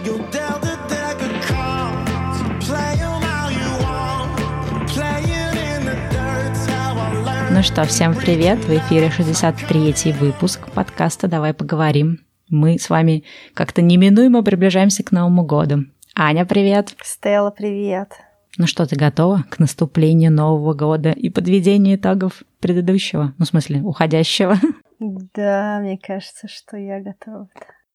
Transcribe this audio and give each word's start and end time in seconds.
Ну 0.00 0.10
что, 7.64 7.84
всем 7.84 8.14
привет! 8.14 8.60
В 8.60 8.70
эфире 8.70 9.08
63-й 9.08 10.12
выпуск 10.12 10.70
подкаста 10.70 11.26
«Давай 11.26 11.52
поговорим». 11.52 12.20
Мы 12.48 12.78
с 12.78 12.88
вами 12.88 13.24
как-то 13.54 13.82
неминуемо 13.82 14.44
приближаемся 14.44 15.02
к 15.02 15.10
Новому 15.10 15.44
году. 15.44 15.86
Аня, 16.14 16.46
привет! 16.46 16.94
Стелла, 17.02 17.50
привет. 17.50 18.12
Ну 18.56 18.68
что, 18.68 18.86
ты 18.86 18.94
готова 18.94 19.44
к 19.50 19.58
наступлению 19.58 20.30
Нового 20.30 20.74
года 20.74 21.10
и 21.10 21.28
подведению 21.28 21.96
итогов 21.96 22.44
предыдущего? 22.60 23.34
Ну, 23.36 23.44
в 23.44 23.48
смысле, 23.48 23.80
уходящего? 23.80 24.54
Да, 25.00 25.78
мне 25.80 25.98
кажется, 25.98 26.46
что 26.46 26.76
я 26.76 27.00
готова. 27.00 27.48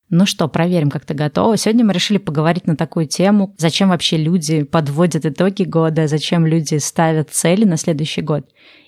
Ну 0.10 0.26
что, 0.26 0.48
проверим, 0.48 0.90
как 0.90 1.06
ты 1.06 1.14
готова. 1.14 1.58
Сегодня 1.58 1.86
мы 1.86 1.94
решили 1.94 2.18
поговорить 2.18 2.68
на 2.68 2.76
такую 2.76 3.08
тему, 3.08 3.56
зачем 3.58 3.90
вообще 3.90 4.18
люди 4.18 4.64
подводят 4.64 5.26
итоги 5.26 5.64
года, 5.64 6.08
зачем 6.08 6.46
люди 6.46 6.78
ставят 6.78 7.32
цели 7.32 7.66
на 7.66 7.78
следующий 7.78 8.22
год. 8.22 8.46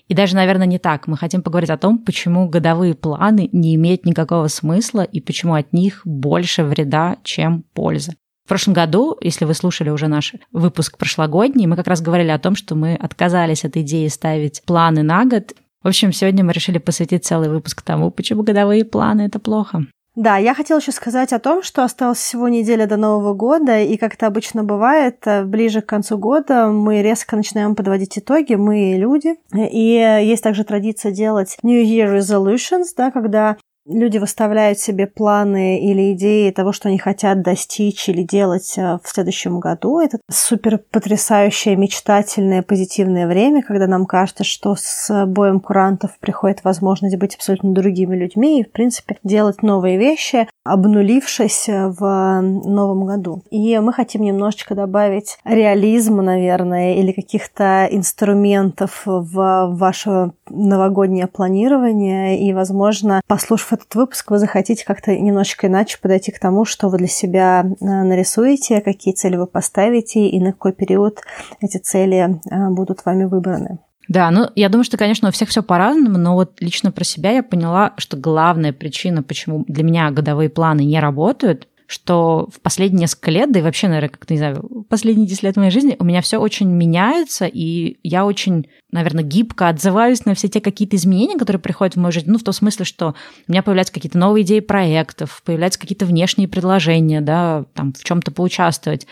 И 0.08 0.14
даже, 0.14 0.36
наверное, 0.36 0.66
не 0.66 0.78
так. 0.78 1.08
Мы 1.08 1.16
хотим 1.16 1.42
поговорить 1.42 1.70
о 1.70 1.78
том, 1.78 1.98
почему 1.98 2.48
годовые 2.48 2.94
планы 2.94 3.48
не 3.52 3.74
имеют 3.74 4.04
никакого 4.04 4.46
смысла 4.46 5.02
и 5.02 5.20
почему 5.20 5.54
от 5.54 5.72
них 5.72 6.02
больше 6.04 6.62
вреда, 6.62 7.16
чем 7.24 7.64
пользы. 7.74 8.12
В 8.44 8.48
прошлом 8.48 8.74
году, 8.74 9.16
если 9.20 9.44
вы 9.44 9.54
слушали 9.54 9.90
уже 9.90 10.06
наш 10.06 10.34
выпуск 10.52 10.98
прошлогодний, 10.98 11.66
мы 11.66 11.74
как 11.74 11.88
раз 11.88 12.00
говорили 12.00 12.28
о 12.28 12.38
том, 12.38 12.54
что 12.54 12.76
мы 12.76 12.94
отказались 12.94 13.64
от 13.64 13.76
идеи 13.76 14.06
ставить 14.06 14.62
планы 14.64 15.02
на 15.02 15.24
год. 15.24 15.54
В 15.82 15.88
общем, 15.88 16.12
сегодня 16.12 16.44
мы 16.44 16.52
решили 16.52 16.78
посвятить 16.78 17.24
целый 17.24 17.48
выпуск 17.48 17.82
тому, 17.82 18.12
почему 18.12 18.44
годовые 18.44 18.84
планы– 18.84 19.22
это 19.26 19.40
плохо. 19.40 19.86
Да, 20.16 20.38
я 20.38 20.54
хотела 20.54 20.78
еще 20.78 20.92
сказать 20.92 21.34
о 21.34 21.38
том, 21.38 21.62
что 21.62 21.84
осталась 21.84 22.16
всего 22.18 22.48
неделя 22.48 22.86
до 22.86 22.96
Нового 22.96 23.34
года, 23.34 23.80
и 23.80 23.98
как 23.98 24.14
это 24.14 24.26
обычно 24.26 24.64
бывает, 24.64 25.18
э, 25.26 25.44
ближе 25.44 25.82
к 25.82 25.86
концу 25.86 26.16
года 26.16 26.68
мы 26.68 27.02
резко 27.02 27.36
начинаем 27.36 27.74
подводить 27.74 28.18
итоги, 28.18 28.54
мы 28.54 28.94
люди. 28.96 29.34
И 29.54 30.22
есть 30.24 30.42
также 30.42 30.64
традиция 30.64 31.12
делать 31.12 31.58
New 31.62 31.84
Year 31.84 32.16
Resolutions, 32.16 32.86
да, 32.96 33.10
когда 33.10 33.58
люди 33.86 34.18
выставляют 34.18 34.78
себе 34.78 35.06
планы 35.06 35.80
или 35.80 36.12
идеи 36.12 36.50
того, 36.50 36.72
что 36.72 36.88
они 36.88 36.98
хотят 36.98 37.42
достичь 37.42 38.08
или 38.08 38.22
делать 38.22 38.74
э, 38.76 38.98
в 39.02 39.08
следующем 39.08 39.60
году. 39.60 40.00
Это 40.00 40.18
супер 40.30 40.78
потрясающее, 40.78 41.76
мечтательное, 41.76 42.62
позитивное 42.62 43.26
время, 43.26 43.62
когда 43.62 43.86
нам 43.86 44.06
кажется, 44.06 44.44
что 44.44 44.74
с 44.76 45.26
боем 45.26 45.60
курантов 45.60 46.18
приходит 46.18 46.64
возможность 46.64 47.16
быть 47.16 47.34
абсолютно 47.36 47.72
другими 47.72 48.16
людьми 48.16 48.60
и, 48.60 48.64
в 48.64 48.72
принципе, 48.72 49.18
делать 49.22 49.62
новые 49.62 49.98
вещи, 49.98 50.48
обнулившись 50.64 51.68
в 51.68 52.40
новом 52.40 53.06
году. 53.06 53.42
И 53.50 53.78
мы 53.78 53.92
хотим 53.92 54.22
немножечко 54.22 54.74
добавить 54.74 55.38
реализма, 55.44 56.22
наверное, 56.22 56.94
или 56.94 57.12
каких-то 57.12 57.88
инструментов 57.90 59.02
в 59.04 59.68
ваше 59.72 60.32
новогоднее 60.48 61.26
планирование. 61.26 62.40
И, 62.46 62.52
возможно, 62.52 63.20
послушав 63.26 63.74
этот 63.74 63.94
выпуск, 63.94 64.30
вы 64.30 64.38
захотите 64.38 64.84
как-то 64.84 65.16
немножечко 65.16 65.66
иначе 65.66 65.98
подойти 66.00 66.32
к 66.32 66.38
тому, 66.38 66.64
что 66.64 66.88
вы 66.88 66.98
для 66.98 67.08
себя 67.08 67.64
э, 67.64 67.84
нарисуете, 67.84 68.80
какие 68.80 69.14
цели 69.14 69.36
вы 69.36 69.46
поставите 69.46 70.28
и 70.28 70.40
на 70.40 70.52
какой 70.52 70.72
период 70.72 71.20
эти 71.60 71.78
цели 71.78 72.40
э, 72.50 72.70
будут 72.70 73.04
вами 73.04 73.24
выбраны. 73.24 73.78
Да, 74.08 74.30
ну 74.30 74.48
я 74.54 74.68
думаю, 74.68 74.84
что, 74.84 74.96
конечно, 74.96 75.28
у 75.28 75.32
всех 75.32 75.48
все 75.48 75.62
по-разному, 75.62 76.16
но 76.18 76.34
вот 76.34 76.60
лично 76.60 76.92
про 76.92 77.04
себя 77.04 77.32
я 77.32 77.42
поняла, 77.42 77.92
что 77.96 78.16
главная 78.16 78.72
причина, 78.72 79.22
почему 79.22 79.64
для 79.66 79.82
меня 79.82 80.10
годовые 80.10 80.48
планы 80.48 80.82
не 80.82 81.00
работают, 81.00 81.66
что 81.86 82.48
в 82.52 82.60
последние 82.60 83.02
несколько 83.02 83.30
лет, 83.30 83.52
да 83.52 83.60
и 83.60 83.62
вообще, 83.62 83.88
наверное, 83.88 84.10
как-то, 84.10 84.34
не 84.34 84.38
знаю, 84.38 84.86
последние 84.88 85.26
10 85.26 85.42
лет 85.42 85.56
моей 85.56 85.70
жизни 85.70 85.96
у 85.98 86.04
меня 86.04 86.20
все 86.20 86.38
очень 86.38 86.68
меняется, 86.68 87.46
и 87.46 87.98
я 88.02 88.26
очень, 88.26 88.68
наверное, 88.90 89.22
гибко 89.22 89.68
отзываюсь 89.68 90.24
на 90.24 90.34
все 90.34 90.48
те 90.48 90.60
какие-то 90.60 90.96
изменения, 90.96 91.38
которые 91.38 91.60
приходят 91.60 91.94
в 91.94 91.98
мою 91.98 92.12
жизнь. 92.12 92.30
Ну, 92.30 92.38
в 92.38 92.42
том 92.42 92.54
смысле, 92.54 92.84
что 92.84 93.14
у 93.46 93.52
меня 93.52 93.62
появляются 93.62 93.94
какие-то 93.94 94.18
новые 94.18 94.44
идеи 94.44 94.60
проектов, 94.60 95.42
появляются 95.44 95.78
какие-то 95.78 96.06
внешние 96.06 96.48
предложения, 96.48 97.20
да, 97.20 97.64
там, 97.74 97.92
в 97.92 98.02
чем-то 98.02 98.32
поучаствовать. 98.32 99.06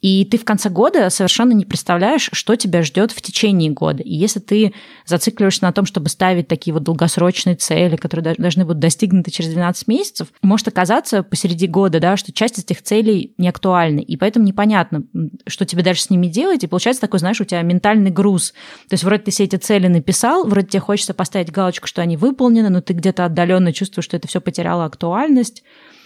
И 0.00 0.24
ты 0.24 0.38
в 0.38 0.44
конце 0.44 0.70
года 0.70 1.10
совершенно 1.10 1.52
не 1.52 1.64
представляешь, 1.64 2.30
что 2.32 2.56
тебя 2.56 2.82
ждет 2.82 3.12
в 3.12 3.20
течение 3.20 3.70
года. 3.70 4.02
И 4.02 4.14
если 4.14 4.40
ты 4.40 4.72
зацикливаешься 5.04 5.64
на 5.64 5.72
том, 5.72 5.84
чтобы 5.84 6.08
ставить 6.08 6.48
такие 6.48 6.72
вот 6.72 6.82
долгосрочные 6.82 7.56
цели, 7.56 7.96
которые 7.96 8.34
должны 8.36 8.64
будут 8.64 8.80
достигнуты 8.80 9.30
через 9.30 9.50
12 9.50 9.88
месяцев, 9.88 10.28
может 10.42 10.68
оказаться 10.68 11.22
посреди 11.22 11.66
года, 11.66 12.00
да, 12.00 12.16
что 12.16 12.32
часть 12.32 12.58
этих 12.58 12.82
целей 12.82 13.34
не 13.36 13.48
актуальны. 13.48 14.00
И 14.00 14.16
поэтому 14.16 14.46
непонятно, 14.46 15.04
что 15.46 15.66
тебе 15.66 15.82
дальше 15.82 16.02
с 16.02 16.10
ними 16.10 16.28
делать. 16.28 16.64
И 16.64 16.66
получается 16.66 17.02
такой, 17.02 17.20
знаешь, 17.20 17.40
у 17.40 17.44
тебя 17.44 17.62
ментальный 17.62 18.10
груз. 18.10 18.52
То 18.88 18.94
есть 18.94 19.04
вроде 19.04 19.24
ты 19.24 19.30
все 19.30 19.44
эти 19.44 19.56
цели 19.56 19.88
написал, 19.88 20.46
вроде 20.46 20.68
тебе 20.68 20.80
хочется 20.80 21.12
поставить 21.12 21.52
галочку, 21.52 21.86
что 21.86 22.00
они 22.00 22.16
выполнены, 22.16 22.70
но 22.70 22.80
ты 22.80 22.94
где-то 22.94 23.26
отдаленно 23.26 23.72
чувствуешь, 23.72 24.06
что 24.06 24.16
это 24.16 24.28
все 24.28 24.40
потеряло 24.40 24.84
актуальность 24.84 25.62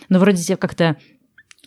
но 0.08 0.18
вроде 0.18 0.42
тебе 0.42 0.56
как-то 0.56 0.96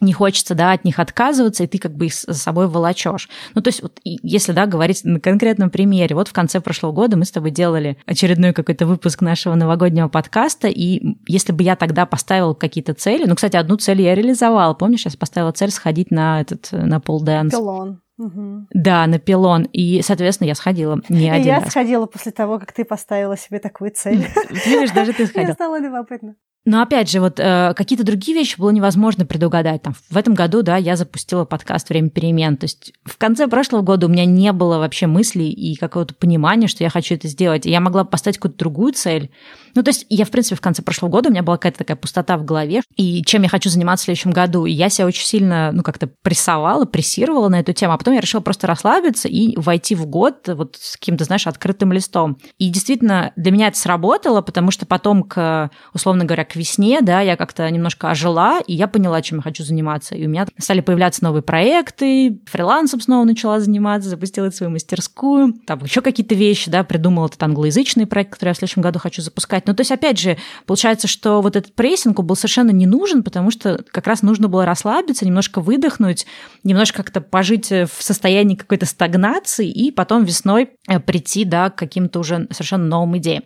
не 0.02 0.14
хочется, 0.14 0.56
да, 0.56 0.72
от 0.72 0.84
них 0.86 1.00
отказываться, 1.00 1.64
и 1.64 1.68
ты 1.68 1.78
как 1.78 1.94
бы 1.96 2.08
их 2.08 2.14
за 2.14 2.34
собой 2.34 2.68
волочешь. 2.68 3.30
Ну, 3.56 3.62
то 3.62 3.70
есть, 3.70 3.82
вот, 3.82 4.00
если, 4.04 4.52
да, 4.52 4.66
говорить 4.66 5.04
на 5.04 5.20
конкретном 5.20 5.70
примере, 5.70 6.16
вот 6.16 6.28
в 6.28 6.34
конце 6.34 6.60
прошлого 6.62 6.92
года 6.92 7.18
мы 7.18 7.26
с 7.26 7.32
тобой 7.32 7.52
делали 7.52 7.98
очередной 8.06 8.54
какой-то 8.54 8.86
выпуск 8.86 9.22
нашего 9.22 9.56
новогоднего 9.56 10.08
подкаста, 10.08 10.68
и 10.68 11.02
если 11.28 11.52
бы 11.54 11.64
я 11.64 11.76
тогда 11.76 12.06
поставила 12.06 12.54
какие-то 12.54 12.94
цели, 12.94 13.26
ну, 13.26 13.36
кстати, 13.36 13.56
одну 13.56 13.78
цель 13.78 14.02
я 14.02 14.16
реализовала, 14.16 14.74
помнишь, 14.74 15.06
я 15.06 15.12
поставила 15.18 15.52
цель 15.52 15.72
сходить 15.72 16.12
на 16.12 16.42
этот, 16.42 16.70
на 16.72 17.00
полденс. 17.00 17.52
Пилон. 17.54 18.02
Угу. 18.18 18.68
Да, 18.74 19.06
на 19.06 19.20
пилон. 19.20 19.64
И, 19.74 20.02
соответственно, 20.02 20.48
я 20.48 20.56
сходила 20.56 21.00
не 21.08 21.28
И 21.28 21.30
один 21.30 21.46
я 21.48 21.60
раз. 21.60 21.70
сходила 21.70 22.08
после 22.08 22.32
того, 22.32 22.58
как 22.58 22.72
ты 22.72 22.84
поставила 22.84 23.38
себе 23.38 23.60
такую 23.60 23.92
цель. 23.94 24.26
Видишь, 24.66 24.90
даже 24.92 25.14
ты 25.14 25.20
Мне 25.24 25.28
сходила. 25.28 25.54
стало 25.54 25.80
любопытно. 25.80 26.36
Но 26.68 26.82
опять 26.82 27.10
же, 27.10 27.22
вот 27.22 27.40
э, 27.40 27.74
какие-то 27.78 28.04
другие 28.04 28.38
вещи 28.38 28.60
было 28.60 28.72
невозможно 28.72 29.26
предугадать. 29.26 29.84
Там, 29.84 29.96
в 30.10 30.18
этом 30.18 30.34
году, 30.34 30.64
да, 30.64 30.76
я 30.76 30.98
запустила 30.98 31.46
подкаст 31.46 31.88
«Время 31.88 32.10
перемен». 32.10 32.58
То 32.58 32.66
есть 32.66 32.92
в 33.06 33.18
конце 33.18 33.48
прошлого 33.48 33.84
года 33.84 34.08
у 34.08 34.10
меня 34.10 34.26
не 34.26 34.52
было 34.52 34.78
вообще 34.78 35.08
мыслей 35.08 35.50
и 35.50 35.78
какого-то 35.78 36.14
понимания, 36.14 36.68
что 36.68 36.84
я 36.84 36.90
хочу 36.90 37.16
это 37.16 37.30
сделать. 37.30 37.66
И 37.66 37.70
я 37.70 37.80
могла 37.80 38.04
поставить 38.04 38.38
какую-то 38.38 38.58
другую 38.58 38.92
цель. 38.92 39.32
Ну, 39.76 39.84
то 39.84 39.92
есть 39.92 40.06
я, 40.10 40.26
в 40.26 40.30
принципе, 40.30 40.58
в 40.58 40.62
конце 40.62 40.82
прошлого 40.82 41.10
года 41.10 41.30
у 41.30 41.32
меня 41.32 41.42
была 41.42 41.56
какая-то 41.56 41.78
такая 41.78 41.96
пустота 41.96 42.38
в 42.38 42.44
голове, 42.44 42.82
и 42.98 43.24
чем 43.24 43.44
я 43.44 43.50
хочу 43.50 43.70
заниматься 43.70 44.04
в 44.04 44.06
следующем 44.08 44.32
году. 44.32 44.66
И 44.66 44.72
я 44.72 44.90
себя 44.90 45.08
очень 45.08 45.26
сильно, 45.26 45.72
ну, 45.72 45.84
как-то 45.84 46.10
прессовала, 46.22 46.84
прессировала 46.84 47.48
на 47.48 47.62
эту 47.62 47.72
тему, 47.72 47.94
а 47.94 47.98
потом 47.98 48.14
я 48.14 48.20
решила 48.20 48.42
просто 48.42 48.68
расслабиться 48.68 49.30
и 49.30 49.56
войти 49.56 49.96
в 49.96 50.06
год 50.06 50.50
вот 50.50 50.76
с 50.82 50.98
каким-то, 50.98 51.24
знаешь, 51.24 51.48
открытым 51.48 51.94
листом. 51.94 52.40
И 52.58 52.70
действительно, 52.70 53.32
для 53.38 53.54
меня 53.54 53.70
это 53.70 53.80
сработало, 53.80 54.42
потому 54.42 54.72
что 54.72 54.86
потом, 54.86 55.24
к, 55.24 55.72
условно 55.94 56.26
говоря, 56.26 56.44
к 56.44 56.57
весне, 56.58 57.02
да, 57.02 57.22
я 57.22 57.38
как-то 57.38 57.70
немножко 57.70 58.10
ожила, 58.10 58.60
и 58.60 58.74
я 58.74 58.88
поняла, 58.88 59.22
чем 59.22 59.38
я 59.38 59.42
хочу 59.42 59.64
заниматься. 59.64 60.16
И 60.16 60.26
у 60.26 60.30
меня 60.30 60.48
стали 60.58 60.82
появляться 60.82 61.24
новые 61.24 61.42
проекты, 61.44 62.40
фрилансом 62.46 63.02
снова 63.02 63.24
начала 63.24 63.60
заниматься, 63.60 64.10
запустила 64.10 64.50
свою 64.50 64.72
мастерскую, 64.72 65.54
там 65.66 65.84
еще 65.84 66.02
какие-то 66.02 66.36
вещи, 66.36 66.70
да, 66.70 66.84
придумала 66.84 67.28
этот 67.28 67.42
англоязычный 67.44 68.06
проект, 68.06 68.32
который 68.32 68.50
я 68.50 68.54
в 68.54 68.58
следующем 68.58 68.82
году 68.82 69.00
хочу 69.00 69.22
запускать. 69.22 69.68
Ну, 69.68 69.74
то 69.74 69.82
есть, 69.82 69.92
опять 69.92 70.20
же, 70.20 70.38
получается, 70.66 71.08
что 71.08 71.42
вот 71.42 71.56
этот 71.56 71.74
прессинг 71.74 72.20
был 72.20 72.36
совершенно 72.36 72.72
не 72.72 72.86
нужен, 72.86 73.24
потому 73.24 73.52
что 73.52 73.84
как 73.92 74.08
раз 74.08 74.22
нужно 74.22 74.48
было 74.48 74.66
расслабиться, 74.66 75.26
немножко 75.26 75.62
выдохнуть, 75.62 76.26
немножко 76.64 77.04
как-то 77.04 77.22
пожить 77.22 77.70
в 77.70 77.92
состоянии 78.00 78.56
какой-то 78.56 78.86
стагнации 78.86 79.70
и 79.70 79.92
потом 79.92 80.24
весной 80.24 80.72
э, 80.88 81.00
прийти, 81.00 81.46
да, 81.46 81.70
к 81.70 81.76
каким-то 81.76 82.20
уже 82.20 82.48
совершенно 82.52 82.86
новым 82.86 83.18
идеям. 83.18 83.44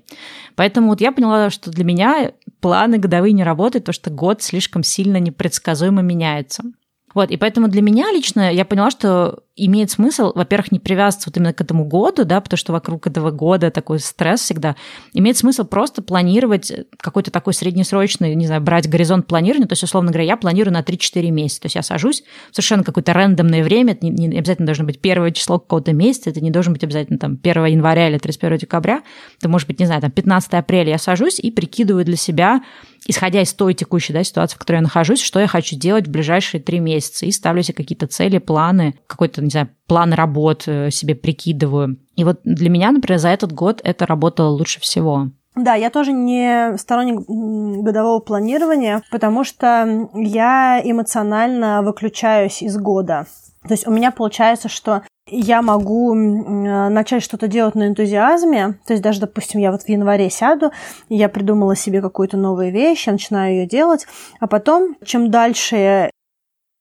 Поэтому 0.55 0.89
вот 0.89 1.01
я 1.01 1.11
поняла, 1.11 1.49
что 1.49 1.71
для 1.71 1.83
меня 1.83 2.31
планы 2.61 2.97
годовые 2.97 3.33
не 3.33 3.43
работают, 3.43 3.85
потому 3.85 3.93
что 3.93 4.09
год 4.11 4.41
слишком 4.41 4.83
сильно 4.83 5.17
непредсказуемо 5.17 6.01
меняется. 6.01 6.63
Вот, 7.13 7.31
и 7.31 7.37
поэтому 7.37 7.67
для 7.67 7.81
меня 7.81 8.11
лично 8.11 8.53
я 8.53 8.65
поняла, 8.65 8.91
что 8.91 9.43
имеет 9.55 9.91
смысл, 9.91 10.31
во-первых, 10.33 10.71
не 10.71 10.79
привязываться 10.79 11.29
вот 11.29 11.37
именно 11.37 11.53
к 11.53 11.61
этому 11.61 11.85
году, 11.85 12.23
да, 12.25 12.39
потому 12.41 12.57
что 12.57 12.71
вокруг 12.71 13.05
этого 13.07 13.31
года 13.31 13.69
такой 13.69 13.99
стресс 13.99 14.41
всегда. 14.41 14.75
Имеет 15.13 15.37
смысл 15.37 15.65
просто 15.65 16.01
планировать 16.01 16.71
какой-то 16.97 17.31
такой 17.31 17.53
среднесрочный, 17.53 18.33
не 18.35 18.47
знаю, 18.47 18.61
брать 18.61 18.89
горизонт 18.89 19.27
планирования. 19.27 19.67
То 19.67 19.73
есть, 19.73 19.83
условно 19.83 20.11
говоря, 20.11 20.25
я 20.25 20.37
планирую 20.37 20.73
на 20.73 20.81
3-4 20.81 21.29
месяца. 21.29 21.61
То 21.61 21.65
есть 21.67 21.75
я 21.75 21.83
сажусь 21.83 22.23
в 22.51 22.55
совершенно 22.55 22.83
какое-то 22.83 23.13
рандомное 23.13 23.63
время, 23.63 23.93
это 23.93 24.05
не, 24.05 24.27
не 24.27 24.37
обязательно 24.37 24.65
должно 24.65 24.85
быть 24.85 24.99
первое 24.99 25.31
число 25.31 25.59
какого-то 25.59 25.93
месяца, 25.93 26.29
это 26.29 26.41
не 26.41 26.49
должен 26.49 26.73
быть 26.73 26.83
обязательно 26.83 27.19
там 27.19 27.37
1 27.41 27.65
января 27.65 28.07
или 28.09 28.17
31 28.17 28.57
декабря. 28.57 29.03
Это 29.37 29.49
может 29.49 29.67
быть, 29.67 29.79
не 29.79 29.85
знаю, 29.85 30.01
там 30.01 30.11
15 30.11 30.53
апреля 30.53 30.91
я 30.91 30.97
сажусь 30.97 31.39
и 31.39 31.51
прикидываю 31.51 32.05
для 32.05 32.15
себя, 32.15 32.61
исходя 33.07 33.41
из 33.41 33.53
той 33.53 33.73
текущей 33.73 34.13
да, 34.13 34.23
ситуации, 34.23 34.55
в 34.55 34.59
которой 34.59 34.77
я 34.77 34.81
нахожусь, 34.81 35.21
что 35.21 35.39
я 35.39 35.47
хочу 35.47 35.75
делать 35.75 36.07
в 36.07 36.11
ближайшие 36.11 36.61
три 36.61 36.79
месяца. 36.79 37.25
И 37.25 37.31
ставлю 37.31 37.63
себе 37.63 37.75
какие-то 37.75 38.07
цели, 38.07 38.37
планы, 38.37 38.95
какой-то, 39.07 39.41
не 39.41 39.49
знаю, 39.49 39.69
план 39.87 40.13
работ 40.13 40.63
э, 40.67 40.91
себе 40.91 41.15
прикидываю. 41.15 41.97
И 42.15 42.23
вот 42.23 42.41
для 42.43 42.69
меня, 42.69 42.91
например, 42.91 43.19
за 43.19 43.29
этот 43.29 43.53
год 43.53 43.81
это 43.83 44.05
работало 44.05 44.49
лучше 44.49 44.79
всего. 44.79 45.29
Да, 45.55 45.75
я 45.75 45.89
тоже 45.89 46.13
не 46.13 46.77
сторонник 46.77 47.25
годового 47.27 48.19
планирования, 48.19 49.03
потому 49.11 49.43
что 49.43 50.07
я 50.15 50.81
эмоционально 50.83 51.81
выключаюсь 51.81 52.61
из 52.61 52.77
года. 52.77 53.25
То 53.67 53.73
есть 53.73 53.85
у 53.85 53.91
меня 53.91 54.11
получается, 54.11 54.69
что 54.69 55.03
я 55.31 55.61
могу 55.61 56.13
начать 56.13 57.23
что-то 57.23 57.47
делать 57.47 57.73
на 57.75 57.87
энтузиазме. 57.87 58.77
То 58.85 58.93
есть 58.93 59.01
даже, 59.01 59.21
допустим, 59.21 59.59
я 59.59 59.71
вот 59.71 59.83
в 59.83 59.89
январе 59.89 60.29
сяду, 60.29 60.71
я 61.09 61.29
придумала 61.29 61.75
себе 61.75 62.01
какую-то 62.01 62.37
новую 62.37 62.71
вещь, 62.71 63.07
я 63.07 63.13
начинаю 63.13 63.55
ее 63.55 63.65
делать, 63.65 64.05
а 64.39 64.47
потом, 64.47 64.97
чем 65.03 65.31
дальше 65.31 66.11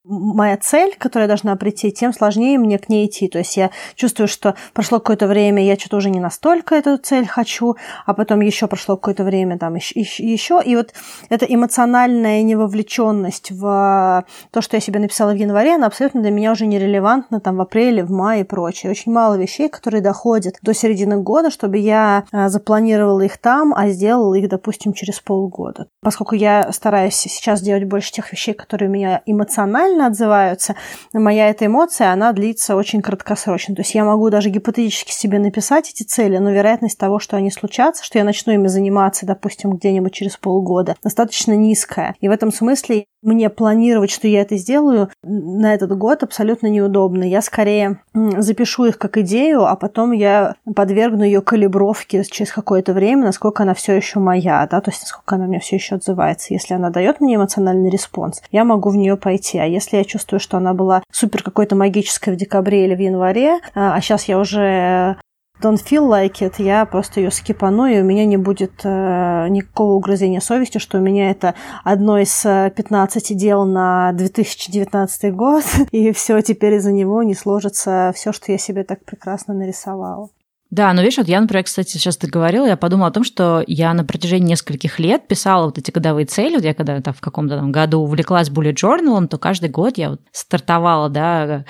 моя 0.05 0.57
цель, 0.57 0.95
которая 0.99 1.29
должна 1.29 1.55
прийти, 1.57 1.93
тем 1.93 2.13
сложнее 2.13 2.59
мне 2.59 2.79
к 2.79 2.89
ней 2.89 3.07
идти. 3.07 3.29
То 3.29 3.39
есть 3.39 3.57
я 3.57 3.71
чувствую, 3.95 4.29
что 4.29 4.55
прошло 4.73 4.99
какое-то 4.99 5.27
время, 5.27 5.65
я 5.65 5.77
что-то 5.77 5.99
уже 5.99 6.11
не 6.11 6.21
настолько 6.21 6.75
эту 6.75 6.97
цель 6.97 7.27
хочу, 7.27 7.77
а 8.07 8.15
потом 8.15 8.41
еще 8.41 8.67
прошло 8.67 8.97
какое-то 8.97 9.25
время, 9.25 9.59
там 9.59 9.75
еще. 9.75 10.61
И 10.65 10.77
вот 10.77 10.93
эта 11.29 11.45
эмоциональная 11.45 12.43
невовлеченность 12.43 13.51
в 13.51 14.25
то, 14.51 14.61
что 14.63 14.77
я 14.77 14.81
себе 14.81 15.01
написала 15.01 15.33
в 15.33 15.37
январе, 15.37 15.75
она 15.75 15.87
абсолютно 15.87 16.23
для 16.23 16.31
меня 16.31 16.53
уже 16.53 16.67
нерелевантна 16.67 17.41
там 17.41 17.57
в 17.57 17.61
апреле, 17.61 18.05
в 18.05 18.11
мае 18.11 18.43
и 18.43 18.45
прочее. 18.45 18.91
Очень 18.91 19.13
мало 19.13 19.35
вещей, 19.35 19.69
которые 19.69 20.01
доходят 20.01 20.57
до 20.63 20.73
середины 20.73 21.19
года, 21.19 21.51
чтобы 21.51 21.79
я 21.79 22.25
а, 22.33 22.49
запланировала 22.49 23.21
их 23.21 23.39
там, 23.39 23.75
а 23.75 23.89
сделала 23.91 24.35
их, 24.35 24.49
допустим, 24.49 24.93
через 24.93 25.21
полгода. 25.21 25.89
Поскольку 26.01 26.35
я 26.35 26.73
стараюсь 26.73 27.15
сейчас 27.15 27.61
делать 27.61 27.85
больше 27.85 28.13
тех 28.13 28.33
вещей, 28.33 28.55
которые 28.55 28.89
у 28.89 28.93
меня 28.93 29.23
эмоционально 29.27 29.90
эмоционально 29.91 30.07
отзываются, 30.07 30.75
моя 31.13 31.49
эта 31.51 31.67
эмоция, 31.67 32.13
она 32.13 32.33
длится 32.33 32.77
очень 32.77 33.03
краткосрочно. 33.03 33.75
То 33.75 33.83
есть 33.83 33.95
я 33.95 34.05
могу 34.05 34.31
даже 34.31 34.51
гипотетически 34.51 35.13
себе 35.13 35.39
написать 35.39 35.91
эти 35.91 36.03
цели, 36.03 36.39
но 36.39 36.51
вероятность 36.51 36.99
того, 36.99 37.19
что 37.19 37.37
они 37.37 37.51
случатся, 37.51 38.05
что 38.05 38.19
я 38.19 38.25
начну 38.25 38.53
ими 38.53 38.69
заниматься, 38.69 39.27
допустим, 39.27 39.73
где-нибудь 39.73 40.13
через 40.13 40.37
полгода, 40.37 40.97
достаточно 41.03 41.53
низкая. 41.53 42.15
И 42.21 42.29
в 42.29 42.31
этом 42.31 42.53
смысле 42.53 43.07
мне 43.23 43.51
планировать, 43.51 44.11
что 44.11 44.27
я 44.29 44.41
это 44.41 44.57
сделаю 44.57 45.11
на 45.23 45.75
этот 45.75 45.97
год 45.97 46.23
абсолютно 46.23 46.69
неудобно. 46.69 47.23
Я 47.25 47.43
скорее 47.43 48.01
запишу 48.15 48.87
их 48.87 48.99
как 48.99 49.19
идею, 49.19 49.67
а 49.67 49.77
потом 49.77 50.13
я 50.13 50.55
подвергну 50.75 51.25
ее 51.25 51.43
калибровке 51.43 52.25
через 52.25 52.51
какое-то 52.51 52.95
время, 52.95 53.25
насколько 53.25 53.63
она 53.63 53.75
все 53.75 53.95
еще 53.95 54.21
моя, 54.21 54.67
да, 54.71 54.81
то 54.81 54.91
есть 54.91 55.03
насколько 55.03 55.35
она 55.35 55.47
мне 55.47 55.61
все 55.61 55.77
еще 55.77 55.97
отзывается. 55.97 56.55
Если 56.55 56.73
она 56.73 56.89
дает 56.89 57.21
мне 57.21 57.35
эмоциональный 57.35 57.91
response, 57.91 58.43
я 58.53 58.65
могу 58.65 58.89
в 58.89 58.97
нее 58.97 59.17
пойти. 59.17 59.59
А 59.59 59.67
если 59.81 59.97
я 59.97 60.05
чувствую, 60.05 60.41
что 60.41 60.57
она 60.57 60.75
была 60.75 61.03
супер 61.13 61.43
какой-то 61.43 61.75
магической 61.77 62.33
в 62.33 62.37
декабре 62.37 62.85
или 62.87 62.95
в 62.95 63.01
январе, 63.01 63.59
а 63.75 64.01
сейчас 64.01 64.29
а 64.29 64.33
я 64.33 64.39
уже 64.39 65.17
don't 65.61 65.83
feel 65.85 66.09
like 66.09 66.41
it, 66.41 66.55
я 66.59 66.85
просто 66.87 67.21
ее 67.21 67.31
скипану, 67.31 67.87
и 67.87 68.01
у 68.01 68.05
меня 68.05 68.25
не 68.25 68.37
будет 68.37 68.81
э, 68.85 69.47
никакого 69.49 69.93
угрызения 69.93 70.41
совести, 70.41 70.79
что 70.79 70.99
у 70.99 71.01
меня 71.01 71.31
это 71.31 71.55
одно 71.85 72.19
из 72.19 72.43
15 72.43 73.31
э, 73.31 73.35
дел 73.35 73.65
на 73.65 74.13
2019 74.13 75.35
год, 75.35 75.65
и 75.91 76.13
все, 76.13 76.41
теперь 76.41 76.75
из-за 76.75 76.93
него 76.93 77.23
не 77.23 77.35
сложится 77.35 78.13
все, 78.15 78.33
что 78.33 78.53
я 78.53 78.59
себе 78.59 78.85
так 78.85 79.05
прекрасно 79.05 79.55
нарисовала. 79.55 80.31
Да, 80.71 80.93
но 80.93 81.03
видишь, 81.03 81.19
вот 81.19 81.27
я, 81.27 81.41
например, 81.41 81.65
кстати, 81.65 81.91
сейчас 81.93 82.17
ты 82.17 82.29
говорила, 82.29 82.65
я 82.65 82.77
подумала 82.77 83.09
о 83.09 83.11
том, 83.11 83.25
что 83.25 83.65
я 83.67 83.93
на 83.93 84.05
протяжении 84.05 84.51
нескольких 84.51 85.01
лет 85.01 85.27
писала 85.27 85.67
вот 85.67 85.79
эти 85.79 85.91
годовые 85.91 86.27
цели. 86.27 86.55
Вот 86.55 86.65
я 86.65 86.75
когда 86.75 87.01
там, 87.01 87.13
в 87.13 87.21
каком-то 87.21 87.57
там 87.57 87.73
году 87.73 87.99
увлеклась 88.01 88.51
bullet 88.51 88.75
journal, 88.75 89.27
то 89.27 89.37
каждый 89.37 89.69
год 89.69 89.99
я 89.99 90.11
вот 90.11 90.21
стартовала, 90.31 91.09
да, 91.09 91.65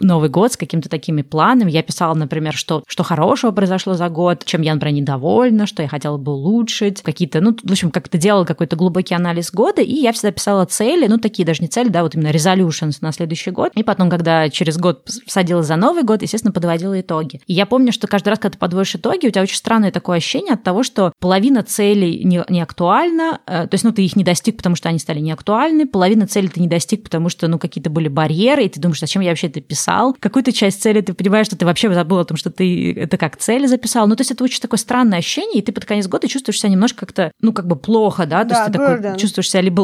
Новый 0.00 0.28
год 0.28 0.52
с 0.52 0.56
какими-то 0.56 0.88
такими 0.88 1.22
планами. 1.22 1.70
Я 1.70 1.82
писала, 1.82 2.14
например, 2.14 2.54
что, 2.54 2.84
что 2.86 3.02
хорошего 3.02 3.50
произошло 3.50 3.94
за 3.94 4.08
год, 4.08 4.44
чем 4.44 4.62
я, 4.62 4.74
например, 4.74 4.94
недовольна, 4.94 5.66
что 5.66 5.82
я 5.82 5.88
хотела 5.88 6.16
бы 6.16 6.32
улучшить, 6.32 7.02
какие-то, 7.02 7.40
ну, 7.40 7.56
в 7.60 7.70
общем, 7.70 7.90
как-то 7.90 8.18
делала 8.18 8.44
какой-то 8.44 8.76
глубокий 8.76 9.14
анализ 9.14 9.50
года, 9.50 9.82
и 9.82 9.94
я 9.94 10.12
всегда 10.12 10.30
писала 10.30 10.64
цели, 10.64 11.08
ну, 11.08 11.18
такие 11.18 11.44
даже 11.44 11.60
не 11.60 11.68
цели, 11.68 11.88
да, 11.88 12.04
вот 12.04 12.14
именно 12.14 12.28
resolutions 12.28 12.98
на 13.00 13.10
следующий 13.10 13.50
год. 13.50 13.72
И 13.74 13.82
потом, 13.82 14.08
когда 14.10 14.48
через 14.48 14.78
год 14.78 15.08
садилась 15.26 15.66
за 15.66 15.74
Новый 15.74 16.04
год, 16.04 16.22
естественно, 16.22 16.52
подводила 16.52 17.00
итоги. 17.00 17.40
И 17.46 17.52
я 17.52 17.66
помню, 17.66 17.90
что 17.90 18.06
каждый 18.06 18.28
раз, 18.28 18.38
когда 18.44 18.52
ты 18.52 18.58
подводишь 18.58 18.94
итоги, 18.94 19.26
у 19.26 19.30
тебя 19.30 19.40
очень 19.40 19.56
странное 19.56 19.90
такое 19.90 20.18
ощущение 20.18 20.52
от 20.52 20.62
того, 20.62 20.82
что 20.82 21.14
половина 21.18 21.62
целей 21.62 22.24
не, 22.24 22.44
не 22.50 22.60
актуальна, 22.60 23.40
э, 23.46 23.66
то 23.66 23.70
есть, 23.72 23.84
ну, 23.84 23.92
ты 23.92 24.04
их 24.04 24.16
не 24.16 24.24
достиг, 24.24 24.58
потому 24.58 24.76
что 24.76 24.90
они 24.90 24.98
стали 24.98 25.20
неактуальны, 25.20 25.86
половина 25.86 26.26
целей 26.26 26.48
ты 26.48 26.60
не 26.60 26.68
достиг, 26.68 27.04
потому 27.04 27.30
что, 27.30 27.48
ну, 27.48 27.58
какие-то 27.58 27.88
были 27.88 28.08
барьеры, 28.08 28.64
и 28.64 28.68
ты 28.68 28.80
думаешь, 28.80 29.00
зачем 29.00 29.22
я 29.22 29.30
вообще 29.30 29.46
это 29.46 29.62
писал. 29.62 30.14
Какую-то 30.20 30.52
часть 30.52 30.82
цели 30.82 31.00
ты 31.00 31.14
понимаешь, 31.14 31.46
что 31.46 31.56
ты 31.56 31.64
вообще 31.64 31.92
забыл 31.94 32.18
о 32.18 32.24
том, 32.26 32.36
что 32.36 32.50
ты 32.50 32.92
это 32.92 33.16
как 33.16 33.38
цель 33.38 33.66
записал. 33.66 34.06
Ну, 34.06 34.14
то 34.14 34.20
есть, 34.20 34.30
это 34.30 34.44
очень 34.44 34.60
такое 34.60 34.78
странное 34.78 35.20
ощущение, 35.20 35.62
и 35.62 35.62
ты 35.62 35.72
под 35.72 35.86
конец 35.86 36.06
года 36.06 36.28
чувствуешь 36.28 36.60
себя 36.60 36.68
немножко 36.70 37.06
как-то, 37.06 37.32
ну, 37.40 37.54
как 37.54 37.66
бы 37.66 37.76
плохо, 37.76 38.26
да, 38.26 38.42
то 38.42 38.50
да, 38.50 38.56
есть 38.56 38.72
ты 38.72 38.78
такой 38.78 39.18
чувствуешь 39.18 39.48
себя 39.48 39.62
либо 39.62 39.80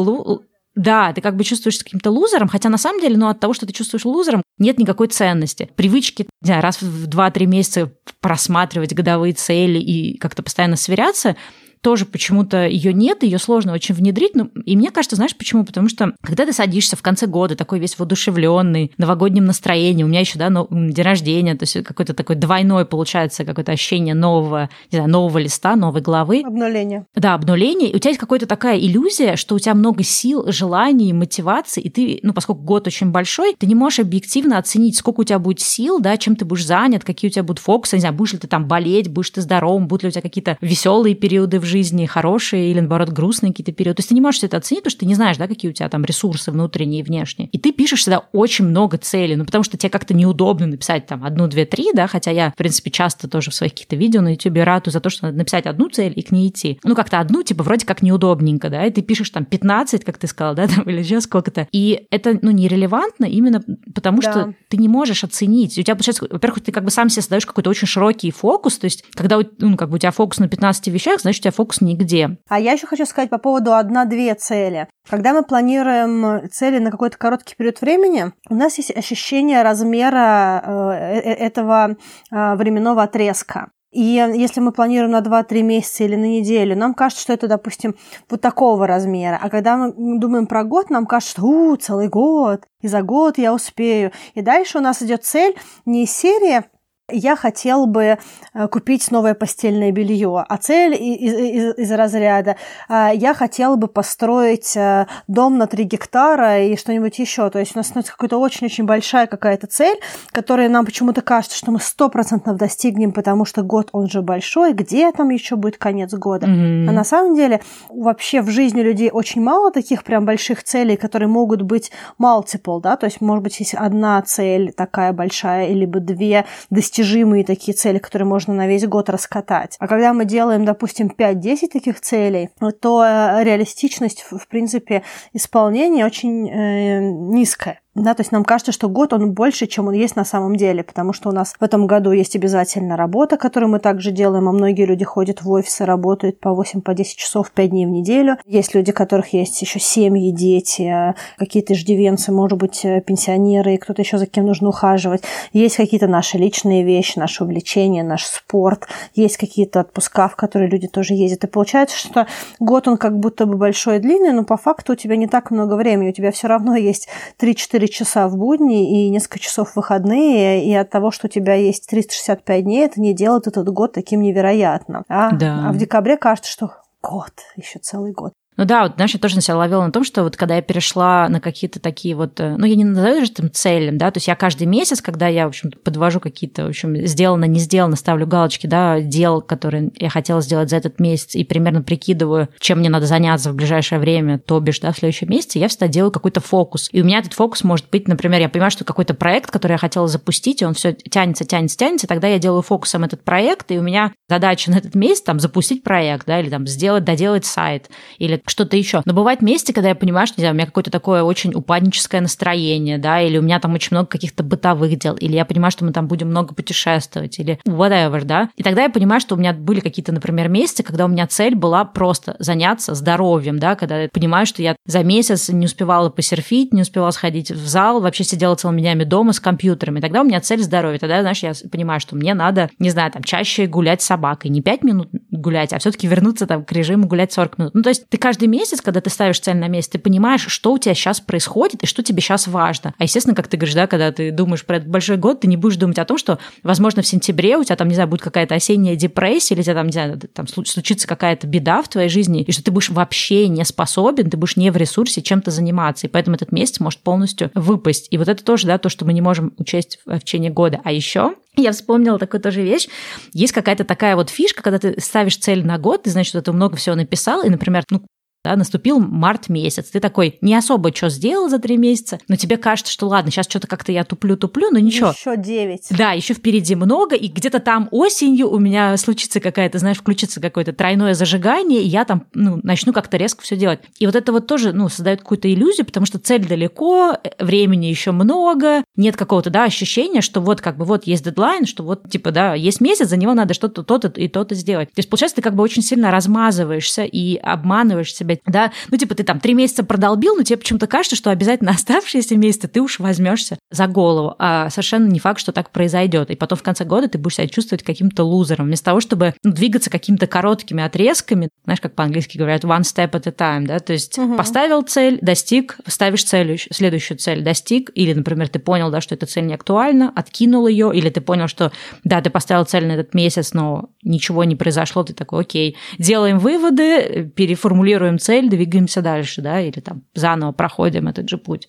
да, 0.75 1.11
ты 1.13 1.21
как 1.21 1.35
бы 1.35 1.43
чувствуешь 1.43 1.79
каким-то 1.79 2.11
лузером, 2.11 2.47
хотя 2.47 2.69
на 2.69 2.77
самом 2.77 3.01
деле, 3.01 3.17
ну, 3.17 3.27
от 3.27 3.39
того, 3.39 3.53
что 3.53 3.65
ты 3.65 3.73
чувствуешь 3.73 4.05
лузером, 4.05 4.41
нет 4.57 4.79
никакой 4.79 5.07
ценности. 5.07 5.69
Привычки, 5.75 6.27
не 6.41 6.45
знаю, 6.45 6.61
раз 6.61 6.81
в 6.81 7.07
2-3 7.07 7.45
месяца 7.45 7.91
просматривать 8.21 8.93
годовые 8.93 9.33
цели 9.33 9.79
и 9.79 10.17
как-то 10.17 10.43
постоянно 10.43 10.77
сверяться, 10.77 11.35
тоже 11.81 12.05
почему-то 12.05 12.67
ее 12.67 12.93
нет, 12.93 13.23
ее 13.23 13.39
сложно 13.39 13.73
очень 13.73 13.95
внедрить. 13.95 14.35
Ну, 14.35 14.49
и 14.65 14.75
мне 14.75 14.91
кажется, 14.91 15.15
знаешь 15.15 15.35
почему? 15.35 15.65
Потому 15.65 15.89
что 15.89 16.13
когда 16.21 16.45
ты 16.45 16.53
садишься 16.53 16.95
в 16.95 17.01
конце 17.01 17.27
года, 17.27 17.55
такой 17.55 17.79
весь 17.79 17.97
воодушевленный, 17.97 18.91
новогодним 18.97 19.45
настроением, 19.45 20.07
у 20.07 20.09
меня 20.09 20.19
еще, 20.19 20.37
да, 20.37 20.49
но, 20.49 20.67
день 20.69 21.03
рождения, 21.03 21.55
то 21.55 21.63
есть 21.63 21.83
какой-то 21.83 22.13
такой 22.13 22.35
двойной 22.35 22.85
получается 22.85 23.45
какое-то 23.45 23.71
ощущение 23.71 24.13
нового, 24.13 24.69
не 24.91 24.97
знаю, 24.97 25.09
нового 25.09 25.39
листа, 25.39 25.75
новой 25.75 26.01
главы. 26.01 26.43
Обнуление. 26.45 27.05
Да, 27.15 27.33
обнуление. 27.33 27.89
И 27.89 27.95
у 27.95 27.99
тебя 27.99 28.11
есть 28.11 28.19
какая-то 28.19 28.45
такая 28.45 28.77
иллюзия, 28.79 29.35
что 29.35 29.55
у 29.55 29.59
тебя 29.59 29.73
много 29.73 30.03
сил, 30.03 30.51
желаний, 30.51 31.13
мотивации, 31.13 31.81
и 31.81 31.89
ты, 31.89 32.19
ну, 32.23 32.33
поскольку 32.33 32.61
год 32.61 32.87
очень 32.87 33.11
большой, 33.11 33.55
ты 33.57 33.65
не 33.65 33.75
можешь 33.75 33.99
объективно 33.99 34.57
оценить, 34.57 34.97
сколько 34.97 35.21
у 35.21 35.23
тебя 35.23 35.39
будет 35.39 35.59
сил, 35.59 35.99
да, 35.99 36.17
чем 36.17 36.35
ты 36.35 36.45
будешь 36.45 36.65
занят, 36.65 37.03
какие 37.03 37.29
у 37.29 37.31
тебя 37.31 37.43
будут 37.43 37.59
фокусы, 37.59 37.95
не 37.95 38.01
знаю, 38.01 38.15
будешь 38.15 38.33
ли 38.33 38.39
ты 38.39 38.47
там 38.47 38.67
болеть, 38.67 39.09
будешь 39.09 39.31
ты 39.31 39.41
здоровым, 39.41 39.87
будут 39.87 40.03
ли 40.03 40.09
у 40.09 40.11
тебя 40.11 40.21
какие-то 40.21 40.57
веселые 40.61 41.15
периоды 41.15 41.59
в 41.59 41.70
жизни, 41.71 42.05
хорошие 42.05 42.69
или, 42.69 42.79
наоборот, 42.79 43.09
грустные 43.09 43.51
какие-то 43.51 43.71
периоды. 43.71 43.97
То 43.97 43.99
есть 44.01 44.09
ты 44.09 44.15
не 44.15 44.21
можешь 44.21 44.43
это 44.43 44.57
оценить, 44.57 44.83
потому 44.83 44.91
что 44.91 44.99
ты 44.99 45.05
не 45.05 45.15
знаешь, 45.15 45.37
да, 45.37 45.47
какие 45.47 45.71
у 45.71 45.73
тебя 45.73 45.89
там 45.89 46.05
ресурсы 46.05 46.51
внутренние 46.51 46.99
и 46.99 47.03
внешние. 47.03 47.49
И 47.49 47.57
ты 47.57 47.71
пишешь 47.71 48.01
всегда 48.01 48.19
очень 48.31 48.65
много 48.65 48.97
целей, 48.97 49.35
ну, 49.35 49.45
потому 49.45 49.63
что 49.63 49.77
тебе 49.77 49.89
как-то 49.89 50.13
неудобно 50.13 50.67
написать 50.67 51.07
там 51.07 51.23
одну, 51.23 51.47
две, 51.47 51.65
три, 51.65 51.89
да, 51.93 52.07
хотя 52.07 52.31
я, 52.31 52.51
в 52.51 52.55
принципе, 52.55 52.91
часто 52.91 53.27
тоже 53.27 53.51
в 53.51 53.55
своих 53.55 53.73
каких-то 53.73 53.95
видео 53.95 54.21
на 54.21 54.33
YouTube 54.33 54.57
рату 54.57 54.91
за 54.91 54.99
то, 54.99 55.09
что 55.09 55.25
надо 55.25 55.37
написать 55.37 55.65
одну 55.65 55.89
цель 55.89 56.13
и 56.15 56.21
к 56.21 56.31
ней 56.31 56.49
идти. 56.49 56.79
Ну, 56.83 56.95
как-то 56.95 57.19
одну, 57.19 57.43
типа, 57.43 57.63
вроде 57.63 57.85
как 57.85 58.01
неудобненько, 58.01 58.69
да, 58.69 58.85
и 58.85 58.91
ты 58.91 59.01
пишешь 59.01 59.29
там 59.29 59.45
15, 59.45 60.03
как 60.03 60.17
ты 60.17 60.27
сказала, 60.27 60.55
да, 60.55 60.67
там, 60.75 60.83
или 60.83 60.99
еще 60.99 61.21
сколько-то. 61.21 61.67
И 61.71 62.07
это, 62.11 62.37
ну, 62.41 62.51
нерелевантно 62.51 63.25
именно 63.25 63.61
потому, 63.93 64.21
да. 64.21 64.31
что 64.31 64.53
ты 64.67 64.77
не 64.77 64.87
можешь 64.87 65.23
оценить. 65.23 65.77
У 65.77 65.81
тебя, 65.81 65.95
получается, 65.95 66.27
во-первых, 66.29 66.63
ты 66.63 66.71
как 66.71 66.83
бы 66.83 66.91
сам 66.91 67.09
себе 67.09 67.21
создаешь 67.21 67.45
какой-то 67.45 67.69
очень 67.69 67.87
широкий 67.87 68.31
фокус, 68.31 68.77
то 68.77 68.85
есть, 68.85 69.03
когда, 69.13 69.39
ну, 69.59 69.77
как 69.77 69.89
бы 69.89 69.95
у 69.95 69.97
тебя 69.97 70.11
фокус 70.11 70.39
на 70.39 70.47
15 70.47 70.87
вещах, 70.87 71.21
значит, 71.21 71.41
у 71.41 71.43
тебя 71.43 71.51
фокус 71.61 71.81
нигде. 71.81 72.37
А 72.49 72.59
я 72.59 72.71
еще 72.71 72.87
хочу 72.87 73.05
сказать 73.05 73.29
по 73.29 73.37
поводу 73.37 73.73
одна-две 73.73 74.33
цели. 74.33 74.87
Когда 75.07 75.33
мы 75.33 75.43
планируем 75.43 76.49
цели 76.49 76.79
на 76.79 76.89
какой-то 76.89 77.17
короткий 77.17 77.55
период 77.55 77.81
времени, 77.81 78.31
у 78.49 78.55
нас 78.55 78.77
есть 78.77 78.95
ощущение 78.95 79.61
размера 79.61 80.61
э, 80.63 80.71
э, 80.71 81.33
этого 81.33 81.97
э, 82.31 82.55
временного 82.55 83.03
отрезка. 83.03 83.69
И 83.91 84.01
если 84.01 84.61
мы 84.61 84.71
планируем 84.71 85.11
на 85.11 85.19
2-3 85.19 85.61
месяца 85.61 86.05
или 86.05 86.15
на 86.15 86.25
неделю, 86.25 86.77
нам 86.77 86.93
кажется, 86.93 87.23
что 87.23 87.33
это, 87.33 87.47
допустим, 87.47 87.95
вот 88.29 88.39
такого 88.39 88.87
размера. 88.87 89.37
А 89.41 89.49
когда 89.49 89.75
мы 89.75 90.17
думаем 90.17 90.47
про 90.47 90.63
год, 90.63 90.89
нам 90.89 91.05
кажется, 91.05 91.33
что 91.33 91.43
у, 91.43 91.75
целый 91.75 92.07
год, 92.07 92.63
и 92.81 92.87
за 92.87 93.01
год 93.01 93.37
я 93.37 93.53
успею. 93.53 94.11
И 94.33 94.41
дальше 94.41 94.77
у 94.77 94.81
нас 94.81 95.01
идет 95.03 95.25
цель 95.25 95.55
не 95.85 96.05
из 96.05 96.11
серии 96.11 96.63
я 97.11 97.35
хотел 97.35 97.85
бы 97.85 98.17
э, 98.53 98.67
купить 98.67 99.11
новое 99.11 99.33
постельное 99.33 99.91
белье, 99.91 100.45
а 100.47 100.57
цель 100.57 100.93
из, 100.93 101.33
из, 101.33 101.77
из 101.77 101.91
разряда 101.91 102.55
а, 102.87 103.11
я 103.13 103.33
хотела 103.33 103.75
бы 103.75 103.87
построить 103.87 104.75
э, 104.75 105.07
дом 105.27 105.57
на 105.57 105.67
3 105.67 105.83
гектара 105.83 106.63
и 106.63 106.75
что-нибудь 106.75 107.19
еще. 107.19 107.49
То 107.49 107.59
есть 107.59 107.75
у 107.75 107.79
нас 107.79 107.87
становится 107.87 108.13
какая-то 108.13 108.37
очень-очень 108.37 108.85
большая 108.85 109.27
какая-то 109.27 109.67
цель, 109.67 109.99
которая 110.31 110.69
нам 110.69 110.85
почему-то 110.85 111.21
кажется, 111.21 111.57
что 111.57 111.71
мы 111.71 111.79
сто 111.79 112.09
процентов 112.09 112.57
достигнем, 112.57 113.11
потому 113.11 113.45
что 113.45 113.61
год 113.61 113.89
он 113.91 114.09
же 114.09 114.21
большой, 114.21 114.73
где 114.73 115.11
там 115.11 115.29
еще 115.29 115.55
будет 115.55 115.77
конец 115.77 116.13
года. 116.13 116.47
Mm-hmm. 116.47 116.87
А 116.87 116.91
на 116.91 117.03
самом 117.03 117.35
деле 117.35 117.61
вообще 117.89 118.41
в 118.41 118.49
жизни 118.49 118.81
людей 118.81 119.09
очень 119.11 119.41
мало 119.41 119.71
таких 119.71 120.03
прям 120.03 120.25
больших 120.25 120.63
целей, 120.63 120.95
которые 120.95 121.29
могут 121.29 121.61
быть 121.61 121.91
multiple, 122.19 122.81
да, 122.81 122.95
то 122.95 123.05
есть 123.05 123.21
может 123.21 123.43
быть 123.43 123.59
есть 123.59 123.73
одна 123.73 124.21
цель 124.21 124.71
такая 124.73 125.13
большая, 125.13 125.73
либо 125.73 125.99
две 125.99 126.45
достижения 126.69 127.00
достижимые 127.01 127.43
такие 127.43 127.73
цели, 127.73 127.97
которые 127.97 128.27
можно 128.27 128.53
на 128.53 128.67
весь 128.67 128.85
год 128.85 129.09
раскатать. 129.09 129.75
А 129.79 129.87
когда 129.87 130.13
мы 130.13 130.25
делаем, 130.25 130.65
допустим, 130.65 131.11
5-10 131.15 131.67
таких 131.71 131.99
целей, 131.99 132.49
то 132.79 133.03
э, 133.03 133.43
реалистичность, 133.43 134.25
в 134.29 134.47
принципе, 134.47 135.03
исполнения 135.33 136.05
очень 136.05 136.49
э, 136.49 136.99
низкая. 136.99 137.79
Да, 137.93 138.13
то 138.13 138.21
есть 138.21 138.31
нам 138.31 138.45
кажется, 138.45 138.71
что 138.71 138.87
год 138.87 139.11
он 139.11 139.33
больше, 139.33 139.67
чем 139.67 139.87
он 139.87 139.93
есть 139.93 140.15
на 140.15 140.23
самом 140.23 140.55
деле, 140.55 140.81
потому 140.81 141.11
что 141.11 141.27
у 141.27 141.33
нас 141.33 141.53
в 141.59 141.61
этом 141.61 141.87
году 141.87 142.13
есть 142.13 142.37
обязательно 142.37 142.95
работа, 142.95 143.35
которую 143.35 143.69
мы 143.69 143.79
также 143.79 144.11
делаем, 144.11 144.47
а 144.47 144.53
многие 144.53 144.85
люди 144.85 145.03
ходят 145.03 145.41
в 145.41 145.51
офисы, 145.51 145.83
работают 145.83 146.39
по 146.39 146.49
8-10 146.49 146.81
по 146.83 146.95
часов 146.95 147.51
5 147.51 147.69
дней 147.69 147.85
в 147.85 147.89
неделю. 147.89 148.37
Есть 148.45 148.73
люди, 148.75 148.91
у 148.91 148.93
которых 148.93 149.33
есть 149.33 149.61
еще 149.61 149.81
семьи, 149.81 150.31
дети, 150.31 151.13
какие-то 151.37 151.73
иждивенцы, 151.73 152.31
может 152.31 152.57
быть, 152.57 152.85
э, 152.85 153.01
пенсионеры, 153.01 153.77
кто-то 153.77 154.01
еще 154.01 154.17
за 154.17 154.25
кем 154.25 154.45
нужно 154.45 154.69
ухаживать. 154.69 155.23
Есть 155.51 155.75
какие-то 155.75 156.07
наши 156.07 156.37
личные 156.37 156.85
вещи, 156.85 157.19
наши 157.19 157.43
увлечения, 157.43 158.03
наш 158.03 158.23
спорт, 158.23 158.87
есть 159.15 159.35
какие-то 159.35 159.81
отпуска, 159.81 160.29
в 160.29 160.37
которые 160.37 160.69
люди 160.69 160.87
тоже 160.87 161.13
ездят. 161.13 161.43
И 161.43 161.47
получается, 161.47 161.97
что 161.97 162.25
год 162.57 162.87
он 162.87 162.95
как 162.95 163.19
будто 163.19 163.45
бы 163.45 163.57
большой 163.57 163.97
и 163.97 163.99
длинный, 163.99 164.31
но 164.31 164.45
по 164.45 164.55
факту 164.55 164.93
у 164.93 164.95
тебя 164.95 165.17
не 165.17 165.27
так 165.27 165.51
много 165.51 165.73
времени, 165.73 166.11
у 166.11 166.13
тебя 166.13 166.31
все 166.31 166.47
равно 166.47 166.77
есть 166.77 167.09
3-4 167.37 167.80
4 167.81 167.87
часа 167.87 168.27
в 168.27 168.37
будни 168.37 169.05
и 169.05 169.09
несколько 169.09 169.39
часов 169.39 169.71
в 169.71 169.75
выходные, 169.75 170.65
и 170.65 170.73
от 170.73 170.89
того, 170.89 171.11
что 171.11 171.27
у 171.27 171.29
тебя 171.29 171.55
есть 171.55 171.89
365 171.89 172.63
дней, 172.63 172.85
это 172.85 173.01
не 173.01 173.13
делает 173.13 173.47
этот 173.47 173.67
год 173.69 173.93
таким 173.93 174.21
невероятным. 174.21 175.03
А, 175.07 175.31
да. 175.31 175.69
а 175.69 175.71
в 175.71 175.77
декабре 175.77 176.17
кажется, 176.17 176.51
что 176.51 176.73
год, 177.01 177.31
еще 177.55 177.79
целый 177.79 178.11
год. 178.11 178.33
Ну 178.57 178.65
да, 178.65 178.83
вот, 178.83 178.95
знаешь, 178.95 179.13
я 179.13 179.19
тоже 179.19 179.35
на 179.35 179.41
себя 179.41 179.55
ловила 179.55 179.85
на 179.85 179.93
том, 179.93 180.03
что 180.03 180.23
вот 180.23 180.35
когда 180.35 180.57
я 180.57 180.61
перешла 180.61 181.29
на 181.29 181.39
какие-то 181.39 181.79
такие 181.79 182.15
вот, 182.15 182.37
э, 182.41 182.55
ну 182.57 182.65
я 182.65 182.75
не 182.75 182.83
назову 182.83 183.19
даже 183.19 183.31
там 183.31 183.49
целям, 183.49 183.97
да, 183.97 184.11
то 184.11 184.17
есть 184.17 184.27
я 184.27 184.35
каждый 184.35 184.67
месяц, 184.67 185.01
когда 185.01 185.29
я, 185.29 185.45
в 185.45 185.49
общем 185.49 185.71
подвожу 185.71 186.19
какие-то, 186.19 186.65
в 186.65 186.67
общем, 186.67 187.07
сделано, 187.07 187.45
не 187.45 187.59
сделано, 187.59 187.95
ставлю 187.95 188.27
галочки, 188.27 188.67
да, 188.67 188.99
дел, 188.99 189.41
которые 189.41 189.91
я 189.95 190.09
хотела 190.09 190.41
сделать 190.41 190.69
за 190.69 190.75
этот 190.75 190.99
месяц, 190.99 191.33
и 191.35 191.45
примерно 191.45 191.81
прикидываю, 191.81 192.49
чем 192.59 192.79
мне 192.79 192.89
надо 192.89 193.05
заняться 193.05 193.51
в 193.51 193.55
ближайшее 193.55 193.99
время, 193.99 194.37
то 194.37 194.59
бишь, 194.59 194.81
да, 194.81 194.91
в 194.91 194.97
следующем 194.97 195.29
месяце, 195.29 195.57
я 195.57 195.69
всегда 195.69 195.87
делаю 195.87 196.11
какой-то 196.11 196.41
фокус. 196.41 196.89
И 196.91 197.01
у 197.01 197.05
меня 197.05 197.19
этот 197.19 197.31
фокус 197.31 197.63
может 197.63 197.89
быть, 197.89 198.09
например, 198.09 198.41
я 198.41 198.49
понимаю, 198.49 198.71
что 198.71 198.83
какой-то 198.83 199.13
проект, 199.13 199.49
который 199.49 199.73
я 199.73 199.77
хотела 199.77 200.09
запустить, 200.09 200.61
и 200.61 200.65
он 200.65 200.73
все 200.73 200.91
тянется, 200.91 201.45
тянется, 201.45 201.77
тянется, 201.77 202.05
тогда 202.05 202.27
я 202.27 202.37
делаю 202.37 202.63
фокусом 202.63 203.05
этот 203.05 203.23
проект, 203.23 203.71
и 203.71 203.79
у 203.79 203.81
меня 203.81 204.11
задача 204.27 204.71
на 204.71 204.75
этот 204.75 204.93
месяц 204.93 205.21
там 205.21 205.39
запустить 205.39 205.83
проект, 205.83 206.27
да, 206.27 206.41
или 206.41 206.49
там 206.49 206.67
сделать, 206.67 207.05
доделать 207.05 207.45
сайт, 207.45 207.89
или 208.17 208.40
что-то 208.45 208.77
еще. 208.77 209.01
Но 209.05 209.13
бывает 209.13 209.41
месте, 209.41 209.73
когда 209.73 209.89
я 209.89 209.95
понимаю, 209.95 210.27
что, 210.27 210.39
не 210.39 210.43
знаю, 210.43 210.53
у 210.53 210.57
меня 210.57 210.65
какое-то 210.65 210.91
такое 210.91 211.23
очень 211.23 211.53
упадническое 211.53 212.21
настроение, 212.21 212.97
да, 212.97 213.21
или 213.21 213.37
у 213.37 213.41
меня 213.41 213.59
там 213.59 213.73
очень 213.73 213.89
много 213.91 214.07
каких-то 214.07 214.43
бытовых 214.43 214.97
дел, 214.97 215.15
или 215.15 215.33
я 215.33 215.45
понимаю, 215.45 215.71
что 215.71 215.85
мы 215.85 215.91
там 215.91 216.07
будем 216.07 216.27
много 216.27 216.53
путешествовать, 216.53 217.39
или 217.39 217.59
whatever, 217.65 218.23
да. 218.23 218.49
И 218.55 218.63
тогда 218.63 218.83
я 218.83 218.89
понимаю, 218.89 219.21
что 219.21 219.35
у 219.35 219.37
меня 219.37 219.53
были 219.53 219.79
какие-то, 219.79 220.11
например, 220.11 220.49
месяцы, 220.49 220.83
когда 220.83 221.05
у 221.05 221.07
меня 221.07 221.27
цель 221.27 221.55
была 221.55 221.85
просто 221.85 222.35
заняться 222.39 222.95
здоровьем, 222.95 223.59
да, 223.59 223.75
когда 223.75 224.03
я 224.03 224.09
понимаю, 224.09 224.45
что 224.45 224.61
я 224.61 224.75
за 224.85 225.03
месяц 225.03 225.49
не 225.49 225.65
успевала 225.65 226.09
посерфить, 226.09 226.73
не 226.73 226.81
успевала 226.81 227.11
сходить 227.11 227.51
в 227.51 227.67
зал, 227.67 228.01
вообще 228.01 228.23
сидела 228.23 228.55
целыми 228.55 228.81
днями 228.81 229.03
дома 229.03 229.33
с 229.33 229.39
компьютерами. 229.39 229.99
Тогда 229.99 230.21
у 230.21 230.23
меня 230.23 230.41
цель 230.41 230.61
здоровья. 230.61 230.99
Тогда, 230.99 231.21
знаешь, 231.21 231.43
я 231.43 231.53
понимаю, 231.71 231.99
что 231.99 232.15
мне 232.15 232.33
надо, 232.33 232.69
не 232.79 232.89
знаю, 232.89 233.11
там, 233.11 233.23
чаще 233.23 233.65
гулять 233.67 234.01
с 234.01 234.05
собакой. 234.05 234.49
Не 234.51 234.61
5 234.61 234.83
минут 234.83 235.09
гулять, 235.29 235.73
а 235.73 235.79
все-таки 235.79 236.07
вернуться 236.07 236.47
там 236.47 236.65
к 236.65 236.71
режиму 236.71 237.07
гулять 237.07 237.31
40 237.31 237.57
минут. 237.57 237.75
Ну, 237.75 237.81
то 237.81 237.89
есть 237.89 238.07
ты 238.09 238.17
каждый 238.31 238.47
месяц, 238.47 238.79
когда 238.79 239.01
ты 239.01 239.09
ставишь 239.09 239.41
цель 239.41 239.57
на 239.57 239.67
месяц, 239.67 239.89
ты 239.89 239.99
понимаешь, 239.99 240.45
что 240.47 240.71
у 240.71 240.77
тебя 240.77 240.93
сейчас 240.93 241.19
происходит 241.19 241.83
и 241.83 241.85
что 241.85 242.01
тебе 242.01 242.21
сейчас 242.21 242.47
важно. 242.47 242.93
А, 242.97 243.03
естественно, 243.03 243.35
как 243.35 243.49
ты 243.49 243.57
говоришь, 243.57 243.75
да, 243.75 243.87
когда 243.87 244.13
ты 244.13 244.31
думаешь 244.31 244.63
про 244.63 244.77
этот 244.77 244.87
большой 244.87 245.17
год, 245.17 245.41
ты 245.41 245.47
не 245.47 245.57
будешь 245.57 245.75
думать 245.75 245.99
о 245.99 246.05
том, 246.05 246.17
что, 246.17 246.39
возможно, 246.63 247.01
в 247.01 247.07
сентябре 247.07 247.57
у 247.57 247.63
тебя 247.65 247.75
там, 247.75 247.89
не 247.89 247.93
знаю, 247.93 248.07
будет 248.07 248.21
какая-то 248.21 248.55
осенняя 248.55 248.95
депрессия, 248.95 249.53
или 249.53 249.59
у 249.59 249.63
тебя 249.65 249.73
там, 249.73 249.87
не 249.87 249.91
знаю, 249.91 250.17
там 250.33 250.47
случится 250.47 251.09
какая-то 251.09 251.45
беда 251.45 251.81
в 251.81 251.89
твоей 251.89 252.07
жизни, 252.07 252.41
и 252.41 252.51
что 252.53 252.63
ты 252.63 252.71
будешь 252.71 252.89
вообще 252.89 253.49
не 253.49 253.65
способен, 253.65 254.29
ты 254.29 254.37
будешь 254.37 254.55
не 254.55 254.71
в 254.71 254.77
ресурсе 254.77 255.21
чем-то 255.21 255.51
заниматься, 255.51 256.07
и 256.07 256.09
поэтому 256.09 256.37
этот 256.37 256.53
месяц 256.53 256.79
может 256.79 257.01
полностью 257.01 257.51
выпасть. 257.53 258.07
И 258.11 258.17
вот 258.17 258.29
это 258.29 258.45
тоже, 258.45 258.65
да, 258.65 258.77
то, 258.77 258.87
что 258.87 259.03
мы 259.03 259.11
не 259.11 259.19
можем 259.19 259.51
учесть 259.57 259.99
в 260.05 260.19
течение 260.19 260.51
года. 260.51 260.79
А 260.85 260.93
еще 260.93 261.35
я 261.57 261.73
вспомнила 261.73 262.17
такую 262.17 262.39
тоже 262.39 262.61
вещь. 262.61 262.87
Есть 263.33 263.51
какая-то 263.51 263.83
такая 263.83 264.15
вот 264.15 264.29
фишка, 264.29 264.63
когда 264.63 264.79
ты 264.79 264.99
ставишь 265.01 265.35
цель 265.35 265.65
на 265.65 265.77
год, 265.77 266.03
ты, 266.03 266.09
значит, 266.09 266.41
ты 266.43 266.51
много 266.53 266.77
всего 266.77 266.95
написал, 266.95 267.43
и, 267.43 267.49
например, 267.49 267.83
ну, 267.89 268.05
да, 268.43 268.55
наступил 268.55 268.99
март 268.99 269.49
месяц, 269.49 269.89
ты 269.89 269.99
такой 269.99 270.37
не 270.41 270.55
особо 270.55 270.93
что 270.95 271.09
сделал 271.09 271.49
за 271.49 271.59
три 271.59 271.77
месяца, 271.77 272.19
но 272.27 272.35
тебе 272.35 272.57
кажется, 272.57 272.91
что 272.91 273.07
ладно, 273.07 273.31
сейчас 273.31 273.47
что-то 273.47 273.67
как-то 273.67 273.91
я 273.91 274.03
туплю-туплю, 274.03 274.69
но 274.71 274.79
ничего. 274.79 275.11
Еще 275.11 275.37
девять. 275.37 275.87
Да, 275.91 276.11
еще 276.11 276.33
впереди 276.33 276.75
много, 276.75 277.15
и 277.15 277.27
где-то 277.27 277.59
там 277.59 277.87
осенью 277.91 278.49
у 278.49 278.59
меня 278.59 278.97
случится 278.97 279.39
какая-то, 279.39 279.77
знаешь, 279.79 279.97
включится 279.97 280.41
какое-то 280.41 280.73
тройное 280.73 281.13
зажигание, 281.13 281.81
и 281.81 281.87
я 281.87 282.05
там, 282.05 282.25
ну, 282.33 282.59
начну 282.63 282.93
как-то 282.93 283.17
резко 283.17 283.43
все 283.43 283.55
делать. 283.55 283.79
И 283.99 284.05
вот 284.05 284.15
это 284.15 284.31
вот 284.31 284.47
тоже, 284.47 284.73
ну, 284.73 284.89
создает 284.89 285.21
какую-то 285.21 285.51
иллюзию, 285.51 285.85
потому 285.85 286.05
что 286.05 286.19
цель 286.19 286.47
далеко, 286.47 287.17
времени 287.39 287.85
еще 287.85 288.11
много, 288.11 288.83
нет 288.95 289.15
какого-то, 289.15 289.49
да, 289.49 289.65
ощущения, 289.65 290.21
что 290.21 290.41
вот 290.41 290.61
как 290.61 290.77
бы 290.77 290.85
вот 290.85 291.05
есть 291.05 291.23
дедлайн, 291.23 291.65
что 291.65 291.83
вот, 291.83 292.09
типа, 292.09 292.31
да, 292.31 292.55
есть 292.55 292.81
месяц, 292.81 293.09
за 293.09 293.17
него 293.17 293.33
надо 293.33 293.53
что-то 293.53 293.83
то-то 293.83 294.07
и 294.07 294.27
то-то 294.27 294.55
сделать. 294.55 294.89
То 294.89 294.99
есть, 294.99 295.09
получается, 295.09 295.37
ты 295.37 295.41
как 295.41 295.55
бы 295.55 295.63
очень 295.63 295.83
сильно 295.83 296.11
размазываешься 296.11 297.03
и 297.03 297.35
обманываешь 297.37 298.13
себя 298.13 298.30
себя, 298.35 298.41
да, 298.45 298.71
ну, 298.89 298.97
типа, 298.97 299.15
ты 299.15 299.23
там 299.23 299.39
три 299.39 299.53
месяца 299.53 299.83
продолбил, 299.83 300.35
но 300.35 300.43
тебе 300.43 300.57
почему-то 300.57 300.87
кажется, 300.87 301.15
что 301.15 301.31
обязательно 301.31 301.71
оставшиеся 301.71 302.37
месяцы 302.37 302.67
ты 302.67 302.81
уж 302.81 302.99
возьмешься 302.99 303.57
за 303.69 303.87
голову, 303.87 304.35
а 304.39 304.69
совершенно 304.69 305.07
не 305.07 305.19
факт, 305.19 305.39
что 305.39 305.51
так 305.51 305.71
произойдет. 305.71 306.29
И 306.31 306.35
потом 306.35 306.57
в 306.57 306.63
конце 306.63 306.85
года 306.85 307.07
ты 307.07 307.17
будешь 307.17 307.35
себя 307.35 307.47
чувствовать 307.47 307.83
каким-то 307.83 308.23
лузером, 308.23 308.65
вместо 308.65 308.85
того, 308.85 308.99
чтобы 309.01 309.33
ну, 309.43 309.51
двигаться 309.51 309.89
какими-то 309.89 310.27
короткими 310.27 310.83
отрезками, 310.83 311.49
знаешь, 311.65 311.81
как 311.81 311.95
по-английски 311.95 312.37
говорят, 312.37 312.63
one 312.63 312.81
step 312.81 313.11
at 313.11 313.27
a 313.27 313.31
time, 313.31 313.65
да, 313.65 313.79
то 313.79 313.93
есть 313.93 314.17
угу. 314.17 314.35
поставил 314.35 314.81
цель, 314.81 315.19
достиг, 315.21 315.77
ставишь 315.87 316.23
цель, 316.23 316.59
следующую 316.71 317.17
цель, 317.17 317.41
достиг, 317.43 317.91
или, 317.95 318.13
например, 318.13 318.49
ты 318.49 318.59
понял, 318.59 318.89
да, 318.91 319.01
что 319.01 319.15
эта 319.15 319.25
цель 319.25 319.45
не 319.45 319.53
актуальна, 319.53 320.11
откинул 320.15 320.67
ее, 320.67 320.91
или 320.93 321.09
ты 321.09 321.21
понял, 321.21 321.47
что, 321.47 321.71
да, 322.03 322.21
ты 322.21 322.29
поставил 322.29 322.65
цель 322.65 322.85
на 322.87 322.93
этот 322.93 323.13
месяц, 323.13 323.53
но 323.53 323.89
ничего 324.03 324.43
не 324.43 324.55
произошло, 324.55 325.03
ты 325.03 325.13
такой, 325.13 325.41
окей, 325.41 325.77
делаем 325.97 326.39
выводы, 326.39 327.31
переформулируем 327.35 328.19
цель, 328.21 328.49
двигаемся 328.49 329.01
дальше, 329.01 329.41
да, 329.41 329.59
или 329.61 329.79
там 329.79 330.03
заново 330.13 330.51
проходим 330.51 331.07
этот 331.07 331.29
же 331.29 331.37
путь. 331.37 331.67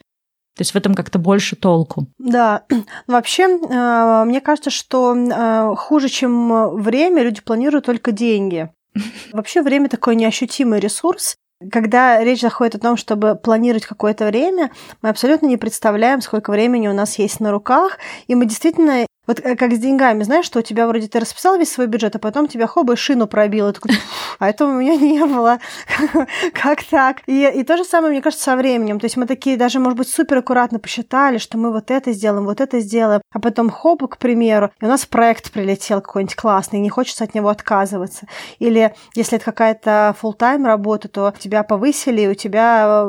То 0.57 0.61
есть 0.61 0.73
в 0.73 0.77
этом 0.77 0.95
как-то 0.95 1.19
больше 1.19 1.57
толку. 1.57 2.09
Да. 2.19 2.65
Вообще, 3.07 3.45
э, 3.45 4.25
мне 4.25 4.41
кажется, 4.41 4.71
что 4.71 5.17
э, 5.17 5.75
хуже, 5.77 6.09
чем 6.09 6.77
время, 6.77 7.23
люди 7.23 7.41
планируют 7.41 7.87
только 7.87 8.13
деньги. 8.13 8.71
Вообще 9.33 9.63
время 9.63 9.89
такой 9.89 10.15
неощутимый 10.15 10.79
ресурс. 10.79 11.37
Когда 11.71 12.23
речь 12.23 12.41
заходит 12.41 12.75
о 12.75 12.81
том, 12.81 12.97
чтобы 12.97 13.37
планировать 13.37 13.87
какое-то 13.87 14.27
время, 14.27 14.73
мы 15.01 15.09
абсолютно 15.09 15.47
не 15.47 15.57
представляем, 15.57 16.21
сколько 16.21 16.51
времени 16.51 16.89
у 16.89 16.93
нас 16.93 17.19
есть 17.19 17.41
на 17.41 17.51
руках, 17.53 17.99
и 18.27 18.35
мы 18.35 18.47
действительно 18.47 19.07
вот 19.33 19.45
э, 19.45 19.57
как 19.57 19.73
с 19.73 19.79
деньгами, 19.79 20.23
знаешь, 20.23 20.45
что 20.45 20.59
у 20.59 20.63
тебя 20.63 20.87
вроде 20.87 21.09
ты 21.09 21.19
расписал 21.19 21.59
весь 21.59 21.73
свой 21.73 21.87
бюджет, 21.87 22.15
а 22.17 22.19
потом 22.19 22.49
тебя 22.49 22.67
хоба 22.67 22.93
и 22.93 22.97
шину 22.97 23.27
пробил. 23.27 23.69
И 23.69 23.73
такой, 23.73 23.93
а 24.39 24.49
этого 24.49 24.71
у 24.71 24.75
меня 24.75 24.97
не 24.97 25.25
было. 25.25 25.59
как 26.53 26.85
так? 26.85 27.23
И, 27.27 27.47
и 27.47 27.63
то 27.65 27.77
же 27.77 27.85
самое, 27.85 28.13
мне 28.13 28.23
кажется, 28.23 28.45
со 28.45 28.57
временем. 28.57 29.01
То 29.01 29.07
есть 29.07 29.17
мы 29.17 29.27
такие 29.27 29.57
даже, 29.57 29.81
может 29.81 29.97
быть, 29.99 30.09
супер 30.09 30.39
аккуратно 30.39 30.79
посчитали, 30.79 31.39
что 31.39 31.59
мы 31.59 31.73
вот 31.73 31.91
это 31.91 32.13
сделаем, 32.13 32.45
вот 32.45 32.61
это 32.61 32.81
сделаем. 32.81 33.23
А 33.33 33.41
потом 33.41 33.71
хоп, 33.71 34.03
к 34.09 34.19
примеру, 34.19 34.71
и 34.81 34.85
у 34.85 34.89
нас 34.89 35.07
проект 35.07 35.51
прилетел 35.53 36.01
какой-нибудь 36.01 36.37
классный, 36.37 36.79
и 36.79 36.83
не 36.83 36.91
хочется 36.91 37.25
от 37.25 37.35
него 37.35 37.49
отказываться. 37.49 38.27
Или 38.59 38.95
если 39.15 39.37
это 39.37 39.45
какая-то 39.45 40.15
full-time 40.21 40.67
работа, 40.67 41.09
то 41.09 41.33
тебя 41.39 41.63
повысили, 41.63 42.23
и 42.23 42.29
у 42.29 42.35
тебя 42.35 43.05
э, 43.05 43.07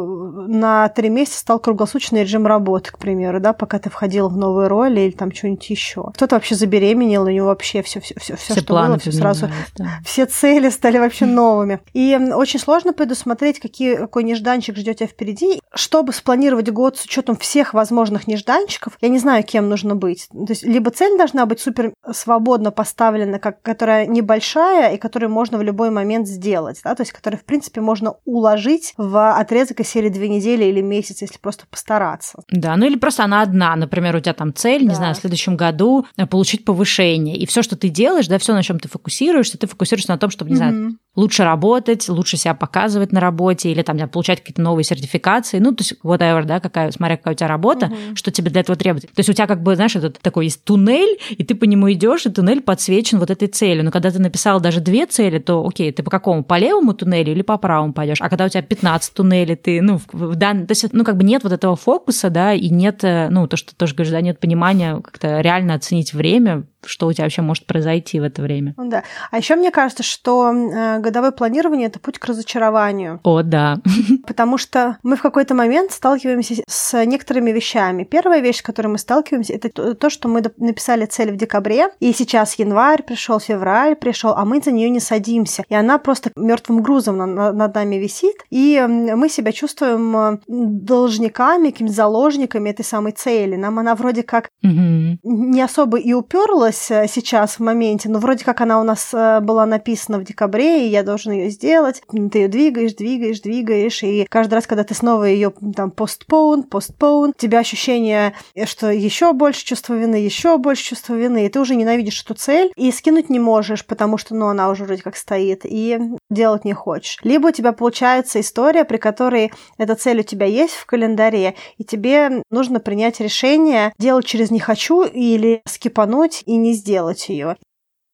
на 0.48 0.88
три 0.90 1.10
месяца 1.10 1.40
стал 1.40 1.60
круглосуточный 1.60 2.22
режим 2.22 2.48
работы, 2.48 2.92
к 2.92 2.98
примеру, 2.98 3.40
да, 3.40 3.54
пока 3.54 3.80
ты 3.80 3.90
входила 3.90 4.30
в 4.30 4.38
новые 4.38 4.68
роли 4.68 5.02
или 5.02 5.12
там 5.12 5.34
что-нибудь 5.34 5.70
еще. 5.70 6.13
Кто-то 6.14 6.36
вообще 6.36 6.56
забеременел, 6.56 7.24
у 7.24 7.30
него 7.30 7.48
вообще 7.48 7.82
все, 7.82 8.00
все, 8.00 8.16
все, 8.20 8.36
все, 8.36 8.54
что 8.54 8.74
было, 8.74 8.98
все 9.00 9.12
сразу, 9.12 9.50
да. 9.76 10.00
все 10.06 10.26
цели 10.26 10.70
стали 10.70 10.98
вообще 10.98 11.26
новыми. 11.26 11.80
И 11.94 12.16
очень 12.16 12.60
сложно 12.60 12.94
предусмотреть, 12.94 13.60
какие, 13.60 13.96
какой 13.96 14.24
нежданчик 14.24 14.78
ждет 14.78 14.98
тебя 14.98 15.08
впереди. 15.08 15.60
Чтобы 15.76 16.14
спланировать 16.14 16.70
год 16.72 16.98
с 16.98 17.06
учетом 17.06 17.36
всех 17.36 17.74
возможных 17.74 18.28
нежданчиков, 18.28 18.98
я 19.02 19.10
не 19.10 19.20
знаю, 19.20 19.44
кем 19.44 19.70
нужно 19.70 19.96
быть. 19.96 20.28
То 20.30 20.46
есть 20.50 20.64
либо 20.64 20.92
цель 20.92 21.18
должна 21.18 21.46
быть 21.46 21.60
супер 21.60 21.94
свободно 22.12 22.72
поставлена, 22.72 23.40
как, 23.40 23.62
которая 23.62 24.06
небольшая 24.06 24.96
и 24.96 24.98
которую 24.98 25.32
можно 25.32 25.58
в 25.58 25.62
любой 25.62 25.90
момент 25.90 26.28
сделать, 26.28 26.80
да, 26.84 26.96
то 26.96 27.02
есть 27.02 27.12
которую, 27.12 27.40
в 27.40 27.46
принципе, 27.46 27.82
можно 27.82 28.16
уложить 28.26 28.94
в 28.98 29.34
отрезок 29.34 29.80
из 29.80 29.88
серии 29.88 30.10
две 30.10 30.30
недели 30.30 30.66
или 30.66 30.82
месяц, 30.82 31.22
если 31.22 31.38
просто 31.38 31.66
постараться. 31.70 32.44
Да, 32.50 32.76
ну 32.76 32.86
или 32.86 32.98
просто 32.98 33.24
она 33.24 33.42
одна, 33.42 33.76
например, 33.76 34.16
у 34.16 34.20
тебя 34.20 34.34
там 34.34 34.54
цель, 34.54 34.84
да. 34.84 34.90
не 34.90 34.96
знаю, 34.96 35.16
в 35.16 35.18
следующем 35.18 35.58
году 35.58 36.06
Э, 36.18 36.26
получить 36.28 36.66
повышение. 36.66 37.38
И 37.38 37.46
все, 37.46 37.62
что 37.62 37.76
ты 37.76 37.90
делаешь, 37.90 38.28
да, 38.28 38.38
все, 38.38 38.54
на 38.54 38.64
чем 38.64 38.80
ты 38.80 38.88
фокусируешься, 38.88 39.58
ты 39.58 39.68
фокусируешься 39.68 40.12
на 40.12 40.18
том, 40.18 40.30
чтобы, 40.30 40.52
не 40.52 40.56
mm-hmm. 40.56 40.58
знаю, 40.58 40.98
лучше 41.16 41.44
работать, 41.44 42.10
лучше 42.10 42.38
себя 42.38 42.56
показывать 42.56 43.12
на 43.12 43.20
работе 43.20 43.72
или 43.72 43.84
там 43.84 43.98
получать 44.10 44.40
какие-то 44.40 44.62
новые 44.62 44.84
сертификации, 44.84 45.60
ну, 45.60 45.72
то 45.72 45.84
есть 45.84 45.94
whatever, 46.04 46.44
да, 46.44 46.60
какая, 46.60 46.92
смотря 46.92 47.18
какая 47.18 47.36
у 47.36 47.38
тебя 47.38 47.48
работа, 47.48 47.88
угу. 47.88 48.16
что 48.16 48.32
тебе 48.32 48.50
для 48.50 48.62
этого 48.62 48.76
требуется. 48.76 49.08
То 49.08 49.20
есть 49.20 49.30
у 49.30 49.34
тебя 49.34 49.46
как 49.46 49.62
бы, 49.62 49.76
знаешь, 49.76 49.96
этот 49.96 50.20
такой 50.20 50.46
есть 50.46 50.64
туннель, 50.64 51.20
и 51.30 51.44
ты 51.44 51.54
по 51.54 51.66
нему 51.66 51.92
идешь, 51.92 52.26
и 52.26 52.32
туннель 52.32 52.62
подсвечен 52.62 53.20
вот 53.20 53.30
этой 53.30 53.48
целью. 53.48 53.86
Но 53.86 53.92
когда 53.92 54.10
ты 54.10 54.20
написал 54.20 54.60
даже 54.60 54.80
две 54.80 55.06
цели, 55.06 55.38
то 55.38 55.66
окей, 55.66 55.92
ты 55.92 56.02
по 56.02 56.10
какому? 56.10 56.44
По 56.44 56.58
левому 56.58 56.94
туннелю 56.94 57.32
или 57.32 57.44
по 57.44 57.58
правому 57.58 57.94
пойдешь? 57.94 58.22
А 58.22 58.30
когда 58.30 58.46
у 58.46 58.50
тебя 58.50 58.64
15 58.64 59.14
туннелей, 59.14 59.56
ты, 59.56 59.82
ну, 59.82 60.00
в 60.12 60.36
дан... 60.36 60.66
то 60.66 60.72
есть, 60.72 60.92
ну, 60.94 61.04
как 61.04 61.18
бы 61.18 61.24
нет 61.24 61.44
вот 61.44 61.54
этого 61.54 61.76
фокуса, 61.76 62.32
да, 62.32 62.54
и 62.54 62.70
нет, 62.70 63.04
э, 63.04 63.30
ну, 63.30 63.48
то, 63.48 63.56
что 63.56 63.72
ты 63.72 63.76
тоже 63.76 63.94
говоришь, 63.94 64.12
да, 64.12 64.22
нет 64.22 64.40
понимания 64.40 65.00
как-то 65.00 65.42
реально 65.42 65.76
оценить 65.76 66.14
время, 66.14 66.66
что 66.86 67.08
у 67.08 67.14
тебя 67.14 67.26
вообще 67.26 67.42
может 67.42 67.66
произойти 67.66 68.20
в 68.20 68.24
это 68.24 68.42
время. 68.42 68.74
Ну 68.78 68.90
да. 68.90 69.04
А 69.32 69.38
еще 69.38 69.56
мне 69.56 69.72
кажется, 69.72 70.04
что 70.04 70.52
э, 70.52 71.00
годовое 71.00 71.32
планирование 71.32 71.88
это 71.88 72.00
путь 72.00 72.20
к 72.20 72.26
разочарованию. 72.26 73.20
О, 73.24 73.42
да. 73.42 73.78
Потому 74.28 74.58
что 74.58 74.98
мы 75.04 75.16
в 75.16 75.22
какой-то 75.22 75.56
момент 75.56 75.92
сталкиваемся 75.92 76.64
с 76.68 77.06
некоторыми 77.06 77.52
вещами. 77.52 78.04
Первая 78.04 78.42
вещь, 78.42 78.60
с 78.60 78.62
которой 78.62 78.88
мы 78.88 78.98
сталкиваемся, 78.98 79.54
это 79.54 79.96
то, 79.96 80.10
что 80.10 80.28
мы 80.28 80.44
написали 80.58 81.06
цель 81.06 81.32
в 81.32 81.38
декабре, 81.38 81.90
и 82.00 82.14
сейчас 82.14 82.56
январь 82.56 83.04
пришел, 83.04 83.40
февраль 83.40 83.96
пришел, 83.96 84.34
а 84.36 84.46
мы 84.46 84.62
за 84.62 84.72
нее 84.72 84.90
не 84.90 85.00
садимся. 85.00 85.64
И 85.70 85.76
она 85.76 85.98
просто 85.98 86.32
мертвым 86.36 86.82
грузом 86.82 87.18
над 87.18 87.76
нами 87.76 87.96
висит, 87.96 88.36
и 88.50 88.84
мы 88.88 89.30
себя 89.30 89.52
чувствуем 89.52 90.16
э, 90.16 90.38
должниками, 90.48 91.70
какими-то 91.70 91.94
заложниками 91.94 92.70
этой 92.70 92.86
самой 92.86 93.12
цели. 93.12 93.56
Нам 93.56 93.80
она 93.80 93.96
вроде 93.96 94.24
как 94.24 94.50
угу. 94.64 95.18
не 95.24 95.62
особо 95.62 95.98
и 95.98 96.14
уперлась, 96.14 96.73
случилось 96.74 96.92
э, 96.92 97.08
сейчас 97.08 97.56
в 97.56 97.60
моменте, 97.60 98.10
но 98.10 98.20
вроде 98.20 98.44
как 98.44 98.62
она 98.62 98.80
у 98.80 98.84
нас 98.84 99.14
э, 99.14 99.40
была 99.42 99.66
написана 99.66 100.20
в 100.20 100.24
декабре, 100.24 100.88
и 100.88 100.90
я 100.90 101.04
должен 101.04 101.32
ее 101.32 101.50
сделать. 101.50 102.02
Ты 102.12 102.40
ее 102.40 102.48
двигаешь, 102.48 102.94
двигаешь, 102.94 103.42
двигаешь, 103.42 104.04
и 104.04 104.26
каждый 104.30 104.56
раз, 104.56 104.68
когда 104.68 104.84
ты 104.84 104.94
снова 104.94 105.26
ее 105.26 105.54
там 105.76 105.92
постпоун, 105.92 106.64
постпоун, 106.64 107.30
у 107.30 107.40
тебя 107.40 107.60
ощущение, 107.60 108.34
что 108.66 108.92
еще 108.92 109.34
больше 109.34 109.66
чувства 109.66 109.94
вины, 109.94 110.16
еще 110.16 110.58
больше 110.58 110.84
чувства 110.84 111.14
вины, 111.14 111.46
и 111.46 111.50
ты 111.50 111.60
уже 111.60 111.76
ненавидишь 111.76 112.24
эту 112.24 112.34
цель, 112.34 112.72
и 112.76 112.92
скинуть 112.92 113.30
не 113.30 113.40
можешь, 113.40 113.86
потому 113.86 114.18
что, 114.18 114.36
ну, 114.36 114.48
она 114.48 114.70
уже 114.70 114.86
вроде 114.86 115.02
как 115.02 115.16
стоит, 115.16 115.62
и 115.64 116.00
делать 116.30 116.66
не 116.66 116.74
хочешь. 116.74 117.20
Либо 117.24 117.48
у 117.48 117.52
тебя 117.52 117.72
получается 117.72 118.40
история, 118.40 118.86
при 118.86 118.98
которой 118.98 119.52
эта 119.78 119.96
цель 119.96 120.20
у 120.20 120.24
тебя 120.24 120.46
есть 120.46 120.74
в 120.74 120.86
календаре, 120.86 121.56
и 121.78 121.84
тебе 121.84 122.44
нужно 122.50 122.80
принять 122.80 123.20
решение 123.20 123.94
делать 124.00 124.26
через 124.26 124.52
«не 124.52 124.60
хочу» 124.60 125.04
или 125.04 125.62
скипануть 125.66 126.44
и 126.46 126.56
не 126.64 126.74
сделать 126.74 127.30
ее 127.30 127.58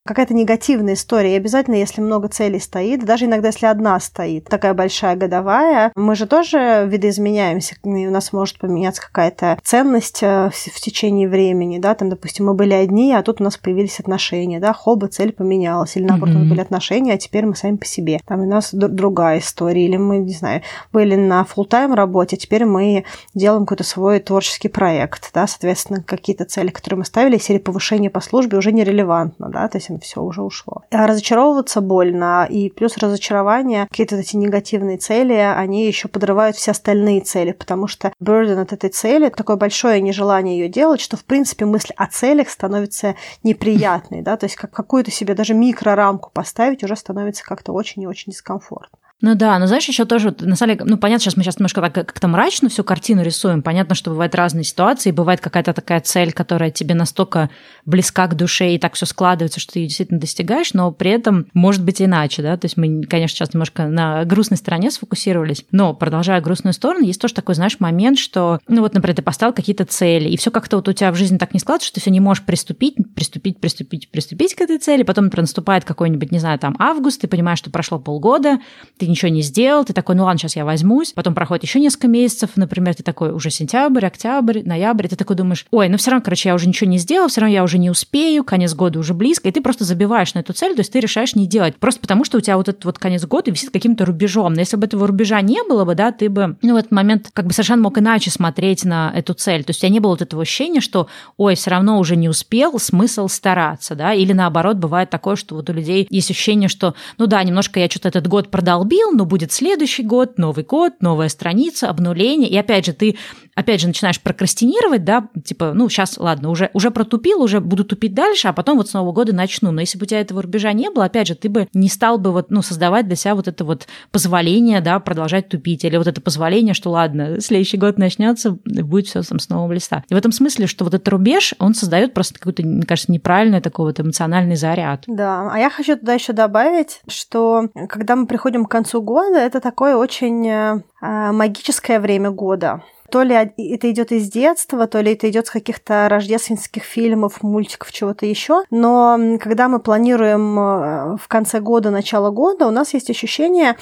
какая-то 0.09 0.33
негативная 0.33 0.95
история. 0.95 1.35
И 1.35 1.37
обязательно, 1.37 1.75
если 1.75 2.01
много 2.01 2.29
целей 2.29 2.59
стоит, 2.59 3.05
даже 3.05 3.25
иногда, 3.25 3.49
если 3.49 3.67
одна 3.67 3.99
стоит, 3.99 4.45
такая 4.45 4.73
большая 4.73 5.15
годовая, 5.15 5.91
мы 5.95 6.15
же 6.15 6.25
тоже 6.25 6.87
видоизменяемся, 6.89 7.75
и 7.83 8.07
у 8.07 8.09
нас 8.09 8.33
может 8.33 8.57
поменяться 8.57 9.03
какая-то 9.03 9.59
ценность 9.63 10.23
э, 10.23 10.49
в 10.49 10.81
течение 10.81 11.29
времени, 11.29 11.77
да, 11.77 11.93
там, 11.93 12.09
допустим, 12.09 12.47
мы 12.47 12.55
были 12.55 12.73
одни, 12.73 13.13
а 13.13 13.21
тут 13.21 13.39
у 13.39 13.43
нас 13.43 13.55
появились 13.57 13.99
отношения, 13.99 14.59
да, 14.59 14.73
хоба, 14.73 15.09
цель 15.09 15.31
поменялась, 15.31 15.95
или 15.95 16.05
наоборот, 16.05 16.33
mm-hmm. 16.33 16.37
у 16.39 16.41
нас 16.41 16.49
были 16.49 16.61
отношения, 16.61 17.13
а 17.13 17.17
теперь 17.19 17.45
мы 17.45 17.55
сами 17.55 17.75
по 17.75 17.85
себе. 17.85 18.19
Там 18.25 18.41
у 18.41 18.45
нас 18.47 18.73
другая 18.73 19.37
история, 19.37 19.85
или 19.85 19.97
мы, 19.97 20.17
не 20.17 20.33
знаю, 20.33 20.63
были 20.91 21.13
на 21.13 21.45
full 21.45 21.65
тайм 21.65 21.93
работе, 21.93 22.35
а 22.35 22.39
теперь 22.39 22.65
мы 22.65 23.05
делаем 23.35 23.67
какой-то 23.67 23.83
свой 23.83 24.19
творческий 24.21 24.69
проект, 24.69 25.29
да, 25.35 25.45
соответственно, 25.45 26.01
какие-то 26.01 26.45
цели, 26.45 26.69
которые 26.69 26.97
мы 26.97 27.05
ставили, 27.05 27.37
серии 27.37 27.59
повышения 27.59 28.09
по 28.09 28.21
службе 28.21 28.57
уже 28.57 28.71
нерелевантно, 28.71 29.49
да, 29.49 29.67
то 29.67 29.77
есть 29.77 29.98
все 30.03 30.21
уже 30.21 30.41
ушло. 30.41 30.83
А 30.91 31.07
разочаровываться 31.07 31.81
больно, 31.81 32.47
и 32.49 32.69
плюс 32.69 32.97
разочарование, 32.97 33.87
какие-то 33.89 34.15
эти 34.15 34.35
негативные 34.35 34.97
цели, 34.97 35.33
они 35.33 35.85
еще 35.85 36.07
подрывают 36.07 36.55
все 36.55 36.71
остальные 36.71 37.21
цели, 37.21 37.51
потому 37.51 37.87
что 37.87 38.11
burden 38.21 38.61
от 38.61 38.73
этой 38.73 38.89
цели, 38.89 39.29
такое 39.29 39.57
большое 39.57 40.01
нежелание 40.01 40.59
ее 40.59 40.69
делать, 40.69 41.01
что, 41.01 41.17
в 41.17 41.25
принципе, 41.25 41.65
мысль 41.65 41.93
о 41.95 42.07
целях 42.07 42.49
становится 42.49 43.15
неприятной, 43.43 44.21
да, 44.21 44.37
то 44.37 44.45
есть 44.45 44.55
как 44.55 44.71
какую-то 44.71 45.11
себе 45.11 45.33
даже 45.33 45.53
микрорамку 45.53 46.31
поставить 46.31 46.83
уже 46.83 46.95
становится 46.95 47.43
как-то 47.43 47.73
очень 47.73 48.03
и 48.03 48.07
очень 48.07 48.31
дискомфортно. 48.31 48.98
Ну 49.21 49.35
да, 49.35 49.59
но 49.59 49.67
знаешь, 49.67 49.85
еще 49.85 50.05
тоже, 50.05 50.33
на 50.39 50.55
самом 50.55 50.77
деле, 50.77 50.89
ну 50.89 50.97
понятно, 50.97 51.23
сейчас 51.23 51.35
мы 51.35 51.43
сейчас 51.43 51.59
немножко 51.59 51.81
так 51.81 51.93
как-то 51.93 52.29
мрачно 52.29 52.69
всю 52.69 52.85
картину 52.85 53.21
рисуем. 53.21 53.61
Понятно, 53.61 53.93
что 53.93 54.11
бывают 54.11 54.33
разные 54.33 54.63
ситуации, 54.63 55.11
бывает 55.11 55.41
какая-то 55.41 55.73
такая 55.73 55.99
цель, 55.99 56.31
которая 56.31 56.71
тебе 56.71 56.95
настолько 56.95 57.49
близка 57.85 58.27
к 58.27 58.35
душе, 58.35 58.75
и 58.75 58.79
так 58.79 58.93
все 58.93 59.05
складывается, 59.05 59.59
что 59.59 59.73
ты 59.73 59.79
ее 59.79 59.87
действительно 59.87 60.21
достигаешь, 60.21 60.73
но 60.73 60.93
при 60.93 61.11
этом 61.11 61.47
может 61.53 61.83
быть 61.83 62.01
иначе, 62.01 62.41
да. 62.41 62.55
То 62.55 62.65
есть 62.65 62.77
мы, 62.77 63.03
конечно, 63.03 63.35
сейчас 63.35 63.53
немножко 63.53 63.87
на 63.87 64.23
грустной 64.23 64.57
стороне 64.57 64.89
сфокусировались, 64.89 65.65
но 65.71 65.93
продолжая 65.93 66.39
грустную 66.39 66.73
сторону, 66.73 67.03
есть 67.03 67.19
тоже 67.19 67.33
такой, 67.33 67.55
знаешь, 67.55 67.81
момент, 67.81 68.19
что, 68.19 68.59
ну 68.69 68.81
вот, 68.81 68.93
например, 68.93 69.17
ты 69.17 69.21
поставил 69.21 69.53
какие-то 69.53 69.83
цели, 69.83 70.29
и 70.29 70.37
все 70.37 70.49
как-то 70.49 70.77
вот 70.77 70.87
у 70.87 70.93
тебя 70.93 71.11
в 71.11 71.15
жизни 71.15 71.37
так 71.37 71.53
не 71.53 71.59
складывается, 71.59 71.87
что 71.87 71.95
ты 71.95 72.01
все 72.01 72.11
не 72.11 72.21
можешь 72.21 72.45
приступить, 72.45 72.95
приступить, 73.15 73.59
приступить, 73.59 74.09
приступить 74.09 74.55
к 74.55 74.61
этой 74.61 74.77
цели, 74.77 75.03
потом, 75.03 75.25
например, 75.25 75.43
наступает 75.43 75.83
какой-нибудь, 75.83 76.31
не 76.31 76.39
знаю, 76.39 76.57
там 76.57 76.77
август, 76.79 77.19
ты 77.19 77.27
понимаешь, 77.27 77.59
что 77.59 77.69
прошло 77.69 77.99
полгода, 77.99 78.59
ты 78.97 79.08
ничего 79.09 79.29
не 79.29 79.41
сделал, 79.41 79.85
ты 79.85 79.93
такой, 79.93 80.15
ну 80.15 80.23
ладно, 80.23 80.39
сейчас 80.39 80.55
я 80.55 80.65
возьмусь, 80.65 81.11
потом 81.13 81.33
проходит 81.33 81.63
еще 81.63 81.79
несколько 81.79 82.07
месяцев, 82.07 82.51
например, 82.55 82.95
ты 82.95 83.03
такой 83.03 83.31
уже 83.31 83.49
сентябрь, 83.49 84.05
октябрь, 84.05 84.61
ноябрь, 84.63 85.07
ты 85.07 85.15
такой 85.15 85.35
думаешь, 85.35 85.65
ой, 85.71 85.89
ну 85.89 85.97
все 85.97 86.11
равно, 86.11 86.23
короче, 86.23 86.49
я 86.49 86.55
уже 86.55 86.67
ничего 86.67 86.89
не 86.89 86.97
сделал, 86.97 87.27
все 87.27 87.41
равно 87.41 87.53
я 87.53 87.63
уже 87.63 87.77
не 87.77 87.89
успею, 87.89 88.43
конец 88.43 88.73
года 88.73 88.99
уже 88.99 89.13
близко, 89.13 89.49
и 89.49 89.51
ты 89.51 89.61
просто 89.61 89.83
забиваешь 89.83 90.33
на 90.33 90.39
эту 90.39 90.53
цель, 90.53 90.75
то 90.75 90.81
есть 90.81 90.91
ты 90.91 90.99
решаешь 90.99 91.35
не 91.35 91.47
делать, 91.47 91.75
просто 91.77 92.01
потому 92.01 92.23
что 92.25 92.37
у 92.37 92.41
тебя 92.41 92.57
вот 92.57 92.69
этот 92.69 92.85
вот 92.85 92.99
конец 92.99 93.25
года 93.25 93.51
висит 93.51 93.71
каким-то 93.71 94.05
рубежом, 94.05 94.53
но 94.53 94.59
если 94.59 94.77
бы 94.77 94.85
этого 94.85 95.07
рубежа 95.07 95.41
не 95.41 95.61
было 95.63 95.85
бы, 95.85 95.95
да, 95.95 96.11
ты 96.11 96.29
бы, 96.29 96.57
ну, 96.61 96.73
в 96.73 96.77
этот 96.77 96.91
момент 96.91 97.29
как 97.33 97.45
бы 97.45 97.53
совершенно 97.53 97.81
мог 97.81 97.97
иначе 97.97 98.31
смотреть 98.31 98.85
на 98.85 99.11
эту 99.15 99.33
цель, 99.33 99.63
то 99.63 99.71
есть 99.71 99.79
у 99.79 99.81
тебя 99.81 99.89
не 99.89 99.99
было 99.99 100.11
вот 100.11 100.21
этого 100.21 100.41
ощущения, 100.41 100.81
что, 100.81 101.07
ой, 101.37 101.55
все 101.55 101.71
равно 101.71 101.99
уже 101.99 102.15
не 102.15 102.29
успел, 102.29 102.77
смысл 102.79 103.27
стараться, 103.27 103.95
да, 103.95 104.13
или 104.13 104.33
наоборот, 104.33 104.77
бывает 104.77 105.09
такое, 105.09 105.35
что 105.35 105.55
вот 105.55 105.69
у 105.69 105.73
людей 105.73 106.07
есть 106.09 106.31
ощущение, 106.31 106.69
что, 106.69 106.93
ну 107.17 107.27
да, 107.27 107.43
немножко 107.43 107.79
я 107.79 107.89
что-то 107.89 108.09
этот 108.09 108.27
год 108.27 108.49
продолбил, 108.49 108.98
но 109.13 109.25
будет 109.25 109.51
следующий 109.51 110.03
год, 110.03 110.37
Новый 110.37 110.63
год, 110.63 110.93
новая 111.01 111.29
страница, 111.29 111.89
обнуление. 111.89 112.49
И 112.49 112.57
опять 112.57 112.85
же, 112.85 112.93
ты 112.93 113.17
опять 113.59 113.81
же 113.81 113.87
начинаешь 113.87 114.21
прокрастинировать, 114.21 115.03
да, 115.03 115.27
типа, 115.43 115.73
ну, 115.73 115.89
сейчас, 115.89 116.17
ладно, 116.17 116.49
уже, 116.49 116.69
уже 116.73 116.91
протупил, 116.91 117.41
уже 117.41 117.59
буду 117.59 117.83
тупить 117.83 118.13
дальше, 118.13 118.47
а 118.47 118.53
потом 118.53 118.77
вот 118.77 118.89
с 118.89 118.93
Нового 118.93 119.11
года 119.11 119.35
начну. 119.35 119.71
Но 119.71 119.81
если 119.81 119.97
бы 119.97 120.03
у 120.03 120.07
тебя 120.07 120.21
этого 120.21 120.41
рубежа 120.41 120.71
не 120.71 120.89
было, 120.89 121.05
опять 121.05 121.27
же, 121.27 121.35
ты 121.35 121.49
бы 121.49 121.67
не 121.73 121.89
стал 121.89 122.17
бы 122.17 122.31
вот, 122.31 122.49
ну, 122.49 122.61
создавать 122.61 123.07
для 123.07 123.15
себя 123.15 123.35
вот 123.35 123.47
это 123.47 123.65
вот 123.65 123.87
позволение, 124.11 124.79
да, 124.81 124.99
продолжать 124.99 125.49
тупить, 125.49 125.83
или 125.83 125.97
вот 125.97 126.07
это 126.07 126.21
позволение, 126.21 126.73
что 126.73 126.89
ладно, 126.89 127.41
следующий 127.41 127.77
год 127.77 127.97
начнется, 127.97 128.57
будет 128.65 129.07
все 129.07 129.21
там 129.21 129.39
с 129.39 129.49
нового 129.49 129.73
листа. 129.73 130.03
И 130.09 130.13
в 130.13 130.17
этом 130.17 130.31
смысле, 130.31 130.67
что 130.67 130.85
вот 130.85 130.93
этот 130.93 131.07
рубеж, 131.09 131.53
он 131.59 131.73
создает 131.73 132.13
просто 132.13 132.35
какой-то, 132.35 132.63
мне 132.63 132.83
кажется, 132.83 133.11
неправильный 133.11 133.61
такой 133.61 133.85
вот 133.85 133.99
эмоциональный 133.99 134.55
заряд. 134.55 135.03
Да, 135.07 135.51
а 135.51 135.59
я 135.59 135.69
хочу 135.69 135.97
туда 135.97 136.13
еще 136.13 136.31
добавить, 136.33 137.01
что 137.07 137.69
когда 137.89 138.15
мы 138.15 138.25
приходим 138.25 138.65
к 138.65 138.71
концу 138.71 139.01
года, 139.01 139.37
это 139.37 139.59
такое 139.59 139.95
очень 139.95 140.47
э, 140.47 140.81
магическое 141.01 141.99
время 141.99 142.31
года. 142.31 142.83
То 143.11 143.21
ли 143.23 143.35
это 143.35 143.91
идет 143.91 144.11
из 144.11 144.29
детства, 144.29 144.87
то 144.87 145.01
ли 145.01 145.13
это 145.13 145.29
идет 145.29 145.47
с 145.47 145.51
каких-то 145.51 146.07
рождественских 146.09 146.83
фильмов, 146.83 147.41
мультиков, 147.43 147.91
чего-то 147.91 148.25
еще. 148.25 148.63
Но 148.69 149.37
когда 149.39 149.67
мы 149.67 149.79
планируем 149.79 150.59
э, 150.59 151.17
в 151.17 151.27
конце 151.27 151.59
года, 151.59 151.89
начало 151.91 152.31
года, 152.31 152.67
у 152.67 152.71
нас 152.71 152.93
есть 152.93 153.09
ощущение, 153.09 153.75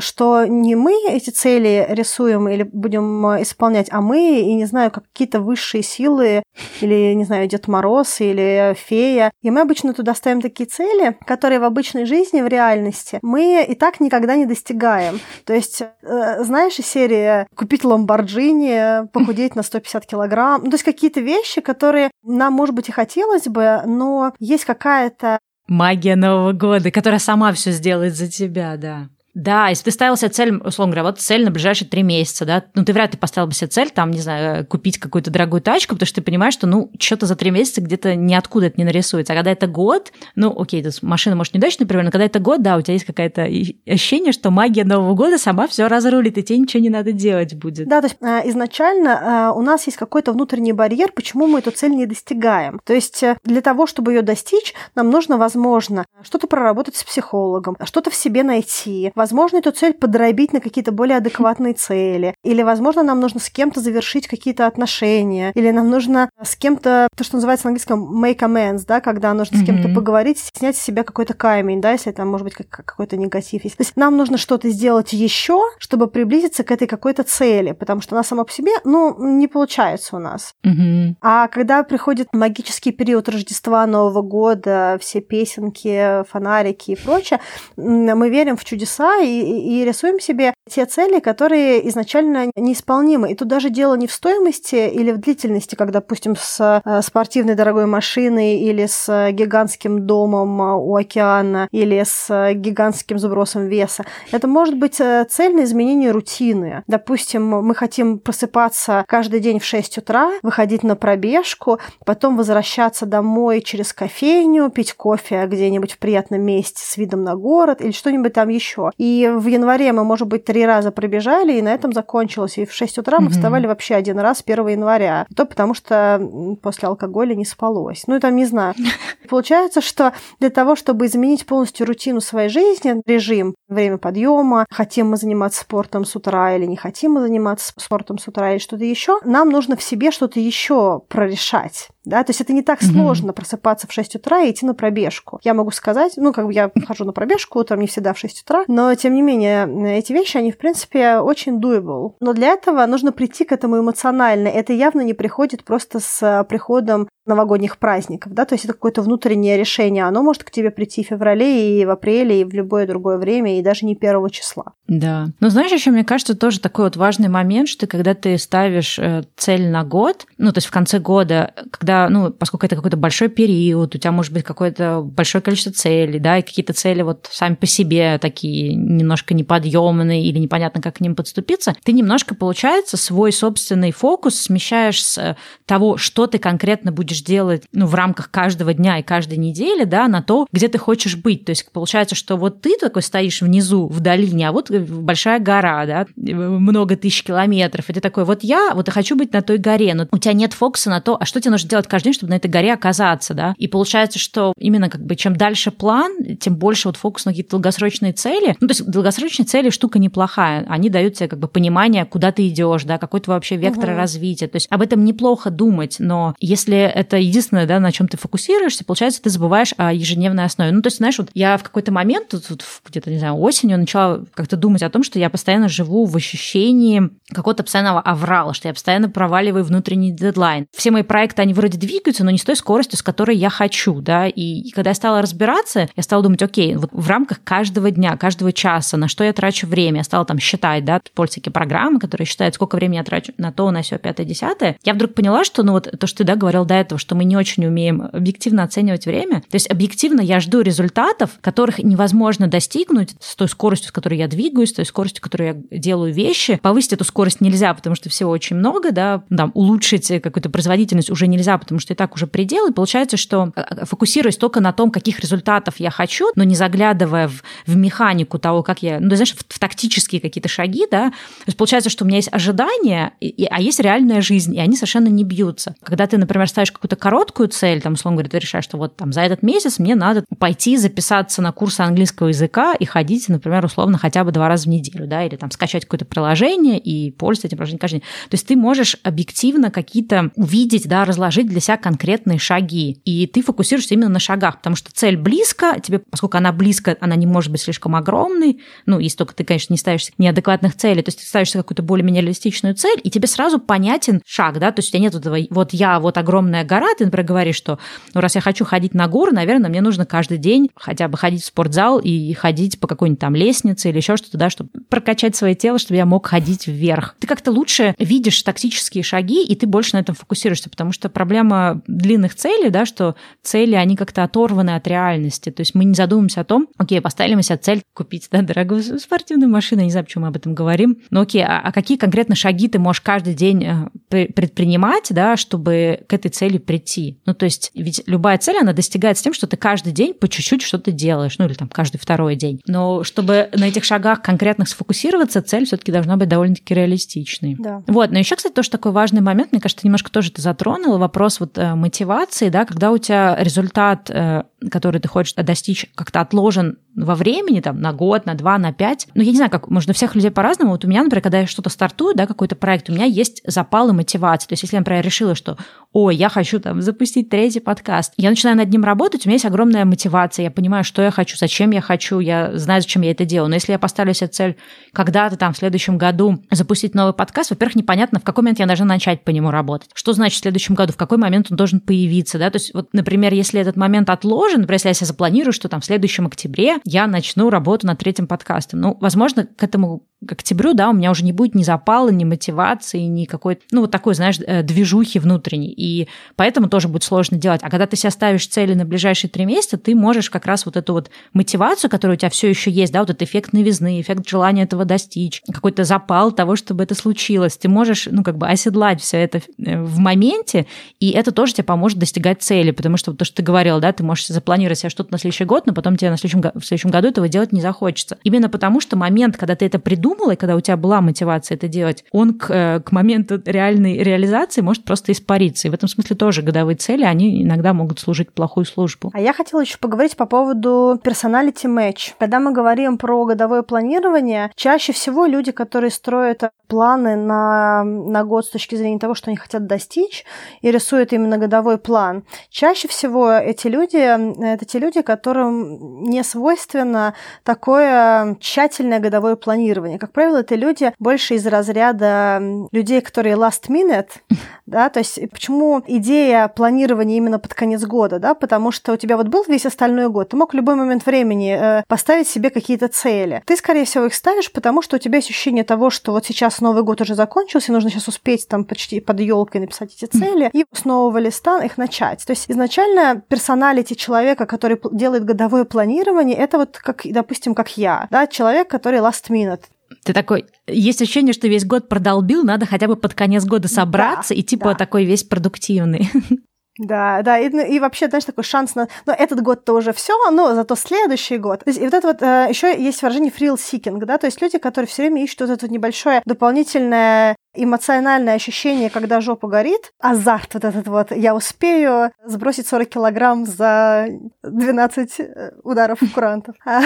что 0.00 0.46
не 0.46 0.74
мы 0.74 0.94
эти 1.08 1.30
цели 1.30 1.86
рисуем 1.90 2.48
или 2.48 2.62
будем 2.62 3.26
а, 3.26 3.42
исполнять, 3.42 3.88
а 3.90 4.00
мы, 4.00 4.40
и 4.40 4.54
не 4.54 4.64
знаю, 4.64 4.90
какие-то 4.90 5.40
высшие 5.40 5.82
силы, 5.82 6.42
или, 6.80 7.14
не 7.14 7.24
знаю, 7.24 7.46
Дед 7.48 7.68
Мороз, 7.68 8.20
или 8.20 8.74
фея. 8.76 9.30
И 9.42 9.50
мы 9.50 9.60
обычно 9.60 9.92
туда 9.92 10.14
ставим 10.14 10.40
такие 10.40 10.66
цели, 10.66 11.16
которые 11.26 11.60
в 11.60 11.64
обычной 11.64 12.06
жизни, 12.06 12.40
в 12.40 12.48
реальности, 12.48 13.18
мы 13.22 13.64
и 13.64 13.74
так 13.74 14.00
никогда 14.00 14.36
не 14.36 14.46
достигаем. 14.46 15.20
То 15.44 15.54
есть, 15.54 15.82
э, 15.82 16.44
знаешь, 16.44 16.78
из 16.78 16.86
серии 16.86 17.46
купить 17.54 17.84
ламборджини, 17.84 19.06
похудеть 19.08 19.54
на 19.54 19.62
150 19.62 20.06
килограмм, 20.06 20.62
ну, 20.64 20.70
то 20.70 20.74
есть 20.74 20.84
какие-то 20.84 21.20
вещи, 21.20 21.60
которые 21.60 22.10
нам, 22.22 22.54
может 22.54 22.74
быть, 22.74 22.88
и 22.88 22.92
хотелось 22.92 23.46
бы, 23.46 23.82
но 23.86 24.32
есть 24.38 24.64
какая-то 24.64 25.38
Магия 25.66 26.14
Нового 26.14 26.52
года, 26.52 26.90
которая 26.90 27.18
сама 27.18 27.52
все 27.52 27.70
сделает 27.70 28.14
за 28.14 28.30
тебя, 28.30 28.76
да. 28.76 29.08
Да, 29.34 29.68
если 29.68 29.84
ты 29.84 29.90
ставил 29.90 30.16
себе 30.16 30.30
цель, 30.30 30.54
условно 30.56 30.92
говоря, 30.92 31.10
вот 31.10 31.20
цель 31.20 31.44
на 31.44 31.50
ближайшие 31.50 31.88
три 31.88 32.02
месяца, 32.02 32.44
да, 32.44 32.64
ну 32.74 32.84
ты 32.84 32.92
вряд 32.92 33.12
ли 33.12 33.18
поставил 33.18 33.48
бы 33.48 33.54
себе 33.54 33.68
цель, 33.68 33.90
там, 33.90 34.10
не 34.10 34.20
знаю, 34.20 34.64
купить 34.66 34.98
какую-то 34.98 35.30
дорогую 35.30 35.60
тачку, 35.60 35.94
потому 35.94 36.06
что 36.06 36.16
ты 36.16 36.22
понимаешь, 36.22 36.54
что, 36.54 36.66
ну, 36.66 36.90
что-то 36.98 37.26
за 37.26 37.34
три 37.34 37.50
месяца 37.50 37.80
где-то 37.80 38.14
ниоткуда 38.14 38.66
это 38.66 38.76
не 38.76 38.84
нарисуется. 38.84 39.32
А 39.32 39.36
когда 39.36 39.50
это 39.50 39.66
год, 39.66 40.12
ну, 40.36 40.54
окей, 40.56 40.82
то 40.82 40.90
машина 41.02 41.36
может 41.36 41.54
неудачно, 41.54 41.84
например, 41.84 42.04
но 42.04 42.10
когда 42.10 42.24
это 42.24 42.38
год, 42.38 42.62
да, 42.62 42.76
у 42.76 42.82
тебя 42.82 42.94
есть 42.94 43.04
какое-то 43.04 43.42
ощущение, 43.86 44.32
что 44.32 44.50
магия 44.50 44.84
Нового 44.84 45.14
года 45.14 45.38
сама 45.38 45.66
все 45.66 45.88
разрулит, 45.88 46.38
и 46.38 46.42
тебе 46.42 46.58
ничего 46.58 46.82
не 46.82 46.90
надо 46.90 47.12
делать 47.12 47.54
будет. 47.54 47.88
Да, 47.88 48.00
то 48.00 48.06
есть 48.06 48.16
э, 48.20 48.48
изначально 48.50 49.50
э, 49.52 49.58
у 49.58 49.62
нас 49.62 49.86
есть 49.86 49.98
какой-то 49.98 50.32
внутренний 50.32 50.72
барьер, 50.72 51.10
почему 51.12 51.46
мы 51.46 51.58
эту 51.58 51.70
цель 51.70 51.92
не 51.92 52.06
достигаем. 52.06 52.80
То 52.84 52.94
есть 52.94 53.22
э, 53.22 53.36
для 53.44 53.60
того, 53.60 53.86
чтобы 53.86 54.12
ее 54.12 54.22
достичь, 54.22 54.74
нам 54.94 55.10
нужно, 55.10 55.38
возможно, 55.38 56.06
что-то 56.22 56.46
проработать 56.46 56.96
с 56.96 57.04
психологом, 57.04 57.76
что-то 57.84 58.10
в 58.10 58.14
себе 58.14 58.42
найти, 58.42 59.10
возможно, 59.24 59.56
эту 59.56 59.70
цель 59.70 59.94
подробить 59.94 60.52
на 60.52 60.60
какие-то 60.60 60.92
более 60.92 61.16
адекватные 61.16 61.72
цели, 61.86 62.34
или, 62.44 62.62
возможно, 62.62 63.02
нам 63.02 63.20
нужно 63.20 63.40
с 63.40 63.48
кем-то 63.48 63.80
завершить 63.80 64.26
какие-то 64.28 64.66
отношения, 64.66 65.50
или 65.54 65.70
нам 65.70 65.88
нужно 65.88 66.28
с 66.42 66.56
кем-то, 66.56 67.08
то, 67.16 67.24
что 67.24 67.36
называется 67.36 67.66
на 67.66 67.70
английском 67.70 68.24
make 68.24 68.40
amends, 68.40 68.82
да, 68.86 69.00
когда 69.00 69.32
нужно 69.32 69.56
mm-hmm. 69.56 69.62
с 69.62 69.66
кем-то 69.66 69.88
поговорить, 69.88 70.38
снять 70.52 70.76
с 70.76 70.82
себя 70.82 71.04
какой-то 71.04 71.32
камень, 71.32 71.80
да, 71.80 71.92
если 71.92 72.10
там, 72.10 72.28
может 72.28 72.44
быть, 72.44 72.54
как, 72.54 72.68
какой-то 72.68 73.16
негатив 73.16 73.64
есть. 73.64 73.78
То 73.78 73.82
есть 73.82 73.96
нам 73.96 74.18
нужно 74.18 74.36
что-то 74.36 74.68
сделать 74.68 75.14
еще, 75.14 75.58
чтобы 75.78 76.08
приблизиться 76.08 76.62
к 76.62 76.70
этой 76.70 76.86
какой-то 76.86 77.22
цели, 77.22 77.72
потому 77.72 78.02
что 78.02 78.14
она 78.14 78.22
сама 78.22 78.44
по 78.44 78.52
себе, 78.52 78.72
ну, 78.84 79.16
не 79.38 79.48
получается 79.48 80.16
у 80.16 80.18
нас. 80.18 80.52
Mm-hmm. 80.66 81.14
А 81.22 81.48
когда 81.48 81.82
приходит 81.82 82.28
магический 82.32 82.92
период 82.92 83.30
Рождества, 83.30 83.86
Нового 83.86 84.20
года, 84.20 84.98
все 85.00 85.22
песенки, 85.22 86.24
фонарики 86.30 86.90
и 86.90 86.96
прочее, 86.96 87.40
мы 87.76 88.28
верим 88.28 88.58
в 88.58 88.64
чудеса 88.64 89.13
и, 89.22 89.80
и 89.80 89.84
рисуем 89.84 90.20
себе 90.20 90.54
те 90.68 90.86
цели, 90.86 91.20
которые 91.20 91.86
изначально 91.88 92.50
неисполнимы. 92.56 93.32
И 93.32 93.34
тут 93.34 93.48
даже 93.48 93.70
дело 93.70 93.94
не 93.94 94.06
в 94.06 94.12
стоимости 94.12 94.88
или 94.88 95.12
в 95.12 95.18
длительности, 95.18 95.74
как, 95.74 95.90
допустим, 95.90 96.36
с 96.36 96.82
э, 96.84 97.02
спортивной 97.02 97.54
дорогой 97.54 97.86
машиной 97.86 98.58
или 98.58 98.86
с 98.86 99.30
гигантским 99.32 100.06
домом 100.06 100.62
э, 100.62 100.74
у 100.74 100.96
океана 100.96 101.68
или 101.70 102.02
с 102.04 102.52
гигантским 102.54 103.18
забросом 103.18 103.66
веса. 103.66 104.04
Это 104.32 104.48
может 104.48 104.78
быть 104.78 105.00
э, 105.00 105.26
цель 105.28 105.54
на 105.54 105.64
изменение 105.64 106.10
рутины. 106.10 106.82
Допустим, 106.86 107.46
мы 107.46 107.74
хотим 107.74 108.18
просыпаться 108.18 109.04
каждый 109.06 109.40
день 109.40 109.58
в 109.58 109.64
6 109.64 109.98
утра, 109.98 110.32
выходить 110.42 110.82
на 110.82 110.96
пробежку, 110.96 111.78
потом 112.06 112.36
возвращаться 112.36 113.06
домой 113.06 113.60
через 113.60 113.92
кофейню, 113.92 114.70
пить 114.70 114.94
кофе 114.94 115.46
где-нибудь 115.46 115.92
в 115.92 115.98
приятном 115.98 116.42
месте 116.42 116.82
с 116.82 116.96
видом 116.96 117.22
на 117.22 117.36
город 117.36 117.80
или 117.80 117.92
что-нибудь 117.92 118.32
там 118.32 118.48
еще. 118.48 118.90
В 119.26 119.46
январе 119.46 119.92
мы, 119.92 120.04
может 120.04 120.28
быть, 120.28 120.44
три 120.44 120.64
раза 120.66 120.90
пробежали, 120.90 121.54
и 121.54 121.62
на 121.62 121.72
этом 121.72 121.92
закончилось. 121.92 122.58
И 122.58 122.66
в 122.66 122.72
6 122.72 122.98
утра 122.98 123.20
мы 123.20 123.30
вставали 123.30 123.66
вообще 123.66 123.94
один 123.94 124.18
раз 124.18 124.42
1 124.44 124.68
января. 124.68 125.26
И 125.30 125.34
то 125.34 125.44
потому, 125.44 125.74
что 125.74 126.20
после 126.62 126.88
алкоголя 126.88 127.34
не 127.34 127.44
спалось. 127.44 128.04
Ну, 128.06 128.16
и 128.16 128.20
там, 128.20 128.36
не 128.36 128.46
знаю. 128.46 128.74
Получается, 129.28 129.80
что 129.80 130.12
для 130.40 130.50
того, 130.50 130.76
чтобы 130.76 131.06
изменить 131.06 131.46
полностью 131.46 131.86
рутину 131.86 132.20
своей 132.20 132.48
жизни, 132.48 133.02
режим, 133.06 133.54
время 133.68 133.98
подъема, 133.98 134.66
хотим 134.70 135.10
мы 135.10 135.16
заниматься 135.16 135.62
спортом 135.62 136.04
с 136.04 136.14
утра 136.16 136.54
или 136.54 136.66
не 136.66 136.76
хотим 136.76 137.12
мы 137.12 137.20
заниматься 137.20 137.72
спортом 137.76 138.18
с 138.18 138.28
утра 138.28 138.52
или 138.52 138.58
что-то 138.58 138.84
еще, 138.84 139.18
нам 139.24 139.50
нужно 139.50 139.76
в 139.76 139.82
себе 139.82 140.10
что-то 140.10 140.40
еще 140.40 141.00
прорешать. 141.08 141.88
Да, 142.04 142.22
то 142.22 142.30
есть 142.30 142.40
это 142.40 142.52
не 142.52 142.62
так 142.62 142.82
mm-hmm. 142.82 142.92
сложно 142.92 143.32
просыпаться 143.32 143.86
в 143.86 143.92
6 143.92 144.16
утра 144.16 144.42
и 144.42 144.50
идти 144.50 144.66
на 144.66 144.74
пробежку. 144.74 145.40
Я 145.42 145.54
могу 145.54 145.70
сказать, 145.70 146.12
ну, 146.16 146.32
как 146.32 146.46
бы 146.46 146.52
я 146.52 146.70
хожу 146.86 147.04
на 147.04 147.12
пробежку 147.12 147.58
утром 147.58 147.80
не 147.80 147.86
всегда 147.86 148.12
в 148.12 148.18
6 148.18 148.42
утра, 148.42 148.64
но 148.68 148.94
тем 148.94 149.14
не 149.14 149.22
менее 149.22 149.96
эти 149.96 150.12
вещи, 150.12 150.36
они, 150.36 150.52
в 150.52 150.58
принципе, 150.58 151.18
очень 151.18 151.58
doable. 151.60 152.14
Но 152.20 152.32
для 152.32 152.48
этого 152.48 152.84
нужно 152.86 153.12
прийти 153.12 153.44
к 153.44 153.52
этому 153.52 153.80
эмоционально. 153.80 154.48
Это 154.48 154.72
явно 154.72 155.00
не 155.00 155.14
приходит 155.14 155.64
просто 155.64 156.00
с 156.00 156.44
приходом 156.48 157.08
новогодних 157.26 157.78
праздников, 157.78 158.34
да, 158.34 158.44
то 158.44 158.54
есть 158.54 158.64
это 158.64 158.74
какое-то 158.74 159.02
внутреннее 159.02 159.56
решение, 159.56 160.04
оно 160.04 160.22
может 160.22 160.44
к 160.44 160.50
тебе 160.50 160.70
прийти 160.70 161.02
в 161.02 161.08
феврале 161.08 161.80
и 161.80 161.84
в 161.84 161.90
апреле 161.90 162.40
и 162.40 162.44
в 162.44 162.52
любое 162.52 162.86
другое 162.86 163.16
время, 163.16 163.58
и 163.58 163.62
даже 163.62 163.86
не 163.86 163.96
первого 163.96 164.30
числа. 164.30 164.72
Да. 164.86 165.28
Но 165.40 165.48
знаешь, 165.48 165.72
еще 165.72 165.90
мне 165.90 166.04
кажется, 166.04 166.36
тоже 166.36 166.60
такой 166.60 166.84
вот 166.84 166.96
важный 166.96 167.28
момент, 167.28 167.68
что 167.68 167.86
когда 167.86 168.14
ты 168.14 168.36
ставишь 168.36 168.98
э, 168.98 169.22
цель 169.36 169.68
на 169.68 169.84
год, 169.84 170.26
ну, 170.36 170.52
то 170.52 170.58
есть 170.58 170.66
в 170.66 170.70
конце 170.70 170.98
года, 170.98 171.54
когда 171.70 172.08
ну, 172.10 172.30
поскольку 172.30 172.66
это 172.66 172.76
какой-то 172.76 172.98
большой 172.98 173.28
период, 173.28 173.94
у 173.94 173.98
тебя 173.98 174.12
может 174.12 174.32
быть 174.32 174.44
какое-то 174.44 175.00
большое 175.02 175.40
количество 175.40 175.72
целей, 175.72 176.18
да, 176.18 176.38
и 176.38 176.42
какие-то 176.42 176.74
цели 176.74 177.00
вот 177.00 177.28
сами 177.32 177.54
по 177.54 177.66
себе 177.66 178.18
такие 178.18 178.74
немножко 178.74 179.32
неподъемные 179.32 180.24
или 180.24 180.38
непонятно, 180.38 180.82
как 180.82 180.96
к 180.96 181.00
ним 181.00 181.16
подступиться, 181.16 181.74
ты 181.82 181.92
немножко, 181.92 182.34
получается, 182.34 182.98
свой 182.98 183.32
собственный 183.32 183.92
фокус 183.92 184.38
смещаешь 184.38 185.02
с 185.02 185.36
того, 185.64 185.96
что 185.96 186.26
ты 186.26 186.38
конкретно 186.38 186.92
будешь 186.92 187.13
делать, 187.22 187.64
ну, 187.72 187.86
в 187.86 187.94
рамках 187.94 188.30
каждого 188.30 188.74
дня 188.74 188.98
и 188.98 189.02
каждой 189.02 189.38
недели, 189.38 189.84
да, 189.84 190.08
на 190.08 190.22
то, 190.22 190.46
где 190.52 190.68
ты 190.68 190.78
хочешь 190.78 191.16
быть. 191.16 191.44
То 191.44 191.50
есть 191.50 191.70
получается, 191.72 192.14
что 192.14 192.36
вот 192.36 192.60
ты 192.60 192.76
такой 192.78 193.02
стоишь 193.02 193.42
внизу, 193.42 193.86
в 193.86 194.00
долине, 194.00 194.48
а 194.48 194.52
вот 194.52 194.70
большая 194.70 195.38
гора, 195.38 195.86
да, 195.86 196.06
много 196.16 196.96
тысяч 196.96 197.22
километров, 197.22 197.88
и 197.88 197.92
ты 197.92 198.00
такой, 198.00 198.24
вот 198.24 198.42
я, 198.42 198.72
вот 198.74 198.88
я 198.88 198.92
хочу 198.92 199.16
быть 199.16 199.32
на 199.32 199.42
той 199.42 199.58
горе, 199.58 199.94
но 199.94 200.06
у 200.10 200.18
тебя 200.18 200.32
нет 200.32 200.52
фокуса 200.52 200.90
на 200.90 201.00
то, 201.00 201.16
а 201.20 201.24
что 201.24 201.40
тебе 201.40 201.52
нужно 201.52 201.68
делать 201.68 201.84
делать 201.84 201.88
каждый 201.88 202.06
день, 202.06 202.14
чтобы 202.14 202.30
на 202.30 202.36
этой 202.36 202.50
горе 202.50 202.72
оказаться, 202.72 203.34
да. 203.34 203.54
И 203.58 203.68
получается, 203.68 204.18
что 204.18 204.52
именно 204.58 204.88
как 204.88 205.04
бы 205.04 205.16
чем 205.16 205.36
дальше 205.36 205.70
план, 205.70 206.36
тем 206.40 206.56
больше 206.56 206.88
вот 206.88 206.96
фокус 206.96 207.24
на 207.24 207.32
какие-то 207.32 207.52
долгосрочные 207.52 208.12
цели. 208.12 208.56
Ну, 208.60 208.68
то 208.68 208.72
есть 208.72 208.86
долгосрочные 208.86 209.46
цели 209.46 209.70
штука 209.70 209.98
неплохая. 209.98 210.64
Они 210.68 210.90
дают 210.90 211.14
тебе 211.14 211.28
как 211.28 211.38
бы 211.38 211.48
понимание, 211.48 212.04
куда 212.04 212.32
ты 212.32 212.48
идешь, 212.48 212.84
да, 212.84 212.98
какой 212.98 213.20
твой 213.20 213.36
вообще 213.36 213.56
вектор 213.56 213.90
угу. 213.90 213.98
развития. 213.98 214.46
То 214.46 214.56
есть 214.56 214.66
об 214.70 214.82
этом 214.82 215.04
неплохо 215.04 215.50
думать, 215.50 215.96
но 215.98 216.34
если 216.40 216.92
это 217.04 217.16
единственное, 217.16 217.66
да, 217.66 217.78
на 217.80 217.92
чем 217.92 218.08
ты 218.08 218.16
фокусируешься, 218.16 218.84
получается, 218.84 219.22
ты 219.22 219.30
забываешь 219.30 219.74
о 219.76 219.92
ежедневной 219.92 220.44
основе. 220.44 220.72
Ну, 220.72 220.82
то 220.82 220.88
есть, 220.88 220.98
знаешь, 220.98 221.18
вот 221.18 221.30
я 221.34 221.56
в 221.56 221.62
какой-то 221.62 221.92
момент, 221.92 222.28
тут, 222.28 222.44
где-то, 222.86 223.10
не 223.10 223.18
знаю, 223.18 223.36
осенью 223.36 223.78
начала 223.78 224.24
как-то 224.34 224.56
думать 224.56 224.82
о 224.82 224.90
том, 224.90 225.02
что 225.02 225.18
я 225.18 225.30
постоянно 225.30 225.68
живу 225.68 226.06
в 226.06 226.16
ощущении 226.16 227.10
какого-то 227.28 227.62
постоянного 227.62 228.00
аврала, 228.00 228.54
что 228.54 228.68
я 228.68 228.74
постоянно 228.74 229.08
проваливаю 229.08 229.64
внутренний 229.64 230.10
дедлайн. 230.10 230.66
Все 230.72 230.90
мои 230.90 231.02
проекты, 231.02 231.42
они 231.42 231.54
вроде 231.54 231.78
двигаются, 231.78 232.24
но 232.24 232.30
не 232.30 232.38
с 232.38 232.44
той 232.44 232.56
скоростью, 232.56 232.98
с 232.98 233.02
которой 233.02 233.36
я 233.36 233.50
хочу, 233.50 234.00
да, 234.00 234.26
и 234.26 234.70
когда 234.70 234.90
я 234.90 234.94
стала 234.94 235.22
разбираться, 235.22 235.88
я 235.94 236.02
стала 236.02 236.22
думать, 236.22 236.42
окей, 236.42 236.76
вот 236.76 236.90
в 236.92 237.08
рамках 237.08 237.42
каждого 237.44 237.90
дня, 237.90 238.16
каждого 238.16 238.52
часа, 238.52 238.96
на 238.96 239.08
что 239.08 239.24
я 239.24 239.32
трачу 239.32 239.66
время, 239.66 239.98
я 239.98 240.04
стала 240.04 240.24
там 240.24 240.38
считать, 240.38 240.84
да, 240.84 241.00
всякие 241.26 241.52
программы, 241.52 241.98
которые 241.98 242.26
считают, 242.26 242.54
сколько 242.54 242.76
времени 242.76 242.96
я 242.96 243.04
трачу 243.04 243.32
на 243.38 243.52
то, 243.52 243.70
на 243.70 243.82
все, 243.82 243.98
пятое, 243.98 244.26
десятое, 244.26 244.76
я 244.84 244.94
вдруг 244.94 245.14
поняла, 245.14 245.44
что, 245.44 245.62
ну 245.62 245.72
вот 245.72 245.92
то, 245.98 246.06
что 246.06 246.18
ты, 246.18 246.24
да, 246.24 246.36
говорил 246.36 246.64
до 246.64 246.74
этого, 246.74 246.93
что 246.98 247.14
мы 247.14 247.24
не 247.24 247.36
очень 247.36 247.66
умеем 247.66 248.08
объективно 248.12 248.62
оценивать 248.62 249.06
время, 249.06 249.40
то 249.40 249.54
есть 249.54 249.70
объективно 249.70 250.20
я 250.20 250.40
жду 250.40 250.60
результатов, 250.60 251.30
которых 251.40 251.78
невозможно 251.78 252.46
достигнуть 252.46 253.14
с 253.20 253.36
той 253.36 253.48
скоростью, 253.48 253.88
с 253.88 253.92
которой 253.92 254.18
я 254.18 254.28
двигаюсь, 254.28 254.70
с 254.70 254.74
той 254.74 254.84
скоростью, 254.84 255.18
с 255.18 255.22
которой 255.22 255.48
я 255.48 255.78
делаю 255.78 256.12
вещи. 256.12 256.58
Повысить 256.62 256.92
эту 256.94 257.04
скорость 257.04 257.40
нельзя, 257.40 257.72
потому 257.74 257.96
что 257.96 258.08
всего 258.08 258.30
очень 258.30 258.56
много, 258.56 258.90
да, 258.92 259.22
там, 259.34 259.50
улучшить 259.54 260.08
какую-то 260.22 260.50
производительность 260.50 261.10
уже 261.10 261.26
нельзя, 261.26 261.58
потому 261.58 261.80
что 261.80 261.92
и 261.92 261.96
так 261.96 262.14
уже 262.14 262.26
предел, 262.26 262.66
и 262.68 262.72
получается, 262.72 263.16
что 263.16 263.52
э, 263.56 263.64
э, 263.68 263.84
фокусируясь 263.84 264.36
только 264.36 264.60
на 264.60 264.72
том, 264.72 264.90
каких 264.90 265.20
результатов 265.20 265.76
я 265.78 265.90
хочу, 265.90 266.30
но 266.34 266.44
не 266.44 266.54
заглядывая 266.54 267.28
в, 267.28 267.42
в 267.66 267.76
механику 267.76 268.38
того, 268.38 268.62
как 268.62 268.82
я, 268.82 269.00
ну, 269.00 269.14
знаешь, 269.14 269.34
в, 269.34 269.44
в 269.48 269.58
тактические 269.58 270.20
какие-то 270.20 270.48
шаги, 270.48 270.86
да, 270.90 271.10
то 271.10 271.46
есть 271.46 271.58
получается, 271.58 271.90
что 271.90 272.04
у 272.04 272.06
меня 272.06 272.18
есть 272.18 272.32
ожидания, 272.32 273.12
и, 273.20 273.28
и, 273.28 273.46
а 273.50 273.60
есть 273.60 273.80
реальная 273.80 274.20
жизнь, 274.20 274.54
и 274.54 274.60
они 274.60 274.76
совершенно 274.76 275.08
не 275.08 275.24
бьются. 275.24 275.74
Когда 275.82 276.06
ты, 276.06 276.18
например, 276.18 276.48
ставишь 276.48 276.72
какую-то 276.84 276.96
короткую 276.96 277.48
цель, 277.48 277.80
там, 277.80 277.94
условно 277.94 278.16
говоря, 278.16 278.30
ты 278.30 278.38
решаешь, 278.38 278.64
что 278.64 278.76
вот 278.76 278.94
там 278.94 279.10
за 279.10 279.22
этот 279.22 279.42
месяц 279.42 279.78
мне 279.78 279.94
надо 279.94 280.22
пойти 280.38 280.76
записаться 280.76 281.40
на 281.40 281.50
курсы 281.50 281.80
английского 281.80 282.28
языка 282.28 282.74
и 282.74 282.84
ходить, 282.84 283.26
например, 283.30 283.64
условно 283.64 283.96
хотя 283.96 284.22
бы 284.22 284.32
два 284.32 284.48
раза 284.48 284.64
в 284.64 284.68
неделю, 284.68 285.06
да, 285.06 285.24
или 285.24 285.36
там 285.36 285.50
скачать 285.50 285.84
какое-то 285.84 286.04
приложение 286.04 286.78
и 286.78 287.10
пользоваться 287.10 287.46
этим 287.46 287.56
приложением 287.56 287.78
каждый 287.78 288.00
день. 288.00 288.08
То 288.28 288.34
есть 288.34 288.46
ты 288.46 288.56
можешь 288.56 288.98
объективно 289.02 289.70
какие-то 289.70 290.30
увидеть, 290.36 290.86
да, 290.86 291.06
разложить 291.06 291.46
для 291.46 291.60
себя 291.60 291.78
конкретные 291.78 292.38
шаги. 292.38 293.00
И 293.06 293.26
ты 293.28 293.42
фокусируешься 293.42 293.94
именно 293.94 294.10
на 294.10 294.18
шагах, 294.20 294.58
потому 294.58 294.76
что 294.76 294.92
цель 294.92 295.16
близко, 295.16 295.80
тебе, 295.82 296.00
поскольку 296.00 296.36
она 296.36 296.52
близко, 296.52 296.98
она 297.00 297.16
не 297.16 297.26
может 297.26 297.50
быть 297.50 297.62
слишком 297.62 297.96
огромной, 297.96 298.60
ну, 298.84 298.98
если 298.98 299.16
только 299.16 299.34
ты, 299.34 299.44
конечно, 299.44 299.72
не 299.72 299.78
ставишься 299.78 300.12
неадекватных 300.18 300.76
целей, 300.76 301.00
то 301.00 301.08
есть 301.08 301.20
ты 301.20 301.24
ставишься 301.24 301.56
какую-то 301.56 301.82
более-менее 301.82 302.20
реалистичную 302.20 302.74
цель, 302.74 303.00
и 303.02 303.10
тебе 303.10 303.26
сразу 303.26 303.58
понятен 303.58 304.20
шаг, 304.26 304.58
да, 304.58 304.70
то 304.70 304.80
есть 304.80 304.90
у 304.90 304.92
тебя 304.92 305.00
нет 305.00 305.14
этого, 305.14 305.38
вот 305.48 305.72
я, 305.72 305.98
вот 305.98 306.18
огромная 306.18 306.62
гора, 306.74 306.88
ты, 306.96 307.04
например, 307.04 307.26
говоришь, 307.26 307.56
что 307.56 307.78
ну, 308.14 308.20
раз 308.20 308.34
я 308.34 308.40
хочу 308.40 308.64
ходить 308.64 308.94
на 308.94 309.06
гору, 309.06 309.32
наверное, 309.32 309.70
мне 309.70 309.80
нужно 309.80 310.06
каждый 310.06 310.38
день 310.38 310.70
хотя 310.74 311.08
бы 311.08 311.16
ходить 311.16 311.42
в 311.42 311.46
спортзал 311.46 312.00
и 312.00 312.32
ходить 312.34 312.80
по 312.80 312.88
какой-нибудь 312.88 313.20
там 313.20 313.34
лестнице 313.34 313.90
или 313.90 313.98
еще 313.98 314.16
что-то, 314.16 314.38
да, 314.38 314.50
чтобы 314.50 314.70
прокачать 314.88 315.36
свое 315.36 315.54
тело, 315.54 315.78
чтобы 315.78 315.96
я 315.96 316.06
мог 316.06 316.26
ходить 316.26 316.66
вверх. 316.66 317.14
Ты 317.20 317.26
как-то 317.26 317.52
лучше 317.52 317.94
видишь 317.98 318.42
тактические 318.42 319.04
шаги, 319.04 319.44
и 319.44 319.54
ты 319.54 319.66
больше 319.66 319.94
на 319.96 320.00
этом 320.00 320.14
фокусируешься, 320.14 320.68
потому 320.68 320.92
что 320.92 321.08
проблема 321.08 321.82
длинных 321.86 322.34
целей, 322.34 322.70
да, 322.70 322.86
что 322.86 323.14
цели, 323.42 323.74
они 323.74 323.96
как-то 323.96 324.24
оторваны 324.24 324.70
от 324.70 324.86
реальности. 324.88 325.50
То 325.50 325.60
есть 325.60 325.74
мы 325.74 325.84
не 325.84 325.94
задумываемся 325.94 326.40
о 326.40 326.44
том, 326.44 326.68
окей, 326.76 327.00
поставили 327.00 327.36
мы 327.36 327.42
себе 327.42 327.58
цель 327.58 327.82
купить, 327.94 328.28
да, 328.32 328.42
дорогую 328.42 328.82
спортивную 328.82 329.50
машину, 329.50 329.82
не 329.82 329.90
знаю, 329.90 330.04
почему 330.06 330.22
мы 330.22 330.28
об 330.28 330.36
этом 330.36 330.54
говорим, 330.54 330.98
но 331.10 331.20
окей, 331.20 331.44
а, 331.44 331.60
а 331.60 331.72
какие 331.72 331.96
конкретно 331.96 332.34
шаги 332.34 332.68
ты 332.68 332.78
можешь 332.78 333.00
каждый 333.00 333.34
день 333.34 333.64
э, 333.64 334.26
предпринимать, 334.26 335.08
да, 335.10 335.36
чтобы 335.36 336.00
к 336.08 336.12
этой 336.12 336.30
цели 336.30 336.53
прийти? 336.58 337.18
Ну, 337.26 337.34
то 337.34 337.44
есть 337.44 337.70
ведь 337.74 338.02
любая 338.06 338.38
цель, 338.38 338.58
она 338.60 338.72
достигается 338.72 339.24
тем, 339.24 339.34
что 339.34 339.46
ты 339.46 339.56
каждый 339.56 339.92
день 339.92 340.14
по 340.14 340.28
чуть-чуть 340.28 340.62
что-то 340.62 340.92
делаешь, 340.92 341.36
ну, 341.38 341.46
или 341.46 341.54
там 341.54 341.68
каждый 341.68 341.98
второй 341.98 342.36
день. 342.36 342.60
Но 342.66 343.04
чтобы 343.04 343.48
на 343.54 343.64
этих 343.64 343.84
шагах 343.84 344.22
конкретных 344.22 344.68
сфокусироваться, 344.68 345.42
цель 345.42 345.66
все 345.66 345.76
таки 345.76 345.92
должна 345.92 346.16
быть 346.16 346.28
довольно-таки 346.28 346.74
реалистичной. 346.74 347.56
Да. 347.58 347.82
Вот, 347.86 348.10
но 348.10 348.18
еще, 348.18 348.36
кстати, 348.36 348.52
тоже 348.52 348.70
такой 348.70 348.92
важный 348.92 349.20
момент, 349.20 349.52
мне 349.52 349.60
кажется, 349.60 349.86
немножко 349.86 350.10
тоже 350.10 350.30
ты 350.30 350.42
затронула 350.42 350.98
вопрос 350.98 351.40
вот 351.40 351.58
э, 351.58 351.74
мотивации, 351.74 352.48
да, 352.48 352.64
когда 352.64 352.90
у 352.90 352.98
тебя 352.98 353.36
результат, 353.38 354.10
э, 354.10 354.44
который 354.70 355.00
ты 355.00 355.08
хочешь 355.08 355.34
достичь, 355.34 355.86
как-то 355.94 356.20
отложен 356.20 356.78
во 356.96 357.14
времени, 357.14 357.60
там, 357.60 357.80
на 357.80 357.92
год, 357.92 358.26
на 358.26 358.34
два, 358.34 358.56
на 358.58 358.72
пять. 358.72 359.08
Ну, 359.14 359.22
я 359.22 359.30
не 359.30 359.36
знаю, 359.36 359.50
как, 359.50 359.68
может, 359.68 359.90
у 359.90 359.92
всех 359.92 360.14
людей 360.14 360.30
по-разному. 360.30 360.72
Вот 360.72 360.84
у 360.84 360.88
меня, 360.88 361.02
например, 361.02 361.22
когда 361.22 361.40
я 361.40 361.46
что-то 361.46 361.70
стартую, 361.70 362.14
да, 362.14 362.26
какой-то 362.26 362.56
проект, 362.56 362.88
у 362.88 362.92
меня 362.92 363.04
есть 363.04 363.42
запал 363.44 363.88
и 363.88 363.92
мотивация. 363.92 364.48
То 364.48 364.52
есть, 364.52 364.62
если 364.62 364.76
я, 364.76 364.80
например, 364.80 365.04
решила, 365.04 365.34
что, 365.34 365.56
ой, 365.92 366.14
я 366.14 366.28
хочу 366.44 366.60
там 366.60 366.82
запустить 366.82 367.30
третий 367.30 367.60
подкаст, 367.60 368.12
я 368.18 368.28
начинаю 368.28 368.58
над 368.58 368.68
ним 368.68 368.84
работать, 368.84 369.24
у 369.24 369.28
меня 369.28 369.36
есть 369.36 369.46
огромная 369.46 369.86
мотивация, 369.86 370.44
я 370.44 370.50
понимаю, 370.50 370.84
что 370.84 371.00
я 371.00 371.10
хочу, 371.10 371.38
зачем 371.38 371.70
я 371.70 371.80
хочу, 371.80 372.20
я 372.20 372.56
знаю, 372.58 372.82
зачем 372.82 373.00
я 373.00 373.12
это 373.12 373.24
делаю. 373.24 373.48
Но 373.48 373.54
если 373.54 373.72
я 373.72 373.78
поставлю 373.78 374.12
себе 374.12 374.28
цель 374.28 374.56
когда-то 374.92 375.36
там 375.36 375.54
в 375.54 375.56
следующем 375.56 375.96
году 375.96 376.42
запустить 376.50 376.94
новый 376.94 377.14
подкаст, 377.14 377.48
во-первых, 377.48 377.76
непонятно, 377.76 378.20
в 378.20 378.24
какой 378.24 378.42
момент 378.42 378.58
я 378.58 378.66
должна 378.66 378.84
начать 378.84 379.24
по 379.24 379.30
нему 379.30 379.50
работать. 379.50 379.88
Что 379.94 380.12
значит 380.12 380.36
в 380.36 380.42
следующем 380.42 380.74
году, 380.74 380.92
в 380.92 380.98
какой 380.98 381.16
момент 381.16 381.46
он 381.50 381.56
должен 381.56 381.80
появиться, 381.80 382.38
да? 382.38 382.50
То 382.50 382.56
есть, 382.56 382.74
вот, 382.74 382.90
например, 382.92 383.32
если 383.32 383.58
этот 383.58 383.76
момент 383.76 384.10
отложен, 384.10 384.60
например, 384.60 384.76
если 384.76 384.88
я 384.88 384.94
себе 384.94 385.06
запланирую, 385.06 385.54
что 385.54 385.68
там 385.68 385.80
в 385.80 385.84
следующем 385.86 386.26
октябре 386.26 386.76
я 386.84 387.06
начну 387.06 387.48
работу 387.48 387.86
над 387.86 387.98
третьим 387.98 388.26
подкастом. 388.26 388.80
Ну, 388.80 388.98
возможно, 389.00 389.46
к 389.46 389.62
этому 389.62 390.02
к 390.26 390.32
октябрю, 390.32 390.74
да, 390.74 390.90
у 390.90 390.92
меня 390.92 391.10
уже 391.10 391.24
не 391.24 391.32
будет 391.32 391.54
ни 391.54 391.62
запала, 391.62 392.10
ни 392.10 392.24
мотивации, 392.24 393.00
ни 393.00 393.24
какой-то, 393.24 393.62
ну, 393.70 393.82
вот 393.82 393.90
такой, 393.90 394.14
знаешь, 394.14 394.38
э, 394.46 394.62
движухи 394.62 395.18
внутренней. 395.18 395.72
И 395.72 396.08
поэтому 396.36 396.68
тоже 396.68 396.88
будет 396.88 397.04
сложно 397.04 397.36
делать. 397.36 397.60
А 397.62 397.70
когда 397.70 397.86
ты 397.86 397.96
себе 397.96 398.10
ставишь 398.10 398.46
цели 398.46 398.74
на 398.74 398.84
ближайшие 398.84 399.30
три 399.30 399.44
месяца, 399.44 399.78
ты 399.78 399.94
можешь 399.94 400.30
как 400.30 400.46
раз 400.46 400.66
вот 400.66 400.76
эту 400.76 400.92
вот 400.92 401.10
мотивацию, 401.32 401.90
которая 401.90 402.16
у 402.16 402.18
тебя 402.18 402.30
все 402.30 402.48
еще 402.48 402.70
есть, 402.70 402.92
да, 402.92 403.00
вот 403.00 403.10
этот 403.10 403.22
эффект 403.22 403.52
новизны, 403.52 404.00
эффект 404.00 404.28
желания 404.28 404.62
этого 404.62 404.84
достичь, 404.84 405.42
какой-то 405.52 405.84
запал 405.84 406.32
того, 406.32 406.56
чтобы 406.56 406.82
это 406.84 406.94
случилось. 406.94 407.56
Ты 407.56 407.68
можешь, 407.68 408.08
ну, 408.10 408.22
как 408.22 408.38
бы 408.38 408.48
оседлать 408.48 409.00
все 409.00 409.18
это 409.18 409.42
э, 409.58 409.82
в 409.82 409.98
моменте, 409.98 410.66
и 411.00 411.10
это 411.10 411.32
тоже 411.32 411.54
тебе 411.54 411.64
поможет 411.64 411.98
достигать 411.98 412.42
цели, 412.42 412.70
потому 412.70 412.96
что 412.96 413.12
то, 413.12 413.24
что 413.24 413.36
ты 413.36 413.42
говорил, 413.42 413.80
да, 413.80 413.92
ты 413.92 414.02
можешь 414.02 414.26
запланировать 414.28 414.78
себе 414.78 414.90
что-то 414.90 415.12
на 415.12 415.18
следующий 415.18 415.44
год, 415.44 415.66
но 415.66 415.74
потом 415.74 415.96
тебе 415.96 416.10
на 416.10 416.16
следующем, 416.16 416.42
в 416.54 416.64
следующем 416.64 416.90
году 416.90 417.08
этого 417.08 417.28
делать 417.28 417.52
не 417.52 417.60
захочется. 417.60 418.18
Именно 418.24 418.48
потому, 418.48 418.80
что 418.80 418.96
момент, 418.96 419.36
когда 419.36 419.54
ты 419.56 419.66
это 419.66 419.78
придумала, 420.14 420.32
и 420.32 420.36
когда 420.36 420.56
у 420.56 420.60
тебя 420.60 420.76
была 420.76 421.00
мотивация 421.00 421.56
это 421.56 421.68
делать, 421.68 422.04
он 422.12 422.34
к, 422.34 422.50
э, 422.50 422.80
к 422.80 422.92
моменту 422.92 423.40
реальной 423.44 423.98
реализации 423.98 424.60
может 424.60 424.84
просто 424.84 425.12
испариться. 425.12 425.68
И 425.68 425.70
в 425.70 425.74
этом 425.74 425.88
смысле 425.88 426.16
тоже 426.16 426.42
годовые 426.42 426.76
цели, 426.76 427.04
они 427.04 427.42
иногда 427.42 427.72
могут 427.72 428.00
служить 428.00 428.32
плохую 428.32 428.64
службу. 428.64 429.10
А 429.12 429.20
я 429.20 429.32
хотела 429.32 429.60
еще 429.60 429.78
поговорить 429.78 430.16
по 430.16 430.26
поводу 430.26 431.00
personality 431.02 431.66
match. 431.66 432.12
Когда 432.18 432.40
мы 432.40 432.52
говорим 432.52 432.98
про 432.98 433.24
годовое 433.24 433.62
планирование, 433.62 434.50
чаще 434.54 434.92
всего 434.92 435.26
люди, 435.26 435.52
которые 435.52 435.90
строят 435.90 436.42
планы 436.66 437.16
на, 437.16 437.84
на 437.84 438.24
год 438.24 438.46
с 438.46 438.50
точки 438.50 438.74
зрения 438.74 438.98
того, 438.98 439.14
что 439.14 439.30
они 439.30 439.36
хотят 439.36 439.66
достичь, 439.66 440.24
и 440.62 440.70
рисуют 440.70 441.12
именно 441.12 441.38
годовой 441.38 441.78
план, 441.78 442.24
чаще 442.50 442.88
всего 442.88 443.30
эти 443.30 443.68
люди, 443.68 443.96
это 443.96 444.64
те 444.64 444.78
люди, 444.78 445.02
которым 445.02 446.04
не 446.04 446.22
свойственно 446.24 447.14
такое 447.42 448.36
тщательное 448.40 448.98
годовое 448.98 449.36
планирование. 449.36 449.98
Как 450.04 450.12
правило, 450.12 450.36
это 450.36 450.54
люди 450.54 450.92
больше 450.98 451.36
из 451.36 451.46
разряда 451.46 452.38
людей, 452.72 453.00
которые 453.00 453.36
last 453.36 453.70
minute, 453.70 454.08
да, 454.66 454.90
то 454.90 454.98
есть 454.98 455.18
почему 455.30 455.82
идея 455.86 456.48
планирования 456.48 457.16
именно 457.16 457.38
под 457.38 457.54
конец 457.54 457.82
года, 457.86 458.18
да, 458.18 458.34
потому 458.34 458.70
что 458.70 458.92
у 458.92 458.96
тебя 458.98 459.16
вот 459.16 459.28
был 459.28 459.44
весь 459.48 459.64
остальной 459.64 460.10
год, 460.10 460.28
ты 460.28 460.36
мог 460.36 460.52
в 460.52 460.56
любой 460.56 460.74
момент 460.74 461.06
времени 461.06 461.56
э, 461.58 461.84
поставить 461.88 462.28
себе 462.28 462.50
какие-то 462.50 462.88
цели. 462.88 463.42
Ты, 463.46 463.56
скорее 463.56 463.86
всего, 463.86 464.04
их 464.04 464.14
ставишь, 464.14 464.52
потому 464.52 464.82
что 464.82 464.96
у 464.96 464.98
тебя 464.98 465.16
есть 465.16 465.30
ощущение 465.30 465.64
того, 465.64 465.88
что 465.88 466.12
вот 466.12 466.26
сейчас 466.26 466.60
Новый 466.60 466.82
год 466.82 467.00
уже 467.00 467.14
закончился, 467.14 467.72
нужно 467.72 467.88
сейчас 467.88 468.06
успеть 468.06 468.46
там 468.46 468.66
почти 468.66 469.00
под 469.00 469.20
елкой 469.20 469.62
написать 469.62 469.94
эти 469.94 470.04
цели, 470.04 470.50
и 470.52 470.66
с 470.70 470.84
нового 470.84 471.16
листа 471.16 471.64
их 471.64 471.78
начать. 471.78 472.22
То 472.26 472.32
есть 472.32 472.50
изначально 472.50 473.22
персоналити 473.26 473.94
человека, 473.94 474.44
который 474.44 474.78
делает 474.92 475.24
годовое 475.24 475.64
планирование, 475.64 476.36
это 476.36 476.58
вот 476.58 476.76
как, 476.76 477.00
допустим, 477.06 477.54
как 477.54 477.78
я, 477.78 478.06
да, 478.10 478.26
человек, 478.26 478.68
который 478.68 479.00
last 479.00 479.30
minute. 479.30 479.62
Ты 480.04 480.12
такой, 480.12 480.44
есть 480.66 481.00
ощущение, 481.00 481.32
что 481.32 481.48
весь 481.48 481.64
год 481.64 481.88
продолбил, 481.88 482.44
надо 482.44 482.66
хотя 482.66 482.86
бы 482.86 482.94
под 482.94 483.14
конец 483.14 483.44
года 483.44 483.68
собраться 483.68 484.34
да, 484.34 484.40
и 484.40 484.42
типа 484.42 484.70
да. 484.70 484.74
такой 484.74 485.04
весь 485.04 485.24
продуктивный. 485.24 486.10
Да, 486.78 487.22
да, 487.22 487.38
и, 487.38 487.48
ну, 487.50 487.64
и 487.64 487.78
вообще, 487.78 488.08
знаешь, 488.08 488.24
такой 488.24 488.42
шанс 488.42 488.74
на... 488.74 488.88
Ну, 489.06 489.12
этот 489.12 489.40
год-то 489.42 489.74
уже 489.74 489.92
все, 489.92 490.30
но 490.30 490.54
зато 490.54 490.74
следующий 490.74 491.38
год. 491.38 491.60
То 491.60 491.70
есть, 491.70 491.80
и 491.80 491.84
вот 491.84 491.94
это 491.94 492.08
вот 492.08 492.22
э, 492.22 492.46
еще 492.48 492.76
есть 492.76 493.00
выражение 493.00 493.30
thrill 493.30 493.54
seeking, 493.54 494.04
да, 494.04 494.18
то 494.18 494.26
есть 494.26 494.42
люди, 494.42 494.58
которые 494.58 494.88
все 494.88 495.02
время 495.02 495.22
ищут 495.22 495.42
вот 495.42 495.50
это 495.50 495.66
вот 495.66 495.70
небольшое 495.70 496.20
дополнительное 496.24 497.36
эмоциональное 497.54 498.34
ощущение, 498.34 498.90
когда 498.90 499.20
жопа 499.20 499.48
горит, 499.48 499.92
азарт 500.00 500.54
вот 500.54 500.64
этот 500.64 500.88
вот, 500.88 501.12
я 501.12 501.34
успею 501.34 502.10
сбросить 502.24 502.66
40 502.66 502.88
килограмм 502.88 503.46
за 503.46 504.08
12 504.42 505.20
э, 505.20 505.50
ударов 505.62 506.00
курантов. 506.12 506.56
А, 506.66 506.82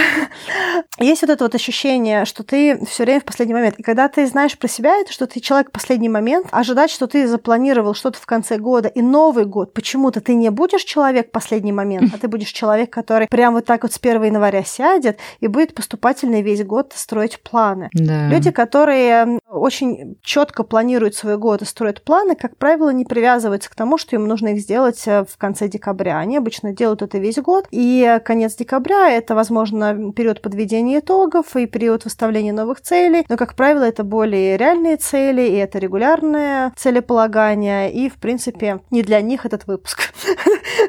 есть 0.99 1.23
вот 1.23 1.31
это 1.31 1.45
вот 1.45 1.55
ощущение, 1.55 2.25
что 2.25 2.43
ты 2.43 2.85
все 2.87 3.05
время 3.05 3.21
в 3.21 3.25
последний 3.25 3.55
момент. 3.55 3.77
И 3.79 3.83
когда 3.83 4.09
ты 4.09 4.27
знаешь 4.27 4.59
про 4.59 4.69
себя, 4.69 4.97
это 5.01 5.13
что 5.13 5.27
ты 5.27 5.41
человек 5.41 5.69
в 5.69 5.73
последний 5.73 6.09
момент, 6.09 6.49
ожидать, 6.51 6.91
что 6.91 7.07
ты 7.07 7.27
запланировал 7.27 7.95
что-то 7.95 8.19
в 8.19 8.27
конце 8.27 8.59
года, 8.59 8.89
и 8.89 9.01
Новый 9.01 9.45
год, 9.45 9.73
почему-то 9.79 10.21
ты 10.21 10.35
не 10.35 10.51
будешь 10.51 10.83
человек 10.83 11.29
в 11.29 11.31
последний 11.31 11.71
момент, 11.71 12.13
а 12.13 12.19
ты 12.19 12.27
будешь 12.27 12.51
человек, 12.51 12.91
который 12.91 13.29
прям 13.29 13.55
вот 13.55 13.65
так 13.65 13.85
вот 13.85 13.93
с 13.93 13.99
1 14.03 14.25
января 14.25 14.65
сядет 14.65 15.21
и 15.39 15.47
будет 15.47 15.73
поступательный 15.73 16.43
весь 16.43 16.65
год 16.65 16.93
строить 16.97 17.41
планы. 17.45 17.89
Да. 17.93 18.27
Люди, 18.27 18.51
которые 18.51 19.39
очень 19.49 20.17
четко 20.21 20.65
планируют 20.65 21.15
свой 21.15 21.39
год 21.39 21.63
и 21.63 21.65
строят 21.65 22.03
планы, 22.03 22.35
как 22.35 22.57
правило, 22.57 22.91
не 22.91 23.05
привязываются 23.05 23.71
к 23.71 23.77
тому, 23.77 23.99
что 23.99 24.17
им 24.17 24.27
нужно 24.27 24.49
их 24.49 24.61
сделать 24.61 25.01
э, 25.07 25.25
в 25.25 25.39
конце 25.39 25.69
декабря. 25.69 26.19
Они 26.19 26.37
обычно 26.37 26.73
делают 26.73 27.03
это 27.03 27.19
весь 27.19 27.39
год. 27.39 27.69
И 27.71 28.19
конец 28.25 28.57
декабря– 28.57 29.11
это, 29.13 29.37
возможно, 29.37 30.13
период 30.13 30.43
подведения 30.43 30.99
итогов 30.99 31.55
и 31.55 31.67
период 31.67 32.03
выставления 32.03 32.53
новых 32.53 32.81
целей. 32.81 33.25
Но, 33.29 33.37
как 33.37 33.55
правило, 33.55 33.85
это 33.85 34.03
более 34.03 34.57
реальные 34.57 34.97
цели, 34.97 35.43
и 35.43 35.55
это 35.55 35.79
регулярное 35.79 36.73
целеполагание. 36.77 37.93
И, 37.93 38.09
в 38.09 38.17
принципе, 38.17 38.81
не 38.91 39.05
для 39.05 39.21
них 39.21 39.47
этот 39.47 39.68
выпуск. 39.69 40.13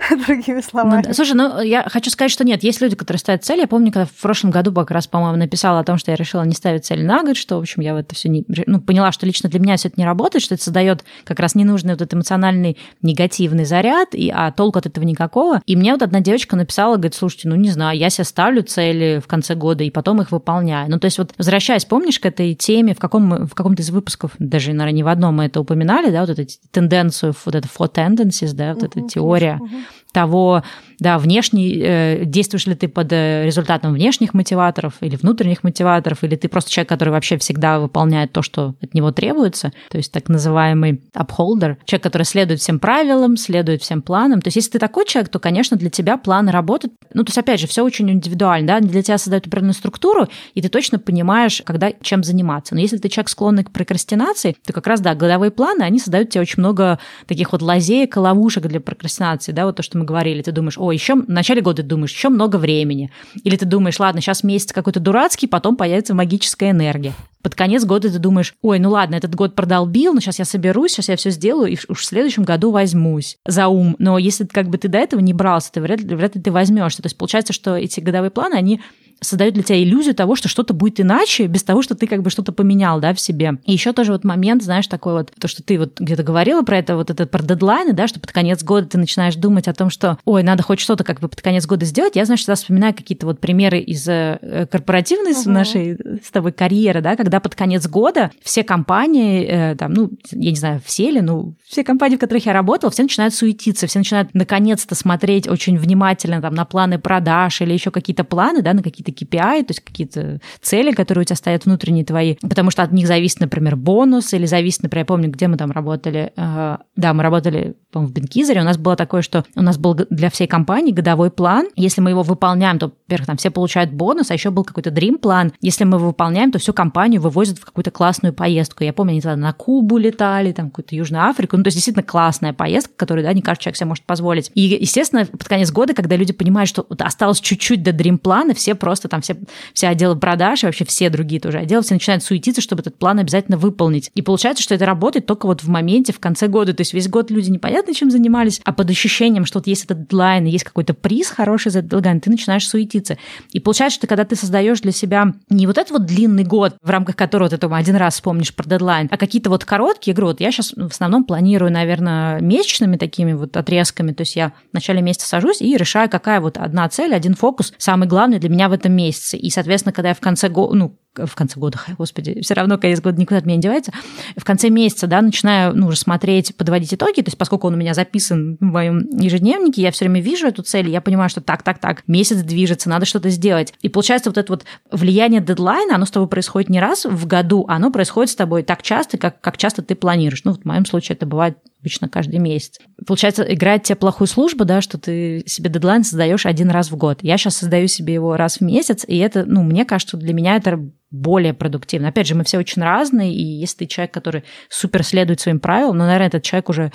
Другими 0.28 0.62
словами. 0.62 1.04
Ну, 1.06 1.14
слушай, 1.14 1.34
ну, 1.34 1.62
я 1.62 1.84
хочу 1.88 2.10
сказать, 2.10 2.32
что 2.32 2.44
нет, 2.44 2.64
есть 2.64 2.82
люди, 2.82 2.96
которые 2.96 3.20
ставят 3.20 3.44
цели. 3.44 3.62
Я 3.62 3.68
помню, 3.68 3.92
когда 3.92 4.06
в 4.06 4.22
прошлом 4.22 4.52
году 4.52 4.74
как 4.74 4.90
раз, 4.92 5.08
по-моему, 5.08 5.38
написала 5.38 5.80
о 5.80 5.84
том, 5.84 5.98
что 5.98 6.12
я 6.12 6.18
решила 6.18 6.44
не 6.44 6.56
ставить 6.56 6.86
цели 6.86 7.04
на 7.04 7.24
год, 7.24 7.38
что, 7.38 7.58
в 7.58 7.60
общем, 7.60 7.82
я 7.82 7.94
в 7.94 7.98
это 7.98 8.16
все 8.16 8.30
не... 8.30 8.46
Ну, 8.66 8.82
поняла, 8.82 9.12
что 9.12 9.26
лично 9.26 9.50
для 9.50 9.60
меня 9.60 9.78
все 9.78 9.90
это 9.90 10.00
не 10.00 10.06
работает, 10.06 10.42
что 10.44 10.56
это 10.56 10.64
создает 10.64 11.04
как 11.26 11.40
раз 11.40 11.54
ненужный 11.54 11.94
вот 11.94 12.02
этот 12.02 12.14
эмоциональный 12.14 12.78
негативный 13.02 13.66
заряд, 13.66 14.10
и, 14.14 14.32
а 14.34 14.52
толку 14.52 14.80
от 14.80 14.86
этого 14.86 15.04
никакого. 15.04 15.62
И 15.66 15.76
мне 15.76 15.92
вот 15.92 16.02
одна 16.02 16.22
девочка 16.22 16.56
написала, 16.56 16.96
говорит, 16.96 17.16
слушайте, 17.16 17.50
ну 17.50 17.56
не 17.56 17.70
знаю, 17.70 17.98
я 17.98 18.10
себе 18.10 18.24
ставлю 18.24 18.64
цели 18.64 19.22
в 19.24 19.28
конце 19.28 19.56
года 19.56 19.84
и 19.84 19.92
потом 19.92 20.22
их 20.22 20.32
выполняю. 20.32 20.90
Ну 20.90 21.00
то 21.00 21.06
есть 21.06 21.18
вот 21.18 21.34
возвращаясь, 21.38 21.86
помнишь, 21.86 22.20
к 22.20 22.26
этой 22.26 22.56
теме, 22.56 22.96
в, 22.96 23.00
каком, 23.00 23.46
в 23.46 23.54
каком-то 23.54 23.82
из 23.82 23.90
выпусков, 23.90 24.32
даже, 24.40 24.74
наверное, 24.74 24.96
не 24.96 25.04
в 25.04 25.08
одном 25.08 25.36
мы 25.36 25.46
это 25.46 25.60
упоминали, 25.60 26.12
да, 26.12 26.22
вот 26.22 26.30
эту 26.30 26.52
тенденцию, 26.72 27.34
вот 27.46 27.56
это 27.56 27.68
four 27.68 27.92
tendencies, 27.92 28.54
да, 28.54 28.69
вот 28.74 28.84
uh-huh, 28.84 28.88
эта 28.88 29.02
теория 29.08 29.60
uh-huh. 29.62 29.84
Того, 30.12 30.64
да, 31.00 31.18
внешний, 31.18 31.80
э, 31.82 32.26
действуешь 32.26 32.68
ли 32.68 32.76
ты 32.76 32.88
под 32.88 33.12
э, 33.14 33.46
результатом 33.46 33.94
внешних 33.94 34.34
мотиваторов 34.34 34.96
или 35.02 35.16
внутренних 35.16 35.64
мотиваторов, 35.64 36.24
или 36.24 36.36
ты 36.36 36.50
просто 36.50 36.72
человек, 36.72 36.90
который 36.90 37.10
вообще 37.10 37.38
всегда 37.38 37.80
выполняет 37.80 38.32
то, 38.34 38.42
что 38.42 38.76
от 38.82 38.94
него 38.94 39.12
требуется, 39.12 39.72
то 39.90 39.98
есть 39.98 40.12
так 40.12 40.28
называемый 40.28 41.02
upholder, 41.16 41.78
человек, 41.86 42.04
который 42.04 42.24
следует 42.24 42.60
всем 42.60 42.80
правилам, 42.80 43.38
следует 43.38 43.82
всем 43.82 44.02
планам. 44.02 44.42
То 44.42 44.48
есть 44.48 44.58
если 44.58 44.72
ты 44.72 44.80
такой 44.80 45.06
человек, 45.06 45.30
то, 45.30 45.40
конечно, 45.40 45.78
для 45.78 45.90
тебя 45.90 46.18
планы 46.18 46.52
работают. 46.52 46.94
Ну, 47.14 47.24
то 47.24 47.30
есть, 47.30 47.38
опять 47.38 47.60
же, 47.60 47.68
все 47.68 47.84
очень 47.84 48.10
индивидуально, 48.10 48.68
да, 48.68 48.80
для 48.80 49.02
тебя 49.02 49.18
создают 49.18 49.48
определенную 49.48 49.74
структуру, 49.74 50.28
и 50.54 50.62
ты 50.62 50.70
точно 50.70 51.00
понимаешь, 51.00 51.62
когда 51.66 51.92
чем 52.02 52.24
заниматься. 52.24 52.76
Но 52.76 52.82
если 52.82 52.98
ты 52.98 53.10
человек 53.10 53.30
склонный 53.30 53.64
к 53.64 53.72
прокрастинации, 53.72 54.56
то 54.66 54.74
как 54.74 54.88
раз, 54.88 55.02
да, 55.02 55.16
годовые 55.16 55.52
планы, 55.52 55.84
они 55.84 56.00
создают 56.00 56.30
тебе 56.30 56.42
очень 56.42 56.60
много 56.60 57.00
таких 57.28 57.52
вот 57.52 57.62
лазеек 57.62 58.18
ловушек 58.18 58.66
для 58.66 58.80
прокрастинации, 58.82 59.52
да, 59.52 59.66
вот 59.66 59.76
то, 59.78 59.84
что 59.84 59.99
мы 60.00 60.06
говорили. 60.06 60.42
Ты 60.42 60.52
думаешь, 60.52 60.78
о, 60.78 60.92
еще 60.92 61.16
в 61.16 61.30
начале 61.30 61.62
года 61.62 61.84
ты 61.84 61.88
думаешь, 61.88 62.12
еще 62.12 62.30
много 62.30 62.58
времени. 62.58 63.12
Или 63.44 63.56
ты 63.56 63.66
думаешь, 63.66 64.00
ладно, 64.00 64.22
сейчас 64.22 64.44
месяц 64.44 64.72
какой-то 64.74 65.00
дурацкий, 65.00 65.48
потом 65.48 65.76
появится 65.76 66.14
магическая 66.16 66.72
энергия. 66.72 67.14
Под 67.42 67.56
конец 67.56 67.86
года 67.86 68.12
ты 68.12 68.20
думаешь, 68.20 68.56
ой, 68.62 68.80
ну 68.80 68.90
ладно, 68.90 69.16
этот 69.16 69.34
год 69.34 69.56
продолбил, 69.56 70.14
но 70.14 70.20
сейчас 70.20 70.40
я 70.40 70.46
соберусь, 70.46 70.92
сейчас 70.92 71.08
я 71.08 71.16
все 71.16 71.30
сделаю, 71.30 71.72
и 71.72 71.78
уж 71.88 72.00
в 72.00 72.06
следующем 72.06 72.44
году 72.44 72.72
возьмусь 72.72 73.38
за 73.46 73.68
ум. 73.70 73.96
Но 73.98 74.18
если 74.18 74.46
как 74.46 74.70
бы 74.70 74.78
ты 74.78 74.90
до 74.90 74.98
этого 74.98 75.22
не 75.22 75.34
брался, 75.34 75.72
ты 75.72 75.82
вряд 75.82 76.02
ли, 76.02 76.16
вряд 76.16 76.36
ли 76.36 76.42
ты 76.42 76.52
возьмешься. 76.52 77.02
То 77.02 77.06
есть 77.06 77.18
получается, 77.18 77.54
что 77.54 77.78
эти 77.78 78.02
годовые 78.02 78.32
планы, 78.32 78.56
они 78.56 78.82
создают 79.22 79.56
для 79.56 79.64
тебя 79.64 79.82
иллюзию 79.82 80.16
того, 80.16 80.36
что 80.36 80.48
что-то 80.48 80.74
будет 80.74 81.00
иначе, 81.00 81.48
без 81.48 81.64
того, 81.64 81.82
что 81.82 81.96
ты 81.96 82.08
как 82.08 82.22
бы 82.22 82.30
что-то 82.30 82.52
поменял, 82.52 83.00
да, 83.00 83.14
в 83.14 83.20
себе. 83.20 83.54
И 83.66 83.72
еще 83.72 83.94
тоже 83.94 84.12
вот 84.12 84.24
момент, 84.24 84.64
знаешь, 84.64 84.88
такой 84.88 85.14
вот, 85.14 85.32
то, 85.40 85.48
что 85.48 85.64
ты 85.64 85.78
вот 85.78 86.00
где-то 86.00 86.24
говорила 86.24 86.62
про 86.62 86.78
это, 86.78 86.96
вот 86.96 87.10
это 87.10 87.26
про 87.26 87.44
дедлайны, 87.44 87.94
да, 87.94 88.08
что 88.08 88.20
под 88.20 88.32
конец 88.32 88.64
года 88.64 88.88
ты 88.88 88.98
начинаешь 88.98 89.36
думать 89.36 89.68
о 89.68 89.74
том, 89.74 89.90
что, 89.90 90.18
ой, 90.26 90.44
надо 90.44 90.64
хоть 90.64 90.80
что-то 90.80 91.04
как 91.04 91.20
бы 91.20 91.28
под 91.28 91.42
конец 91.42 91.66
года 91.66 91.86
сделать. 91.86 92.16
Я, 92.16 92.26
знаешь, 92.26 92.40
всегда 92.40 92.56
вспоминаю 92.56 92.94
какие-то 92.94 93.26
вот 93.26 93.40
примеры 93.40 93.80
из 93.80 94.08
э, 94.08 94.68
корпоративной 94.72 95.32
uh-huh. 95.32 95.50
нашей 95.50 95.98
с 96.24 96.32
тобой 96.32 96.52
карьеры, 96.52 97.02
да, 97.02 97.16
когда 97.16 97.40
под 97.40 97.56
конец 97.56 97.88
года 97.88 98.32
все 98.42 98.64
компании, 98.64 99.46
э, 99.46 99.76
там, 99.76 99.94
ну, 99.94 100.12
я 100.32 100.52
не 100.52 100.58
знаю, 100.58 100.82
все 100.86 101.12
ли, 101.12 101.22
ну, 101.22 101.56
все 101.68 101.84
компании, 101.84 102.16
в 102.16 102.20
которых 102.20 102.46
я 102.46 102.54
работала, 102.54 102.92
все 102.92 103.04
начинают 103.04 103.34
суетиться, 103.34 103.88
все 103.88 104.00
начинают 104.00 104.34
наконец-то 104.34 104.96
смотреть 104.96 105.48
очень 105.48 105.78
внимательно 105.78 106.42
там 106.42 106.54
на 106.54 106.66
планы 106.66 107.00
продаж 107.00 107.62
или 107.62 107.74
еще 107.74 107.92
какие-то 107.92 108.24
планы, 108.24 108.62
да, 108.62 108.74
на 108.74 108.84
какие-то 108.84 109.09
какие-то 109.12 109.38
KPI, 109.38 109.64
то 109.64 109.72
есть 109.72 109.82
какие-то 109.82 110.42
цели, 110.62 110.92
которые 110.92 111.24
у 111.24 111.26
тебя 111.26 111.36
стоят 111.36 111.66
внутренние 111.66 112.06
твои, 112.06 112.36
потому 112.42 112.72
что 112.72 112.84
от 112.84 112.92
них 112.92 113.08
зависит, 113.08 113.40
например, 113.40 113.76
бонус, 113.76 114.34
или 114.34 114.46
зависит, 114.46 114.84
например, 114.84 115.04
я 115.04 115.06
помню, 115.06 115.30
где 115.30 115.48
мы 115.48 115.58
там 115.58 115.72
работали, 115.72 116.32
э, 116.36 116.78
да, 116.96 117.14
мы 117.14 117.24
работали, 117.24 117.76
по-моему, 117.92 118.12
в 118.12 118.16
Бенкизере, 118.16 118.62
у 118.62 118.66
нас 118.66 118.78
было 118.78 118.96
такое, 118.96 119.22
что 119.22 119.46
у 119.56 119.62
нас 119.62 119.78
был 119.78 119.96
для 120.10 120.30
всей 120.30 120.48
компании 120.48 120.92
годовой 120.92 121.32
план, 121.32 121.68
если 121.76 122.02
мы 122.02 122.10
его 122.12 122.24
выполняем, 122.24 122.80
то, 122.80 122.88
во-первых, 122.88 123.28
там 123.28 123.38
все 123.38 123.52
получают 123.52 123.92
бонус, 123.92 124.32
а 124.32 124.34
еще 124.34 124.50
был 124.50 124.64
какой-то 124.64 124.92
дрим-план, 124.92 125.54
если 125.62 125.84
мы 125.84 125.98
его 125.98 126.08
выполняем, 126.08 126.52
то 126.52 126.60
всю 126.60 126.74
компанию 126.74 127.22
вывозят 127.22 127.60
в 127.60 127.66
какую-то 127.66 127.92
классную 127.92 128.34
поездку. 128.34 128.84
Я 128.84 128.94
помню, 128.94 129.12
они 129.12 129.22
тогда 129.22 129.38
на 129.38 129.54
Кубу 129.54 129.98
летали, 129.98 130.52
там, 130.52 130.70
какую-то 130.70 130.96
Южную 130.96 131.26
Африку, 131.26 131.58
ну, 131.58 131.64
то 131.64 131.68
есть 131.68 131.78
действительно 131.78 132.04
классная 132.04 132.54
поездка, 132.54 132.94
которую, 132.96 133.26
да, 133.26 133.34
не 133.34 133.42
каждый 133.42 133.64
человек 133.64 133.78
себе 133.78 133.88
может 133.88 134.04
позволить. 134.04 134.52
И, 134.56 134.62
естественно, 134.62 135.26
под 135.26 135.48
конец 135.48 135.72
года, 135.72 135.94
когда 135.94 136.16
люди 136.16 136.34
понимают, 136.34 136.70
что 136.70 136.86
осталось 137.00 137.40
чуть-чуть 137.40 137.84
до 137.84 137.94
дрим-плана, 137.94 138.54
все 138.54 138.76
просто 138.76 138.99
просто 139.00 139.08
там 139.08 139.22
все, 139.22 139.36
все 139.74 139.88
отделы 139.88 140.16
продаж 140.18 140.64
и 140.64 140.66
вообще 140.66 140.86
все 140.86 141.10
другие 141.10 141.40
тоже 141.40 141.60
отделы, 141.60 141.84
все 141.84 141.94
начинают 141.94 142.24
суетиться, 142.24 142.62
чтобы 142.62 142.82
этот 142.82 142.98
план 142.98 143.20
обязательно 143.20 143.58
выполнить. 143.58 144.12
И 144.14 144.22
получается, 144.22 144.62
что 144.62 144.76
это 144.76 144.86
работает 144.86 145.26
только 145.26 145.46
вот 145.46 145.64
в 145.64 145.70
моменте, 145.70 146.12
в 146.12 146.20
конце 146.20 146.48
года. 146.48 146.74
То 146.74 146.82
есть 146.82 146.94
весь 146.94 147.08
год 147.08 147.32
люди 147.32 147.50
непонятно 147.50 147.94
чем 147.94 148.12
занимались, 148.12 148.62
а 148.66 148.74
под 148.74 148.90
ощущением, 148.90 149.46
что 149.46 149.60
вот 149.60 149.68
есть 149.68 149.86
этот 149.86 150.02
дедлайн, 150.02 150.46
есть 150.46 150.64
какой-то 150.64 150.94
приз 150.94 151.30
хороший 151.30 151.72
за 151.72 151.80
этот 151.80 151.92
дедлайн, 151.92 152.20
ты 152.20 152.30
начинаешь 152.30 152.68
суетиться. 152.68 153.18
И 153.52 153.60
получается, 153.60 154.00
что 154.00 154.08
когда 154.08 154.26
ты 154.26 154.36
создаешь 154.36 154.82
для 154.82 154.92
себя 154.92 155.34
не 155.50 155.66
вот 155.66 155.78
этот 155.78 155.92
вот 155.92 156.06
длинный 156.06 156.44
год, 156.44 156.76
в 156.82 156.90
рамках 156.90 157.16
которого 157.16 157.50
ты 157.50 157.58
там 157.58 157.74
один 157.74 157.96
раз 157.96 158.16
вспомнишь 158.16 158.54
про 158.54 158.68
дедлайн, 158.68 159.08
а 159.12 159.18
какие-то 159.18 159.50
вот 159.50 159.66
короткие 159.66 160.14
игры. 160.14 160.26
Вот 160.26 160.42
я 160.42 160.52
сейчас 160.52 160.74
в 160.76 160.88
основном 160.88 161.24
планирую, 161.24 161.72
наверное, 161.72 162.40
месячными 162.42 162.98
такими 162.98 163.34
вот 163.34 163.56
отрезками. 163.56 164.12
То 164.12 164.22
есть 164.22 164.36
я 164.36 164.50
в 164.72 164.74
начале 164.74 165.02
месяца 165.02 165.28
сажусь 165.28 165.62
и 165.62 165.76
решаю, 165.78 166.10
какая 166.10 166.42
вот 166.42 166.58
одна 166.58 166.88
цель, 166.90 167.14
один 167.14 167.36
фокус, 167.36 167.74
самый 167.78 168.08
главный 168.08 168.40
для 168.40 168.50
меня 168.50 168.70
в 168.70 168.74
этом 168.74 168.89
этом 168.90 168.96
месяце. 168.96 169.38
И, 169.38 169.50
соответственно, 169.50 169.94
когда 169.94 170.10
я 170.10 170.16
в 170.16 170.20
конце 170.20 170.50
года, 170.50 170.76
ну, 170.76 171.00
в 171.16 171.36
конце 171.36 171.60
года, 171.60 171.80
господи, 171.98 172.42
все 172.42 172.54
равно 172.54 172.78
конец 172.78 173.02
года 173.02 173.20
никуда 173.20 173.38
от 173.38 173.46
меня 173.46 173.58
не 173.58 173.62
девается, 173.62 173.92
в 174.36 174.44
конце 174.44 174.70
месяца, 174.70 175.08
да, 175.08 175.22
начинаю, 175.22 175.76
ну, 175.76 175.88
уже 175.88 175.98
смотреть, 175.98 176.56
подводить 176.56 176.94
итоги, 176.94 177.22
то 177.22 177.28
есть 177.28 177.38
поскольку 177.38 177.68
он 177.68 177.74
у 177.74 177.78
меня 177.78 177.94
записан 177.94 178.58
в 178.60 178.64
моем 178.64 179.00
ежедневнике, 179.20 179.82
я 179.82 179.92
все 179.92 180.06
время 180.06 180.22
вижу 180.22 180.48
эту 180.48 180.64
цель, 180.64 180.90
я 180.90 181.02
понимаю, 181.02 181.30
что 181.30 181.42
так, 181.42 181.64
так, 181.64 181.80
так, 181.80 182.04
месяц 182.08 182.38
движется, 182.38 182.90
надо 182.90 183.06
что-то 183.06 183.30
сделать. 183.30 183.74
И 183.82 183.90
получается 183.90 184.30
вот 184.30 184.38
это 184.38 184.52
вот 184.52 184.66
влияние 184.92 185.42
дедлайна, 185.42 185.96
оно 185.96 186.06
с 186.06 186.12
тобой 186.12 186.28
происходит 186.28 186.70
не 186.70 186.80
раз 186.80 187.06
в 187.06 187.28
году, 187.28 187.66
оно 187.68 187.92
происходит 187.92 188.32
с 188.32 188.36
тобой 188.36 188.64
так 188.64 188.82
часто, 188.82 189.18
как, 189.18 189.42
как 189.42 189.58
часто 189.58 189.82
ты 189.82 189.96
планируешь. 189.96 190.44
Ну, 190.44 190.54
в 190.54 190.66
моем 190.66 190.86
случае 190.86 191.16
это 191.16 191.26
бывает 191.26 191.58
обычно 191.80 192.10
каждый 192.10 192.40
месяц. 192.40 192.80
Получается, 193.06 193.44
играет 193.44 193.84
тебе 193.84 193.96
плохую 193.96 194.28
службу, 194.28 194.66
да, 194.66 194.82
что 194.82 194.98
ты 194.98 195.44
себе 195.46 195.70
дедлайн 195.70 196.04
создаешь 196.04 196.46
один 196.46 196.70
раз 196.70 196.92
в 196.92 196.98
год. 196.98 197.20
Я 197.22 197.38
сейчас 197.38 197.58
создаю 197.58 197.88
себе 197.88 198.14
его 198.14 198.36
раз 198.36 198.58
в 198.58 198.62
месяц, 198.62 199.06
и 199.08 199.18
это, 199.18 199.46
ну, 199.46 199.64
мне 199.64 199.86
кажется, 199.86 200.18
для 200.18 200.34
меня 200.34 200.58
это 200.58 200.80
более 201.12 201.54
продуктивно. 201.54 202.10
Опять 202.10 202.28
же, 202.28 202.36
мы 202.36 202.44
все 202.44 202.60
очень 202.60 202.84
разные, 202.84 203.34
и 203.34 203.44
если 203.44 203.80
ты 203.80 203.86
человек, 203.88 204.14
который 204.14 204.44
супер 204.70 205.04
следует 205.04 205.40
своим 205.40 205.60
правилам, 205.60 205.98
ну, 205.98 206.06
наверное, 206.06 206.28
этот 206.28 206.44
человек 206.44 206.70
уже, 206.70 206.92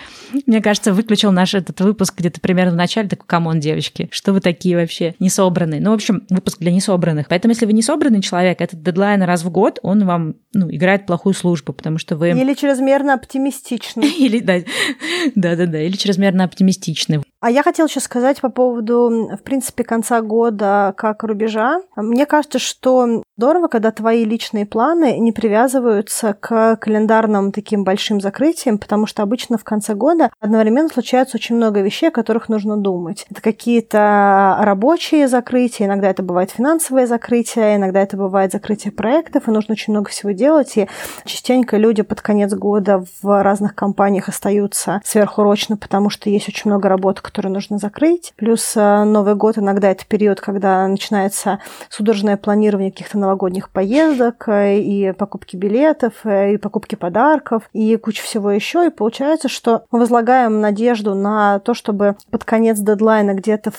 мне 0.47 0.61
кажется, 0.61 0.93
выключил 0.93 1.33
наш 1.33 1.55
этот 1.55 1.81
выпуск 1.81 2.15
где-то 2.17 2.41
примерно 2.41 2.73
в 2.73 2.77
начале, 2.77 3.09
такой, 3.09 3.27
come 3.27 3.46
on, 3.46 3.61
девочки, 3.61 4.09
что 4.13 4.33
вы 4.33 4.41
такие 4.41 4.77
вообще 4.77 5.15
несобранные? 5.19 5.81
Ну, 5.81 5.91
в 5.91 5.95
общем, 5.95 6.27
выпуск 6.31 6.59
для 6.61 6.71
несобранных. 6.71 7.29
Поэтому, 7.29 7.53
если 7.53 7.67
вы 7.67 7.73
не 7.73 7.83
собранный 7.83 8.23
человек, 8.23 8.61
этот 8.61 8.83
дедлайн 8.83 9.23
раз 9.23 9.43
в 9.43 9.51
год, 9.51 9.79
он 9.83 10.05
вам, 10.05 10.37
ну, 10.53 10.71
играет 10.71 11.07
плохую 11.07 11.35
службу, 11.35 11.73
потому 11.73 11.99
что 11.99 12.17
вы... 12.17 12.31
Или 12.31 12.55
чрезмерно 12.55 13.15
оптимистичный. 13.15 14.09
Или, 14.19 14.41
да, 14.41 14.59
да-да-да, 15.35 15.81
или 15.81 15.97
чрезмерно 15.97 16.45
оптимистичный. 16.45 17.21
А 17.45 17.51
я 17.51 17.63
хотела 17.63 17.89
еще 17.89 18.01
сказать 18.01 18.41
по 18.41 18.49
поводу, 18.49 19.29
в 19.37 19.43
принципе, 19.43 19.85
конца 19.85 20.23
года 20.23 20.95
как 20.97 21.25
рубежа. 21.25 21.83
Мне 21.95 22.25
кажется, 22.25 22.59
что 22.59 23.23
здорово, 23.37 23.69
когда 23.69 23.91
твои 23.91 24.25
личные 24.25 24.65
планы 24.65 25.19
не 25.19 25.31
привязываются 25.31 26.33
к 26.33 26.77
календарным 26.77 27.53
таким 27.53 27.85
большим 27.85 28.23
закрытиям, 28.23 28.79
потому 28.79 29.05
что 29.05 29.23
обычно 29.23 29.59
в 29.59 29.65
конце 29.65 29.93
года 29.95 30.31
одновременно 30.41 30.89
случается 30.89 31.37
очень 31.37 31.57
много 31.57 31.83
вещей, 31.83 32.09
о 32.09 32.13
которых 32.13 32.49
нужно 32.49 32.79
думать. 32.79 33.27
Это 33.31 33.43
какие-то 33.43 34.57
рабочие 34.61 35.29
закрытия, 35.29 35.87
иногда 35.87 36.09
это 36.09 36.23
бывает 36.23 36.51
финансовые 36.51 37.07
закрытия, 37.07 37.77
иногда 37.77 38.01
это 38.01 38.17
бывает 38.17 38.53
закрытие 38.53 38.91
проектов, 38.91 39.49
и 39.49 39.51
нужно 39.51 39.73
очень 39.73 39.93
много 39.93 40.09
всего 40.09 40.31
делать. 40.31 40.79
И 40.79 40.89
частенько 41.27 41.77
люди 41.77 42.01
под 42.01 42.23
конец 42.23 42.55
года 42.55 43.05
в 43.21 43.43
разных 43.43 43.75
компаниях 43.75 44.31
остаются 44.31 45.03
сверхурочно, 45.05 45.77
потому 45.77 46.09
что 46.09 46.31
есть 46.31 46.49
очень 46.49 46.71
много 46.71 46.89
работы, 46.89 47.21
которые 47.35 47.51
нужно 47.53 47.79
закрыть. 47.79 48.33
Плюс 48.37 48.77
э, 48.77 49.03
Новый 49.03 49.35
год 49.35 49.59
иногда 49.59 49.91
это 49.91 50.07
период, 50.07 50.41
когда 50.41 50.87
начинается 50.87 51.59
судорожное 51.89 52.37
планирование 52.37 52.93
каких-то 52.93 53.19
новогодних 53.19 53.71
поездок 53.71 54.49
э, 54.49 54.79
и 54.79 55.11
покупки 55.11 55.57
билетов, 55.57 56.13
э, 56.23 56.55
и 56.55 56.59
покупки 56.59 56.95
подарков, 56.95 57.65
и 57.73 57.97
куча 57.97 58.23
всего 58.23 58.53
еще. 58.53 58.87
И 58.87 58.91
получается, 58.91 59.49
что 59.49 59.83
мы 59.91 59.99
возлагаем 59.99 60.61
надежду 60.61 61.17
на 61.17 61.59
то, 61.59 61.75
чтобы 61.75 62.15
под 62.31 62.45
конец 62.45 62.79
дедлайна 62.79 63.35
где-то 63.35 63.73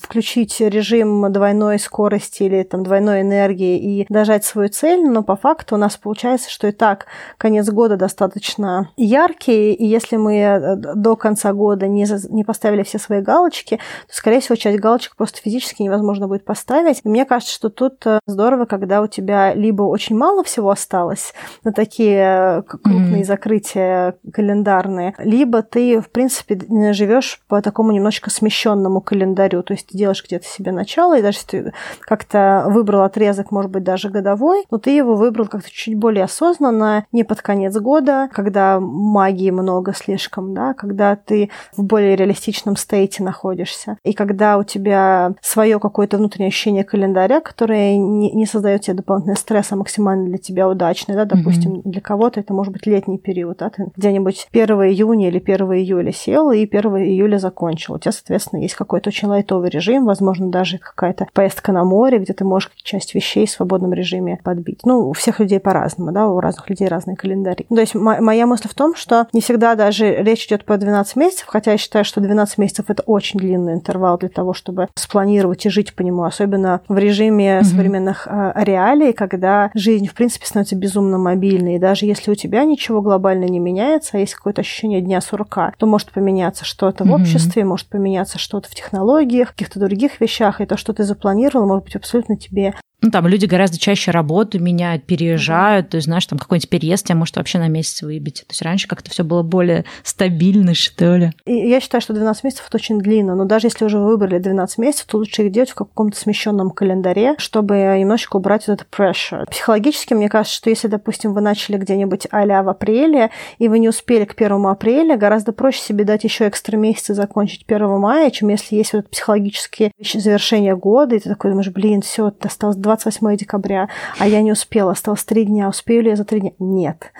включить 0.00 0.60
режим 0.60 1.32
двойной 1.32 1.80
скорости 1.80 2.44
или 2.44 2.62
там 2.62 2.84
двойной 2.84 3.22
энергии 3.22 3.76
и 3.76 4.06
дожать 4.08 4.44
свою 4.44 4.68
цель, 4.68 5.04
но 5.04 5.24
по 5.24 5.34
факту 5.34 5.74
у 5.74 5.78
нас 5.78 5.96
получается, 5.96 6.48
что 6.48 6.68
и 6.68 6.72
так 6.72 7.06
конец 7.38 7.68
года 7.70 7.96
достаточно 7.96 8.90
яркий, 8.96 9.72
и 9.72 9.84
если 9.84 10.16
мы 10.16 10.76
до 10.76 11.16
конца 11.16 11.52
года 11.52 11.88
не, 11.88 12.06
не 12.32 12.44
поставили 12.44 12.83
все 12.84 12.98
свои 12.98 13.20
галочки, 13.20 13.76
то, 14.06 14.14
скорее 14.14 14.40
всего, 14.40 14.56
часть 14.56 14.78
галочек 14.78 15.16
просто 15.16 15.40
физически 15.40 15.82
невозможно 15.82 16.28
будет 16.28 16.44
поставить. 16.44 17.00
И 17.04 17.08
мне 17.08 17.24
кажется, 17.24 17.54
что 17.54 17.70
тут 17.70 18.06
э, 18.06 18.20
здорово, 18.26 18.64
когда 18.64 19.02
у 19.02 19.06
тебя 19.06 19.54
либо 19.54 19.82
очень 19.82 20.16
мало 20.16 20.44
всего 20.44 20.70
осталось 20.70 21.34
на 21.64 21.72
такие 21.72 22.58
э, 22.58 22.62
крупные 22.62 23.22
mm-hmm. 23.22 23.24
закрытия 23.24 24.14
календарные, 24.32 25.14
либо 25.18 25.62
ты, 25.62 26.00
в 26.00 26.10
принципе, 26.10 26.58
живешь 26.92 27.40
по 27.48 27.60
такому 27.62 27.92
немножечко 27.92 28.30
смещенному 28.30 29.00
календарю, 29.00 29.62
то 29.62 29.74
есть 29.74 29.88
ты 29.88 29.98
делаешь 29.98 30.24
где-то 30.24 30.46
себе 30.46 30.72
начало, 30.72 31.18
и 31.18 31.22
даже 31.22 31.38
если 31.38 31.46
ты 31.46 31.72
как-то 32.00 32.64
выбрал 32.68 33.02
отрезок, 33.02 33.50
может 33.50 33.70
быть, 33.70 33.84
даже 33.84 34.10
годовой, 34.10 34.64
но 34.70 34.78
ты 34.78 34.90
его 34.90 35.14
выбрал 35.14 35.46
как-то 35.46 35.70
чуть 35.70 35.96
более 35.96 36.24
осознанно, 36.24 37.06
не 37.12 37.24
под 37.24 37.42
конец 37.42 37.76
года, 37.76 38.28
когда 38.32 38.80
магии 38.80 39.50
много 39.50 39.94
слишком, 39.94 40.54
да, 40.54 40.74
когда 40.74 41.16
ты 41.16 41.50
в 41.76 41.82
более 41.82 42.16
реалистичном 42.16 42.73
определенном 42.74 42.76
стейте 42.76 43.22
находишься. 43.22 43.96
И 44.04 44.12
когда 44.12 44.58
у 44.58 44.64
тебя 44.64 45.34
свое 45.40 45.78
какое-то 45.78 46.18
внутреннее 46.18 46.48
ощущение 46.48 46.84
календаря, 46.84 47.40
которое 47.40 47.96
не, 47.96 48.30
не 48.32 48.46
создает 48.46 48.82
тебе 48.82 48.94
дополнительный 48.94 49.36
стресс, 49.36 49.72
а 49.72 49.76
максимально 49.76 50.26
для 50.26 50.38
тебя 50.38 50.68
удачный, 50.68 51.14
да, 51.14 51.24
допустим, 51.24 51.76
mm-hmm. 51.76 51.82
для 51.84 52.00
кого-то 52.00 52.40
это 52.40 52.52
может 52.52 52.72
быть 52.72 52.86
летний 52.86 53.18
период, 53.18 53.58
да, 53.58 53.70
ты 53.70 53.86
где-нибудь 53.96 54.48
1 54.52 54.66
июня 54.82 55.28
или 55.28 55.38
1 55.38 55.56
июля 55.72 56.12
сел 56.12 56.50
и 56.50 56.64
1 56.64 56.96
июля 56.96 57.38
закончил. 57.38 57.94
У 57.94 57.98
тебя, 57.98 58.12
соответственно, 58.12 58.60
есть 58.60 58.74
какой-то 58.74 59.08
очень 59.08 59.28
лайтовый 59.28 59.70
режим, 59.70 60.04
возможно, 60.04 60.50
даже 60.50 60.78
какая-то 60.78 61.26
поездка 61.32 61.72
на 61.72 61.84
море, 61.84 62.18
где 62.18 62.32
ты 62.32 62.44
можешь 62.44 62.70
часть 62.82 63.14
вещей 63.14 63.46
в 63.46 63.50
свободном 63.50 63.92
режиме 63.92 64.38
подбить. 64.42 64.80
Ну, 64.84 65.08
у 65.08 65.12
всех 65.12 65.40
людей 65.40 65.60
по-разному, 65.60 66.12
да, 66.12 66.28
у 66.28 66.40
разных 66.40 66.68
людей 66.68 66.88
разные 66.88 67.16
календари. 67.16 67.66
То 67.68 67.80
есть 67.80 67.94
моя 67.94 68.46
мысль 68.46 68.68
в 68.68 68.74
том, 68.74 68.94
что 68.94 69.26
не 69.32 69.40
всегда 69.40 69.74
даже 69.74 70.14
речь 70.22 70.46
идет 70.46 70.64
по 70.64 70.76
12 70.76 71.16
месяцев, 71.16 71.46
хотя 71.46 71.72
я 71.72 71.78
считаю, 71.78 72.04
что 72.04 72.20
12 72.20 72.53
месяцев 72.58 72.86
это 72.88 73.02
очень 73.02 73.40
длинный 73.40 73.74
интервал 73.74 74.18
для 74.18 74.28
того, 74.28 74.54
чтобы 74.54 74.88
спланировать 74.94 75.66
и 75.66 75.70
жить 75.70 75.94
по 75.94 76.02
нему, 76.02 76.24
особенно 76.24 76.80
в 76.88 76.96
режиме 76.98 77.58
mm-hmm. 77.58 77.64
современных 77.64 78.26
э, 78.28 78.52
реалий, 78.56 79.12
когда 79.12 79.70
жизнь, 79.74 80.06
в 80.06 80.14
принципе, 80.14 80.46
становится 80.46 80.76
безумно 80.76 81.18
мобильной. 81.18 81.76
И 81.76 81.78
даже 81.78 82.06
если 82.06 82.30
у 82.30 82.34
тебя 82.34 82.64
ничего 82.64 83.02
глобально 83.02 83.44
не 83.44 83.58
меняется, 83.58 84.16
а 84.16 84.20
есть 84.20 84.34
какое-то 84.34 84.60
ощущение 84.60 85.00
дня 85.00 85.20
сурка, 85.20 85.72
то 85.78 85.86
может 85.86 86.12
поменяться 86.12 86.64
что-то 86.64 87.04
mm-hmm. 87.04 87.08
в 87.08 87.12
обществе, 87.12 87.64
может 87.64 87.88
поменяться 87.88 88.38
что-то 88.38 88.68
в 88.68 88.74
технологиях, 88.74 89.50
каких-то 89.50 89.80
других 89.80 90.20
вещах, 90.20 90.60
и 90.60 90.66
то, 90.66 90.76
что 90.76 90.92
ты 90.92 91.04
запланировал, 91.04 91.66
может 91.66 91.84
быть 91.84 91.96
абсолютно 91.96 92.36
тебе 92.36 92.74
ну, 93.04 93.10
там 93.10 93.26
люди 93.26 93.44
гораздо 93.44 93.78
чаще 93.78 94.12
работу 94.12 94.58
меняют, 94.58 95.04
переезжают, 95.04 95.90
то 95.90 95.96
есть, 95.96 96.06
знаешь, 96.06 96.24
там 96.26 96.38
какой-нибудь 96.38 96.70
переезд 96.70 97.04
тебя 97.04 97.16
может 97.16 97.36
вообще 97.36 97.58
на 97.58 97.68
месяц 97.68 98.00
выбить. 98.00 98.44
То 98.46 98.52
есть 98.52 98.62
раньше 98.62 98.88
как-то 98.88 99.10
все 99.10 99.24
было 99.24 99.42
более 99.42 99.84
стабильно, 100.02 100.72
что 100.72 101.16
ли. 101.16 101.32
И 101.44 101.52
я 101.54 101.80
считаю, 101.80 102.00
что 102.00 102.14
12 102.14 102.44
месяцев 102.44 102.64
это 102.66 102.78
очень 102.78 102.98
длинно, 103.00 103.34
но 103.34 103.44
даже 103.44 103.66
если 103.66 103.84
уже 103.84 103.98
вы 103.98 104.06
выбрали 104.06 104.38
12 104.38 104.78
месяцев, 104.78 105.06
то 105.06 105.18
лучше 105.18 105.42
их 105.42 105.52
делать 105.52 105.70
в 105.70 105.74
каком-то 105.74 106.18
смещенном 106.18 106.70
календаре, 106.70 107.34
чтобы 107.36 107.74
немножечко 107.98 108.36
убрать 108.36 108.66
вот 108.66 108.80
этот 108.80 108.88
pressure. 108.90 109.44
Психологически, 109.50 110.14
мне 110.14 110.30
кажется, 110.30 110.56
что 110.56 110.70
если, 110.70 110.88
допустим, 110.88 111.34
вы 111.34 111.42
начали 111.42 111.76
где-нибудь 111.76 112.26
а 112.30 112.62
в 112.62 112.68
апреле, 112.70 113.30
и 113.58 113.68
вы 113.68 113.80
не 113.80 113.90
успели 113.90 114.24
к 114.24 114.32
1 114.40 114.64
апреля, 114.64 115.18
гораздо 115.18 115.52
проще 115.52 115.80
себе 115.80 116.04
дать 116.04 116.24
еще 116.24 116.48
экстра 116.48 116.78
месяц 116.78 117.14
закончить 117.14 117.64
1 117.66 117.98
мая, 117.98 118.30
чем 118.30 118.48
если 118.48 118.76
есть 118.76 118.94
вот 118.94 119.10
психологические 119.10 119.92
завершения 120.00 120.74
года, 120.74 121.16
и 121.16 121.18
ты 121.18 121.28
такой 121.28 121.50
думаешь, 121.50 121.68
блин, 121.68 122.00
все, 122.00 122.32
осталось 122.40 122.76
28 122.96 123.36
декабря, 123.36 123.88
а 124.18 124.26
я 124.26 124.42
не 124.42 124.52
успела, 124.52 124.92
осталось 124.92 125.24
три 125.24 125.44
дня, 125.44 125.68
успею 125.68 126.02
ли 126.02 126.10
я 126.10 126.16
за 126.16 126.24
три 126.24 126.40
дня? 126.40 126.52
Нет. 126.58 127.12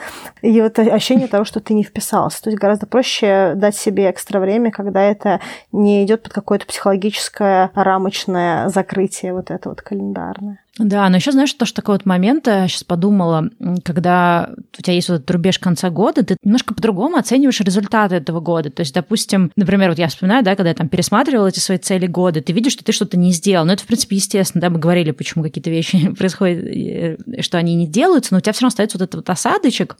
И 0.42 0.60
вот 0.60 0.78
ощущение 0.78 1.28
того, 1.28 1.44
что 1.44 1.60
ты 1.60 1.74
не 1.74 1.82
вписался. 1.82 2.42
То 2.42 2.50
есть 2.50 2.60
гораздо 2.60 2.86
проще 2.86 3.52
дать 3.56 3.76
себе 3.76 4.10
экстра 4.10 4.40
время, 4.40 4.70
когда 4.70 5.02
это 5.02 5.40
не 5.72 6.04
идет 6.04 6.22
под 6.22 6.32
какое-то 6.32 6.66
психологическое 6.66 7.70
рамочное 7.74 8.68
закрытие 8.68 9.32
вот 9.32 9.50
это 9.50 9.68
вот 9.68 9.82
календарное. 9.82 10.63
Да, 10.76 11.08
но 11.08 11.16
еще 11.16 11.30
знаешь, 11.30 11.52
то, 11.52 11.66
что 11.66 11.76
такой 11.76 11.94
вот 11.94 12.04
момент, 12.04 12.48
я 12.48 12.66
сейчас 12.66 12.82
подумала, 12.82 13.48
когда 13.84 14.50
у 14.76 14.82
тебя 14.82 14.94
есть 14.94 15.08
вот 15.08 15.16
этот 15.16 15.30
рубеж 15.30 15.60
конца 15.60 15.88
года, 15.88 16.24
ты 16.24 16.36
немножко 16.42 16.74
по-другому 16.74 17.16
оцениваешь 17.16 17.60
результаты 17.60 18.16
этого 18.16 18.40
года. 18.40 18.70
То 18.70 18.80
есть, 18.80 18.92
допустим, 18.92 19.52
например, 19.54 19.90
вот 19.90 20.00
я 20.00 20.08
вспоминаю, 20.08 20.42
да, 20.42 20.56
когда 20.56 20.70
я 20.70 20.74
там 20.74 20.88
пересматривала 20.88 21.46
эти 21.46 21.60
свои 21.60 21.78
цели 21.78 22.08
года, 22.08 22.40
ты 22.40 22.52
видишь, 22.52 22.72
что 22.72 22.82
ты 22.82 22.90
что-то 22.90 23.16
не 23.16 23.30
сделал. 23.30 23.64
Но 23.64 23.72
это, 23.72 23.84
в 23.84 23.86
принципе, 23.86 24.16
естественно, 24.16 24.62
да, 24.62 24.70
мы 24.70 24.80
говорили, 24.80 25.12
почему 25.12 25.44
какие-то 25.44 25.70
вещи 25.70 26.12
происходят, 26.18 26.64
э, 26.64 27.18
что 27.40 27.58
они 27.58 27.76
не 27.76 27.86
делаются, 27.86 28.34
но 28.34 28.38
у 28.38 28.40
тебя 28.40 28.52
все 28.52 28.62
равно 28.62 28.68
остается 28.68 28.98
вот 28.98 29.04
этот 29.04 29.14
вот 29.14 29.30
осадочек, 29.30 29.96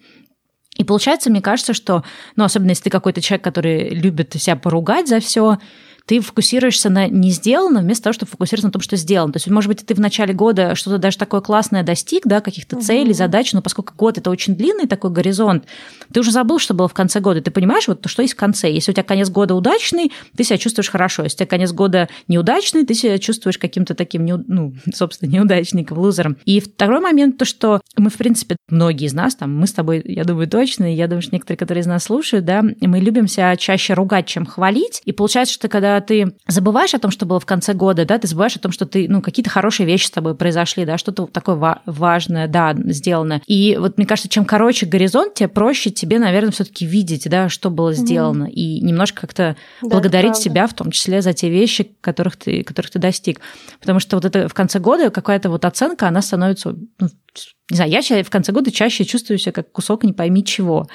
и 0.76 0.82
получается, 0.82 1.30
мне 1.30 1.40
кажется, 1.40 1.72
что, 1.72 2.02
ну, 2.34 2.44
особенно 2.44 2.70
если 2.70 2.84
ты 2.84 2.90
какой-то 2.90 3.20
человек, 3.20 3.44
который 3.44 3.90
любит 3.90 4.34
себя 4.34 4.56
поругать 4.56 5.08
за 5.08 5.20
все, 5.20 5.58
ты 6.06 6.20
фокусируешься 6.20 6.90
на 6.90 7.08
не 7.08 7.30
сделанном 7.30 7.84
вместо 7.84 8.04
того, 8.04 8.14
чтобы 8.14 8.30
фокусироваться 8.30 8.68
на 8.68 8.72
том, 8.72 8.82
что 8.82 8.96
сделано. 8.96 9.32
То 9.32 9.38
есть, 9.38 9.48
может 9.48 9.68
быть, 9.68 9.86
ты 9.86 9.94
в 9.94 10.00
начале 10.00 10.34
года 10.34 10.74
что-то 10.74 10.98
даже 10.98 11.16
такое 11.16 11.40
классное 11.40 11.82
достиг, 11.82 12.26
да, 12.26 12.40
каких-то 12.40 12.76
угу. 12.76 12.84
целей, 12.84 13.14
задач, 13.14 13.52
но 13.52 13.62
поскольку 13.62 13.94
год 13.96 14.18
это 14.18 14.30
очень 14.30 14.54
длинный 14.54 14.86
такой 14.86 15.10
горизонт, 15.10 15.64
ты 16.12 16.20
уже 16.20 16.30
забыл, 16.30 16.58
что 16.58 16.74
было 16.74 16.88
в 16.88 16.94
конце 16.94 17.20
года. 17.20 17.40
Ты 17.40 17.50
понимаешь, 17.50 17.88
вот 17.88 18.06
что 18.06 18.22
есть 18.22 18.34
в 18.34 18.36
конце. 18.36 18.70
Если 18.70 18.90
у 18.90 18.94
тебя 18.94 19.02
конец 19.04 19.30
года 19.30 19.54
удачный, 19.54 20.12
ты 20.36 20.44
себя 20.44 20.58
чувствуешь 20.58 20.90
хорошо. 20.90 21.22
Если 21.22 21.36
у 21.36 21.38
тебя 21.38 21.46
конец 21.46 21.72
года 21.72 22.08
неудачный, 22.28 22.84
ты 22.84 22.94
себя 22.94 23.18
чувствуешь 23.18 23.58
каким-то 23.58 23.94
таким, 23.94 24.26
ну, 24.26 24.74
собственно, 24.94 25.30
неудачником, 25.30 25.98
лузером. 25.98 26.36
И 26.44 26.60
второй 26.60 27.00
момент, 27.00 27.38
то, 27.38 27.46
что 27.46 27.80
мы, 27.96 28.10
в 28.10 28.16
принципе, 28.16 28.56
многие 28.68 29.06
из 29.06 29.14
нас, 29.14 29.36
там, 29.36 29.56
мы 29.56 29.66
с 29.66 29.72
тобой, 29.72 30.02
я 30.04 30.24
думаю, 30.24 30.48
точно, 30.48 30.92
и 30.92 30.96
я 30.96 31.06
думаю, 31.06 31.22
что 31.22 31.34
некоторые, 31.34 31.56
которые 31.56 31.80
из 31.80 31.86
нас 31.86 32.04
слушают, 32.04 32.44
да, 32.44 32.62
мы 32.62 32.98
любим 32.98 33.26
себя 33.26 33.56
чаще 33.56 33.94
ругать, 33.94 34.26
чем 34.26 34.44
хвалить. 34.44 35.00
И 35.06 35.12
получается, 35.12 35.54
что 35.54 35.68
когда 35.68 35.93
ты 36.00 36.34
забываешь 36.46 36.94
о 36.94 36.98
том, 36.98 37.10
что 37.10 37.26
было 37.26 37.40
в 37.40 37.46
конце 37.46 37.74
года, 37.74 38.04
да, 38.04 38.18
ты 38.18 38.26
забываешь 38.28 38.56
о 38.56 38.60
том, 38.60 38.72
что 38.72 38.86
ты, 38.86 39.08
ну, 39.08 39.20
какие-то 39.20 39.50
хорошие 39.50 39.86
вещи 39.86 40.06
с 40.06 40.10
тобой 40.10 40.34
произошли, 40.34 40.84
да, 40.84 40.98
что-то 40.98 41.26
такое 41.26 41.80
важное, 41.86 42.48
да, 42.48 42.74
сделано. 42.76 43.42
И 43.46 43.76
вот 43.78 43.96
мне 43.96 44.06
кажется, 44.06 44.28
чем 44.28 44.44
короче 44.44 44.86
горизонт, 44.86 45.34
тем 45.34 45.50
проще 45.50 45.90
тебе, 45.90 46.18
наверное, 46.18 46.52
все-таки 46.52 46.86
видеть, 46.86 47.28
да, 47.28 47.48
что 47.48 47.70
было 47.70 47.92
сделано, 47.92 48.44
mm-hmm. 48.44 48.52
и 48.52 48.80
немножко 48.80 49.22
как-то 49.22 49.56
да, 49.82 49.88
благодарить 49.88 50.36
себя, 50.36 50.66
в 50.66 50.74
том 50.74 50.90
числе 50.90 51.22
за 51.22 51.32
те 51.32 51.48
вещи, 51.48 51.96
которых 52.00 52.36
ты, 52.36 52.62
которых 52.62 52.90
ты 52.90 52.98
достиг. 52.98 53.40
Потому 53.80 54.00
что 54.00 54.16
вот 54.16 54.24
это 54.24 54.48
в 54.48 54.54
конце 54.54 54.78
года 54.78 55.10
какая-то 55.10 55.50
вот 55.50 55.64
оценка, 55.64 56.08
она 56.08 56.22
становится, 56.22 56.74
ну, 56.98 57.08
не 57.70 57.76
знаю, 57.76 57.90
я 57.90 58.22
в 58.22 58.30
конце 58.30 58.52
года 58.52 58.70
чаще 58.70 59.04
чувствую 59.04 59.38
себя 59.38 59.52
как 59.52 59.72
кусок 59.72 60.04
не 60.04 60.12
пойми 60.12 60.44
чего. 60.44 60.86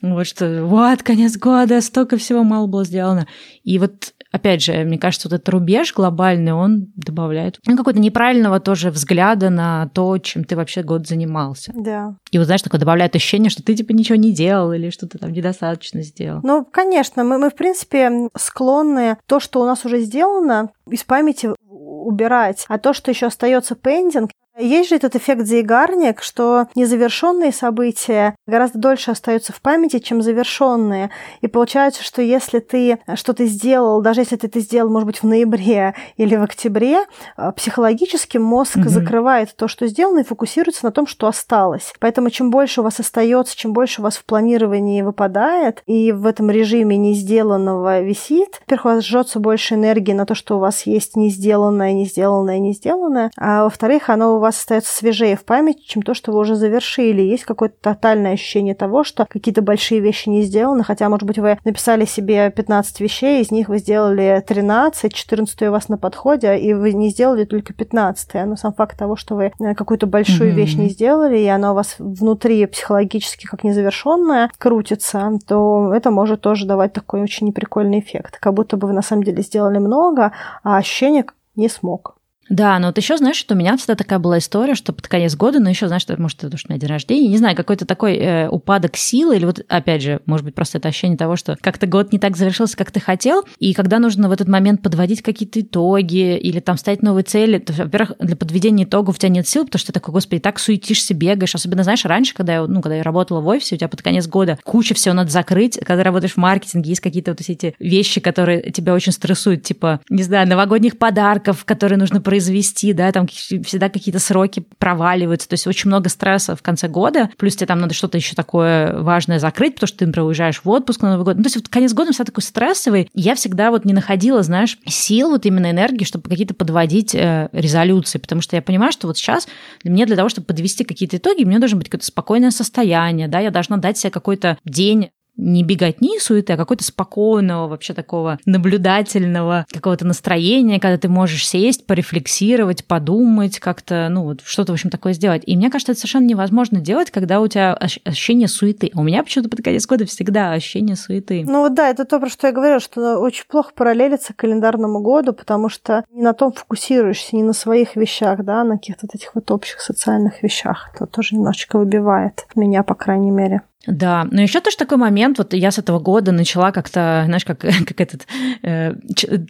Вот 0.00 0.26
что, 0.26 0.64
вот, 0.64 1.02
конец 1.02 1.36
года, 1.36 1.80
столько 1.80 2.16
всего 2.18 2.44
мало 2.44 2.66
было 2.66 2.84
сделано. 2.84 3.26
И 3.64 3.78
вот 3.78 4.14
опять 4.30 4.62
же, 4.62 4.84
мне 4.84 4.98
кажется, 4.98 5.28
вот 5.28 5.34
этот 5.34 5.48
рубеж 5.48 5.94
глобальный, 5.94 6.52
он 6.52 6.88
добавляет 6.96 7.58
ну, 7.66 7.76
какого-то 7.76 8.00
неправильного 8.00 8.60
тоже 8.60 8.90
взгляда 8.90 9.50
на 9.50 9.88
то, 9.94 10.18
чем 10.18 10.44
ты 10.44 10.56
вообще 10.56 10.82
год 10.82 11.06
занимался. 11.06 11.72
Да. 11.74 12.16
И 12.30 12.38
вот, 12.38 12.44
знаешь, 12.44 12.62
такое 12.62 12.80
добавляет 12.80 13.16
ощущение, 13.16 13.50
что 13.50 13.62
ты 13.62 13.74
типа 13.74 13.92
ничего 13.92 14.16
не 14.16 14.32
делал 14.32 14.72
или 14.72 14.90
что 14.90 15.06
ты 15.06 15.18
там 15.18 15.32
недостаточно 15.32 16.02
сделал. 16.02 16.40
Ну, 16.42 16.64
конечно, 16.64 17.24
мы, 17.24 17.38
мы 17.38 17.50
в 17.50 17.54
принципе 17.54 18.28
склонны 18.36 19.16
то, 19.26 19.40
что 19.40 19.60
у 19.60 19.64
нас 19.64 19.84
уже 19.84 20.00
сделано, 20.00 20.70
из 20.90 21.04
памяти 21.04 21.50
убирать, 21.68 22.64
а 22.68 22.78
то, 22.78 22.92
что 22.92 23.10
еще 23.10 23.26
остается 23.26 23.74
пендинг, 23.74 24.30
есть 24.58 24.88
же 24.88 24.96
этот 24.96 25.16
эффект 25.16 25.46
Зейгарник, 25.46 26.22
что 26.22 26.66
незавершенные 26.74 27.52
события 27.52 28.34
гораздо 28.46 28.78
дольше 28.78 29.10
остаются 29.10 29.52
в 29.52 29.60
памяти, 29.60 29.98
чем 29.98 30.22
завершенные. 30.22 31.10
И 31.40 31.46
получается, 31.46 32.02
что 32.02 32.22
если 32.22 32.58
ты 32.58 32.98
что-то 33.14 33.46
сделал, 33.46 34.00
даже 34.02 34.22
если 34.22 34.36
ты 34.36 34.48
это 34.48 34.60
сделал, 34.60 34.90
может 34.90 35.06
быть, 35.06 35.22
в 35.22 35.26
ноябре 35.26 35.94
или 36.16 36.36
в 36.36 36.42
октябре, 36.42 37.04
э, 37.36 37.52
психологически 37.56 38.38
мозг 38.38 38.76
mm-hmm. 38.76 38.88
закрывает 38.88 39.54
то, 39.54 39.68
что 39.68 39.86
сделано, 39.86 40.20
и 40.20 40.24
фокусируется 40.24 40.84
на 40.84 40.92
том, 40.92 41.06
что 41.06 41.28
осталось. 41.28 41.92
Поэтому 42.00 42.30
чем 42.30 42.50
больше 42.50 42.80
у 42.80 42.84
вас 42.84 43.00
остается, 43.00 43.56
чем 43.56 43.72
больше 43.72 44.00
у 44.00 44.04
вас 44.04 44.16
в 44.16 44.24
планировании 44.24 45.02
выпадает, 45.02 45.82
и 45.86 46.12
в 46.12 46.26
этом 46.26 46.50
режиме 46.50 46.96
не 46.96 47.14
сделанного 47.14 48.00
висит, 48.00 48.60
во-первых, 48.60 48.84
у 48.84 48.88
вас 48.88 49.04
жжется 49.04 49.40
больше 49.40 49.74
энергии 49.74 50.12
на 50.12 50.26
то, 50.26 50.34
что 50.34 50.56
у 50.56 50.60
вас 50.60 50.82
есть 50.82 51.16
не 51.16 51.30
сделанное, 51.30 51.92
не 51.92 52.06
сделанное, 52.06 52.58
не 52.58 52.72
сделанное, 52.72 53.30
а 53.36 53.64
во-вторых, 53.64 54.10
оно 54.10 54.36
у 54.36 54.38
вас 54.38 54.47
вас 54.48 54.58
остается 54.58 54.94
свежее 54.94 55.36
в 55.36 55.44
памяти, 55.44 55.82
чем 55.86 56.02
то, 56.02 56.14
что 56.14 56.32
вы 56.32 56.40
уже 56.40 56.54
завершили. 56.56 57.22
Есть 57.22 57.44
какое-то 57.44 57.76
тотальное 57.80 58.32
ощущение 58.32 58.74
того, 58.74 59.04
что 59.04 59.26
какие-то 59.26 59.62
большие 59.62 60.00
вещи 60.00 60.28
не 60.28 60.42
сделаны, 60.42 60.84
хотя, 60.84 61.08
может 61.08 61.26
быть, 61.26 61.38
вы 61.38 61.58
написали 61.64 62.04
себе 62.04 62.50
15 62.50 63.00
вещей, 63.00 63.42
из 63.42 63.50
них 63.50 63.68
вы 63.68 63.78
сделали 63.78 64.42
13, 64.46 65.12
14 65.12 65.62
у 65.62 65.70
вас 65.70 65.88
на 65.88 65.98
подходе, 65.98 66.58
и 66.58 66.72
вы 66.74 66.92
не 66.92 67.10
сделали 67.10 67.44
только 67.44 67.74
15. 67.74 68.46
Но 68.46 68.56
сам 68.56 68.72
факт 68.72 68.98
того, 68.98 69.16
что 69.16 69.34
вы 69.34 69.52
э, 69.60 69.74
какую-то 69.74 70.06
большую 70.06 70.50
mm-hmm. 70.50 70.54
вещь 70.54 70.74
не 70.74 70.88
сделали, 70.88 71.38
и 71.38 71.46
она 71.46 71.72
у 71.72 71.74
вас 71.74 71.96
внутри 71.98 72.64
психологически 72.66 73.46
как 73.46 73.64
незавершенная 73.64 74.50
крутится, 74.58 75.30
то 75.46 75.92
это 75.94 76.10
может 76.10 76.40
тоже 76.40 76.66
давать 76.66 76.92
такой 76.92 77.20
очень 77.22 77.46
неприкольный 77.46 78.00
эффект. 78.00 78.38
Как 78.40 78.54
будто 78.54 78.76
бы 78.76 78.88
вы 78.88 78.94
на 78.94 79.02
самом 79.02 79.24
деле 79.24 79.42
сделали 79.42 79.78
много, 79.78 80.32
а 80.62 80.78
ощущение 80.78 81.24
не 81.54 81.68
смог. 81.68 82.17
Да, 82.48 82.78
но 82.78 82.88
вот 82.88 82.98
еще, 82.98 83.16
знаешь, 83.16 83.36
что 83.36 83.54
у 83.54 83.58
меня 83.58 83.76
всегда 83.76 83.94
такая 83.94 84.18
была 84.18 84.38
история, 84.38 84.74
что 84.74 84.92
под 84.92 85.06
конец 85.08 85.34
года, 85.36 85.60
ну 85.60 85.68
еще, 85.68 85.86
знаешь, 85.88 86.06
может, 86.16 86.44
это 86.44 86.56
что 86.56 86.68
меня 86.70 86.80
день 86.80 86.90
рождения, 86.90 87.28
не 87.28 87.38
знаю, 87.38 87.56
какой-то 87.56 87.84
такой 87.84 88.16
э, 88.16 88.48
упадок 88.48 88.96
силы, 88.96 89.36
или 89.36 89.44
вот, 89.44 89.60
опять 89.68 90.02
же, 90.02 90.20
может 90.26 90.44
быть, 90.44 90.54
просто 90.54 90.78
это 90.78 90.88
ощущение 90.88 91.18
того, 91.18 91.36
что 91.36 91.56
как-то 91.60 91.86
год 91.86 92.12
не 92.12 92.18
так 92.18 92.36
завершился, 92.36 92.76
как 92.76 92.90
ты 92.90 93.00
хотел, 93.00 93.44
и 93.58 93.74
когда 93.74 93.98
нужно 93.98 94.28
в 94.28 94.32
этот 94.32 94.48
момент 94.48 94.82
подводить 94.82 95.22
какие-то 95.22 95.60
итоги 95.60 96.36
или 96.38 96.60
там 96.60 96.78
ставить 96.78 97.02
новые 97.02 97.24
цели, 97.24 97.58
то, 97.58 97.72
во-первых, 97.72 98.12
для 98.18 98.36
подведения 98.36 98.84
итогов 98.84 99.16
у 99.16 99.18
тебя 99.18 99.28
нет 99.28 99.46
сил, 99.46 99.64
потому 99.64 99.80
что 99.80 99.92
ты 99.92 100.00
такой, 100.00 100.12
господи, 100.12 100.40
так 100.40 100.58
суетишься, 100.58 101.14
бегаешь, 101.14 101.54
особенно, 101.54 101.82
знаешь, 101.82 102.04
раньше, 102.04 102.34
когда 102.34 102.54
я, 102.54 102.66
ну, 102.66 102.80
когда 102.80 102.96
я 102.96 103.02
работала 103.02 103.40
в 103.40 103.46
офисе, 103.46 103.74
у 103.74 103.78
тебя 103.78 103.88
под 103.88 104.02
конец 104.02 104.26
года 104.26 104.58
куча 104.64 104.94
всего 104.94 105.14
надо 105.14 105.30
закрыть, 105.30 105.78
когда 105.84 106.02
работаешь 106.02 106.34
в 106.34 106.38
маркетинге, 106.38 106.90
есть 106.90 107.00
какие-то 107.00 107.32
вот 107.32 107.40
эти 107.40 107.74
вещи, 107.78 108.20
которые 108.20 108.70
тебя 108.70 108.94
очень 108.94 109.12
стрессуют, 109.12 109.62
типа, 109.62 110.00
не 110.08 110.22
знаю, 110.22 110.48
новогодних 110.48 110.98
подарков, 110.98 111.64
которые 111.64 111.98
нужно 111.98 112.20
произвести, 112.20 112.37
произвести, 112.38 112.92
да, 112.92 113.10
там 113.10 113.26
всегда 113.26 113.88
какие-то 113.88 114.20
сроки 114.20 114.64
проваливаются, 114.78 115.48
то 115.48 115.54
есть 115.54 115.66
очень 115.66 115.88
много 115.88 116.08
стресса 116.08 116.54
в 116.54 116.62
конце 116.62 116.86
года, 116.86 117.30
плюс 117.36 117.56
тебе 117.56 117.66
там 117.66 117.80
надо 117.80 117.94
что-то 117.94 118.16
еще 118.16 118.36
такое 118.36 119.00
важное 119.02 119.40
закрыть, 119.40 119.74
потому 119.74 119.88
что 119.88 119.98
ты, 119.98 120.06
например, 120.06 120.28
уезжаешь 120.28 120.60
в 120.62 120.68
отпуск 120.68 121.02
на 121.02 121.10
Новый 121.10 121.24
год. 121.24 121.36
Ну, 121.36 121.42
то 121.42 121.46
есть 121.48 121.56
вот 121.56 121.68
конец 121.68 121.92
года 121.92 122.12
всегда 122.12 122.26
такой 122.26 122.42
стрессовый. 122.42 123.10
Я 123.12 123.34
всегда 123.34 123.72
вот 123.72 123.84
не 123.84 123.92
находила, 123.92 124.44
знаешь, 124.44 124.78
сил, 124.86 125.30
вот 125.30 125.46
именно 125.46 125.68
энергии, 125.70 126.04
чтобы 126.04 126.28
какие-то 126.28 126.54
подводить 126.54 127.12
э, 127.12 127.48
резолюции, 127.50 128.18
потому 128.18 128.40
что 128.40 128.54
я 128.54 128.62
понимаю, 128.62 128.92
что 128.92 129.08
вот 129.08 129.18
сейчас 129.18 129.48
мне 129.82 130.06
для 130.06 130.14
того, 130.14 130.28
чтобы 130.28 130.46
подвести 130.46 130.84
какие-то 130.84 131.16
итоги, 131.16 131.42
мне 131.42 131.58
должно 131.58 131.78
быть 131.78 131.88
какое-то 131.88 132.06
спокойное 132.06 132.52
состояние, 132.52 133.26
да, 133.26 133.40
я 133.40 133.50
должна 133.50 133.78
дать 133.78 133.98
себе 133.98 134.10
какой-то 134.10 134.58
день 134.64 135.10
не 135.38 135.62
беготни 135.62 136.16
и 136.16 136.20
суеты, 136.20 136.52
а 136.52 136.56
какой-то 136.56 136.84
спокойного, 136.84 137.68
вообще 137.68 137.94
такого 137.94 138.38
наблюдательного 138.44 139.66
какого-то 139.72 140.04
настроения, 140.04 140.80
когда 140.80 140.98
ты 140.98 141.08
можешь 141.08 141.46
сесть, 141.48 141.86
порефлексировать, 141.86 142.84
подумать, 142.84 143.60
как-то, 143.60 144.08
ну, 144.10 144.24
вот 144.24 144.40
что-то, 144.44 144.72
в 144.72 144.74
общем, 144.74 144.90
такое 144.90 145.12
сделать. 145.12 145.42
И 145.46 145.56
мне 145.56 145.70
кажется, 145.70 145.92
это 145.92 146.00
совершенно 146.00 146.26
невозможно 146.26 146.80
делать, 146.80 147.10
когда 147.10 147.40
у 147.40 147.46
тебя 147.46 147.72
ощущение 147.74 148.48
суеты. 148.48 148.90
У 148.94 149.02
меня 149.02 149.22
почему-то 149.22 149.48
под 149.48 149.62
конец 149.62 149.86
года 149.86 150.04
всегда 150.04 150.52
ощущение 150.52 150.96
суеты. 150.96 151.44
Ну 151.46 151.60
вот 151.60 151.74
да, 151.74 151.88
это 151.88 152.04
то, 152.04 152.18
про 152.18 152.28
что 152.28 152.48
я 152.48 152.52
говорила, 152.52 152.80
что 152.80 153.18
очень 153.18 153.44
плохо 153.48 153.72
параллелиться 153.74 154.32
к 154.32 154.36
календарному 154.36 155.00
году, 155.00 155.32
потому 155.32 155.68
что 155.68 156.04
не 156.10 156.22
на 156.22 156.32
том 156.32 156.52
фокусируешься, 156.52 157.36
не 157.36 157.44
на 157.44 157.52
своих 157.52 157.94
вещах, 157.94 158.44
да, 158.44 158.62
а 158.62 158.64
на 158.64 158.76
каких-то 158.76 159.06
вот 159.06 159.14
этих 159.14 159.34
вот 159.34 159.50
общих 159.52 159.80
социальных 159.80 160.42
вещах. 160.42 160.90
Это 160.94 161.06
тоже 161.06 161.36
немножечко 161.36 161.78
выбивает 161.78 162.46
меня, 162.56 162.82
по 162.82 162.94
крайней 162.94 163.30
мере. 163.30 163.62
Да, 163.88 164.28
но 164.30 164.42
еще 164.42 164.60
тоже 164.60 164.76
такой 164.76 164.98
момент, 164.98 165.38
вот 165.38 165.54
я 165.54 165.70
с 165.70 165.78
этого 165.78 165.98
года 165.98 166.30
начала 166.30 166.72
как-то, 166.72 167.22
знаешь, 167.24 167.46
как, 167.46 167.60
как 167.86 168.00
этот 168.00 168.26
э, 168.62 168.92